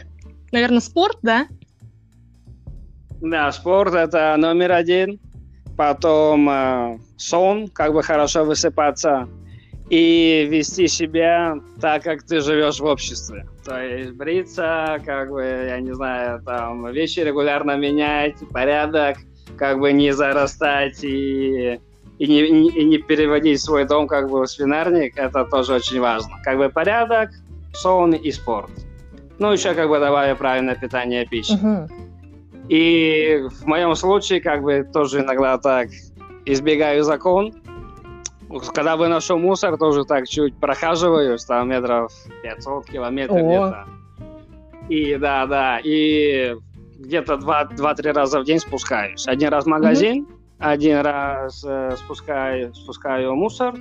Наверное, 0.51 0.79
спорт, 0.79 1.17
да? 1.21 1.47
Да, 3.21 3.51
спорт 3.51 3.93
это 3.93 4.35
номер 4.37 4.71
один. 4.71 5.19
Потом 5.77 6.99
сон, 7.17 7.67
как 7.67 7.93
бы 7.93 8.01
хорошо 8.03 8.45
высыпаться. 8.45 9.27
и 9.89 10.47
вести 10.49 10.87
себя 10.87 11.59
так, 11.79 12.03
как 12.03 12.23
ты 12.23 12.39
живешь 12.41 12.79
в 12.79 12.85
обществе. 12.85 13.47
То 13.63 13.79
есть 13.81 14.11
бриться, 14.13 14.99
как 15.05 15.29
бы, 15.29 15.43
я 15.43 15.79
не 15.79 15.93
знаю, 15.93 16.41
там, 16.43 16.87
вещи 16.91 17.19
регулярно 17.19 17.77
менять, 17.77 18.35
порядок, 18.51 19.17
как 19.57 19.79
бы 19.79 19.93
не 19.93 20.11
зарастать 20.11 21.03
и, 21.03 21.79
и, 22.17 22.27
не, 22.27 22.69
и 22.69 22.85
не 22.85 22.97
переводить 22.97 23.61
свой 23.61 23.85
дом 23.85 24.07
как 24.07 24.29
бы 24.29 24.41
в 24.41 24.47
свинарник, 24.47 25.17
это 25.17 25.45
тоже 25.45 25.75
очень 25.75 25.99
важно. 25.99 26.33
Как 26.43 26.57
бы 26.57 26.69
порядок, 26.69 27.29
сон 27.73 28.13
и 28.13 28.31
спорт. 28.31 28.71
Ну, 29.39 29.51
еще 29.51 29.73
как 29.73 29.89
бы 29.89 29.99
добавя 29.99 30.35
правильное 30.35 30.75
питание 30.75 31.25
пищи. 31.25 31.53
Uh-huh. 31.53 31.89
И 32.69 33.43
в 33.61 33.65
моем 33.65 33.95
случае 33.95 34.41
как 34.41 34.63
бы 34.63 34.87
тоже 34.91 35.21
иногда 35.21 35.57
так 35.57 35.89
избегаю 36.45 37.03
закон. 37.03 37.53
Когда 38.73 38.95
выношу 38.95 39.37
мусор, 39.37 39.77
тоже 39.77 40.05
так 40.05 40.27
чуть 40.27 40.55
прохаживаюсь, 40.57 41.43
там 41.45 41.69
метров 41.69 42.11
500 42.43 42.85
километров 42.85 43.37
где-то. 43.37 43.85
И 44.87 45.15
да, 45.15 45.45
да, 45.47 45.79
и 45.83 46.55
где-то 46.99 47.33
2-3 47.33 48.11
раза 48.13 48.39
в 48.39 48.45
день 48.45 48.59
спускаюсь. 48.59 49.27
Один 49.27 49.49
раз 49.49 49.65
в 49.65 49.67
магазин, 49.67 50.25
mm-hmm. 50.25 50.35
один 50.59 50.99
раз 50.99 51.63
э, 51.67 51.95
спускаю, 51.97 52.73
спускаю 52.73 53.35
мусор 53.35 53.75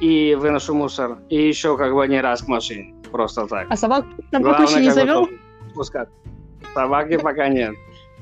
и 0.00 0.34
выношу 0.34 0.74
мусор. 0.74 1.18
И 1.28 1.46
еще 1.46 1.76
как 1.76 1.92
бы 1.92 2.02
один 2.02 2.20
раз 2.20 2.42
к 2.42 2.48
машине. 2.48 2.93
Просто 3.14 3.46
так. 3.46 3.68
А 3.70 3.76
собак, 3.76 4.06
собаку 4.32 4.62
еще 4.64 4.80
не 4.80 4.90
завел? 4.90 5.28
Спускать. 5.70 6.08
Собаки 6.74 7.16
пока 7.16 7.46
нет. 7.46 7.76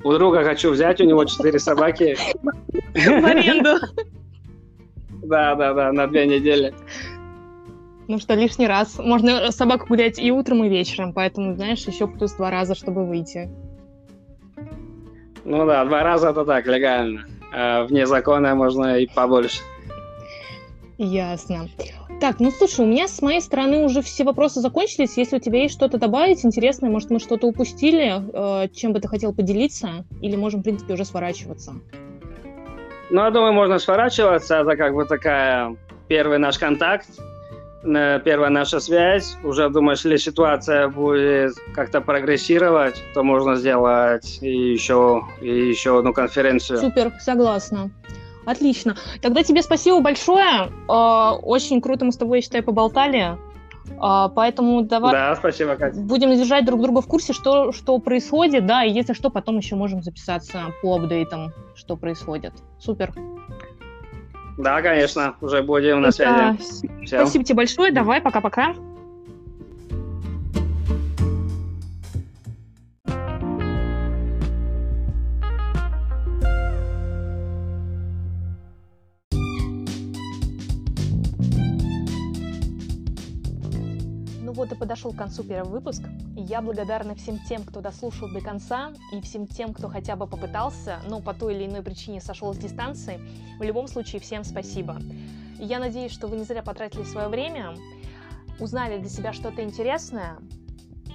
У 0.05 0.13
друга 0.13 0.45
хочу 0.45 0.71
взять, 0.71 1.01
у 1.01 1.05
него 1.05 1.25
четыре 1.25 1.59
собаки. 1.59 2.15
В 2.93 3.25
аренду. 3.25 3.87
Да, 5.23 5.55
да, 5.55 5.73
да, 5.73 5.93
на 5.93 6.07
две 6.09 6.27
недели. 6.27 6.75
Ну 8.07 8.19
что, 8.19 8.35
лишний 8.35 8.67
раз. 8.67 8.99
Можно 8.99 9.51
собаку 9.51 9.87
гулять 9.87 10.19
и 10.19 10.31
утром, 10.31 10.63
и 10.63 10.69
вечером, 10.69 11.15
поэтому, 11.15 11.55
знаешь, 11.55 11.87
еще 11.87 12.07
плюс 12.07 12.33
два 12.33 12.51
раза, 12.51 12.75
чтобы 12.75 13.07
выйти. 13.07 13.51
Ну 15.47 15.65
да, 15.65 15.87
два 15.87 16.03
раза 16.03 16.29
это 16.29 16.45
так, 16.45 16.67
легально. 16.67 17.25
А 17.51 17.85
вне 17.85 18.05
закона 18.05 18.55
можно 18.55 18.99
и 18.99 19.07
побольше. 19.07 19.63
Ясно. 20.99 21.69
Так, 22.21 22.39
ну 22.39 22.51
слушай, 22.51 22.85
у 22.85 22.89
меня 22.89 23.09
с 23.09 23.21
моей 23.21 23.41
стороны 23.41 23.85
уже 23.85 24.03
все 24.03 24.25
вопросы 24.25 24.61
закончились. 24.61 25.17
Если 25.17 25.37
у 25.37 25.41
тебя 25.41 25.63
есть 25.63 25.75
что-то 25.75 25.99
добавить 25.99 26.45
интересное, 26.45 26.91
может, 26.91 27.11
мы 27.11 27.19
что-то 27.19 27.49
упустили, 27.49 28.23
э, 28.65 28.69
чем 28.69 28.93
бы 28.93 29.01
ты 29.01 29.09
хотел 29.09 29.35
поделиться, 29.35 30.05
или 30.21 30.37
можем, 30.37 30.61
в 30.61 30.63
принципе, 30.63 30.95
уже 30.95 31.05
сворачиваться? 31.05 31.75
Ну, 33.11 33.25
я 33.25 33.31
думаю, 33.31 33.53
можно 33.53 33.79
сворачиваться. 33.79 34.61
Это 34.61 34.77
как 34.77 34.95
бы 34.95 35.05
такая 35.05 35.77
первый 36.09 36.39
наш 36.39 36.59
контакт, 36.59 37.09
первая 37.83 38.51
наша 38.51 38.81
связь. 38.81 39.37
Уже 39.43 39.69
думаешь, 39.69 40.05
если 40.05 40.17
ситуация 40.17 40.89
будет 40.89 41.55
как-то 41.75 42.01
прогрессировать, 42.01 43.03
то 43.15 43.23
можно 43.23 43.57
сделать 43.57 44.39
и 44.41 44.73
еще, 44.73 45.25
и 45.41 45.69
еще 45.69 45.99
одну 45.99 46.13
конференцию. 46.13 46.79
Супер, 46.79 47.13
согласна. 47.21 47.91
Отлично. 48.45 48.97
Тогда 49.21 49.43
тебе 49.43 49.63
спасибо 49.63 50.01
большое. 50.01 50.73
А, 50.89 51.35
очень 51.35 51.81
круто 51.81 52.05
мы 52.05 52.13
с 52.13 52.17
тобой, 52.17 52.39
я 52.39 52.43
считаю, 52.43 52.65
поболтали. 52.65 53.39
А, 53.99 54.29
поэтому 54.29 54.83
давай 54.83 55.13
да, 55.13 55.37
спасибо, 55.37 55.77
Катя. 55.77 56.01
будем 56.01 56.31
держать 56.37 56.65
друг 56.65 56.81
друга 56.81 57.03
в 57.03 57.07
курсе, 57.07 57.33
что, 57.33 57.73
что 57.73 57.99
происходит, 57.99 58.67
да, 58.67 58.85
и 58.85 58.91
если 58.91 59.13
что, 59.13 59.31
потом 59.31 59.59
еще 59.59 59.77
можем 59.77 60.03
записаться 60.03 60.73
по 60.83 60.97
апдейтам, 60.97 61.53
что 61.75 61.97
происходит. 61.97 62.53
Супер. 62.79 63.13
Да, 64.59 64.83
конечно, 64.83 65.35
уже 65.41 65.63
будем 65.63 66.01
на 66.01 66.11
связи. 66.13 66.59
Всем. 67.05 67.21
Спасибо 67.21 67.45
тебе 67.45 67.57
большое, 67.57 67.93
давай, 67.93 68.21
пока-пока. 68.21 68.75
Вот 84.63 84.71
и 84.71 84.77
подошел 84.77 85.13
к 85.13 85.17
концу 85.17 85.43
первый 85.43 85.73
выпуск. 85.73 86.05
Я 86.37 86.63
благодарна 86.63 87.17
всем 87.17 87.41
тем, 87.49 87.65
кто 87.65 87.81
дослушал 87.81 88.29
до 88.29 88.41
конца, 88.41 88.93
и 89.11 89.21
всем 89.21 89.49
тем, 89.49 89.75
кто 89.75 89.89
хотя 89.89 90.15
бы 90.15 90.29
попытался, 90.29 91.01
но 91.09 91.21
по 91.21 91.35
той 91.35 91.57
или 91.57 91.67
иной 91.67 91.83
причине 91.83 92.21
сошел 92.21 92.55
с 92.55 92.59
дистанции. 92.59 93.21
В 93.59 93.63
любом 93.65 93.89
случае, 93.89 94.21
всем 94.21 94.45
спасибо. 94.45 94.99
я 95.59 95.81
надеюсь, 95.81 96.13
что 96.13 96.29
вы 96.29 96.37
не 96.37 96.45
зря 96.45 96.63
потратили 96.63 97.03
свое 97.03 97.27
время, 97.27 97.75
узнали 98.61 99.01
для 99.01 99.09
себя 99.09 99.33
что-то 99.33 99.65
интересное. 99.65 100.37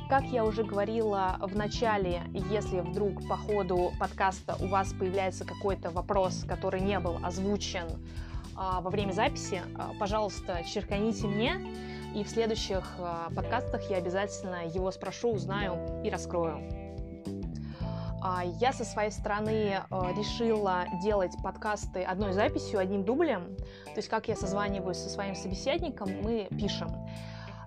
Как 0.09 0.25
я 0.25 0.43
уже 0.43 0.65
говорила 0.65 1.37
в 1.39 1.55
начале, 1.55 2.23
если 2.51 2.81
вдруг 2.81 3.25
по 3.29 3.37
ходу 3.37 3.93
подкаста 3.97 4.57
у 4.59 4.67
вас 4.67 4.91
появляется 4.91 5.45
какой-то 5.45 5.89
вопрос, 5.89 6.43
который 6.45 6.81
не 6.81 6.99
был 6.99 7.17
озвучен 7.23 7.87
а, 8.57 8.81
во 8.81 8.89
время 8.89 9.13
записи, 9.13 9.61
а, 9.77 9.93
пожалуйста, 9.97 10.63
черканите 10.65 11.27
мне, 11.27 11.61
и 12.17 12.23
в 12.23 12.29
следующих 12.29 12.83
э, 12.97 13.33
подкастах 13.35 13.91
я 13.91 13.97
обязательно 13.97 14.65
его 14.65 14.89
спрошу, 14.89 15.33
узнаю 15.33 16.01
и 16.03 16.09
раскрою. 16.09 16.67
А, 18.23 18.43
я 18.43 18.73
со 18.73 18.83
своей 18.83 19.11
стороны 19.11 19.51
э, 19.51 19.79
решила 20.17 20.85
делать 21.03 21.33
подкасты 21.43 22.01
одной 22.01 22.33
записью, 22.33 22.79
одним 22.79 23.03
дублем. 23.03 23.55
То 23.85 23.97
есть, 23.97 24.09
как 24.09 24.27
я 24.27 24.35
созваниваюсь 24.35 24.97
со 24.97 25.09
своим 25.09 25.35
собеседником, 25.35 26.09
мы 26.23 26.47
пишем. 26.49 26.89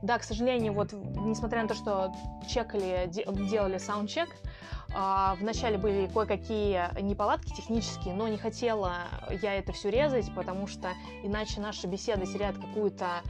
Да, 0.03 0.19
к 0.19 0.25
сожалению, 0.25 0.73
вот 0.73 0.93
несмотря 0.93 1.63
на 1.63 1.69
то, 1.69 1.75
что 1.75 2.13
чекали, 2.49 3.09
делали 3.09 3.79
саундчек, 3.79 4.31
а, 4.31 4.80
вначале 4.93 5.79
были 5.79 6.09
кое-какие 6.09 7.01
неполадки 7.01 7.55
технические, 7.55 8.15
но 8.15 8.29
не 8.29 8.39
хотела 8.39 8.95
я 9.43 9.55
это 9.55 9.73
все 9.73 9.91
резать, 9.91 10.35
потому 10.35 10.67
что 10.67 10.91
иначе 11.23 11.61
наша 11.61 11.87
беседа 11.87 12.27
теряет 12.27 12.57
какую-то 12.57 13.23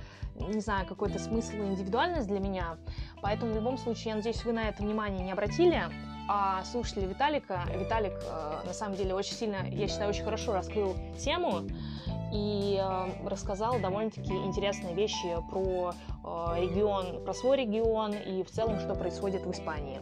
не 0.49 0.61
знаю, 0.61 0.87
какой-то 0.87 1.19
смысл 1.19 1.57
и 1.57 1.67
индивидуальность 1.67 2.29
для 2.29 2.41
меня. 2.41 2.79
Поэтому 3.21 3.53
в 3.53 3.55
любом 3.57 3.79
случае, 3.79 4.11
я 4.11 4.17
надеюсь, 4.17 4.45
вы 4.45 4.53
на 4.53 4.69
это 4.69 4.83
внимание 4.83 5.23
не 5.25 5.33
обратили. 5.33 5.83
А 6.33 6.63
слушатели 6.65 7.07
Виталика, 7.07 7.63
Виталик 7.75 8.13
э, 8.25 8.61
на 8.65 8.73
самом 8.73 8.97
деле 8.97 9.15
очень 9.15 9.35
сильно, 9.35 9.67
я 9.69 9.89
считаю, 9.89 10.11
очень 10.11 10.23
хорошо 10.23 10.53
раскрыл 10.53 10.95
тему 11.19 11.63
и 12.33 12.81
э, 12.81 13.29
рассказал 13.29 13.81
довольно-таки 13.81 14.33
интересные 14.33 14.95
вещи 14.95 15.37
про 15.51 15.93
э, 15.93 16.61
регион, 16.61 17.25
про 17.25 17.35
свой 17.35 17.57
регион 17.57 18.13
и 18.13 18.45
в 18.45 18.51
целом, 18.51 18.79
что 18.79 18.95
происходит 18.95 19.45
в 19.45 19.51
Испании. 19.51 20.01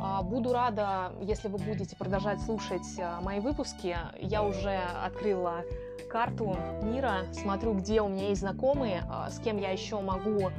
А, 0.00 0.22
буду 0.22 0.52
рада, 0.52 1.12
если 1.20 1.48
вы 1.48 1.58
будете 1.58 1.96
продолжать 1.96 2.40
слушать 2.42 2.86
э, 2.98 3.20
мои 3.22 3.40
выпуски. 3.40 3.96
Я 4.20 4.42
уже 4.42 4.76
открыла 5.04 5.64
карту 6.10 6.56
мира, 6.82 7.26
смотрю, 7.32 7.74
где 7.74 8.00
у 8.00 8.08
меня 8.08 8.28
есть 8.28 8.40
знакомые, 8.40 9.04
а, 9.10 9.30
с 9.30 9.38
кем 9.38 9.58
я 9.58 9.70
еще 9.70 10.00
могу 10.00 10.50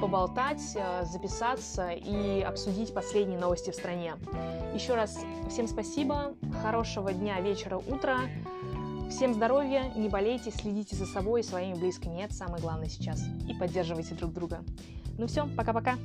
поболтать, 0.00 0.62
а, 0.76 1.04
записаться 1.04 1.90
и 1.90 2.40
обсудить 2.40 2.94
последние 2.94 3.38
новости 3.38 3.70
в 3.70 3.74
стране. 3.74 4.14
Еще 4.74 4.94
раз 4.94 5.18
всем 5.50 5.66
спасибо, 5.66 6.34
хорошего 6.62 7.12
дня, 7.12 7.40
вечера, 7.40 7.76
утра. 7.76 8.20
Всем 9.10 9.34
здоровья, 9.34 9.92
не 9.94 10.08
болейте, 10.08 10.50
следите 10.50 10.96
за 10.96 11.06
собой 11.06 11.40
и 11.40 11.44
своими 11.44 11.74
близкими, 11.74 12.22
это 12.22 12.34
самое 12.34 12.62
главное 12.62 12.88
сейчас. 12.88 13.22
И 13.48 13.54
поддерживайте 13.54 14.14
друг 14.14 14.32
друга. 14.32 14.60
Ну 15.18 15.26
все, 15.26 15.46
пока-пока. 15.56 15.96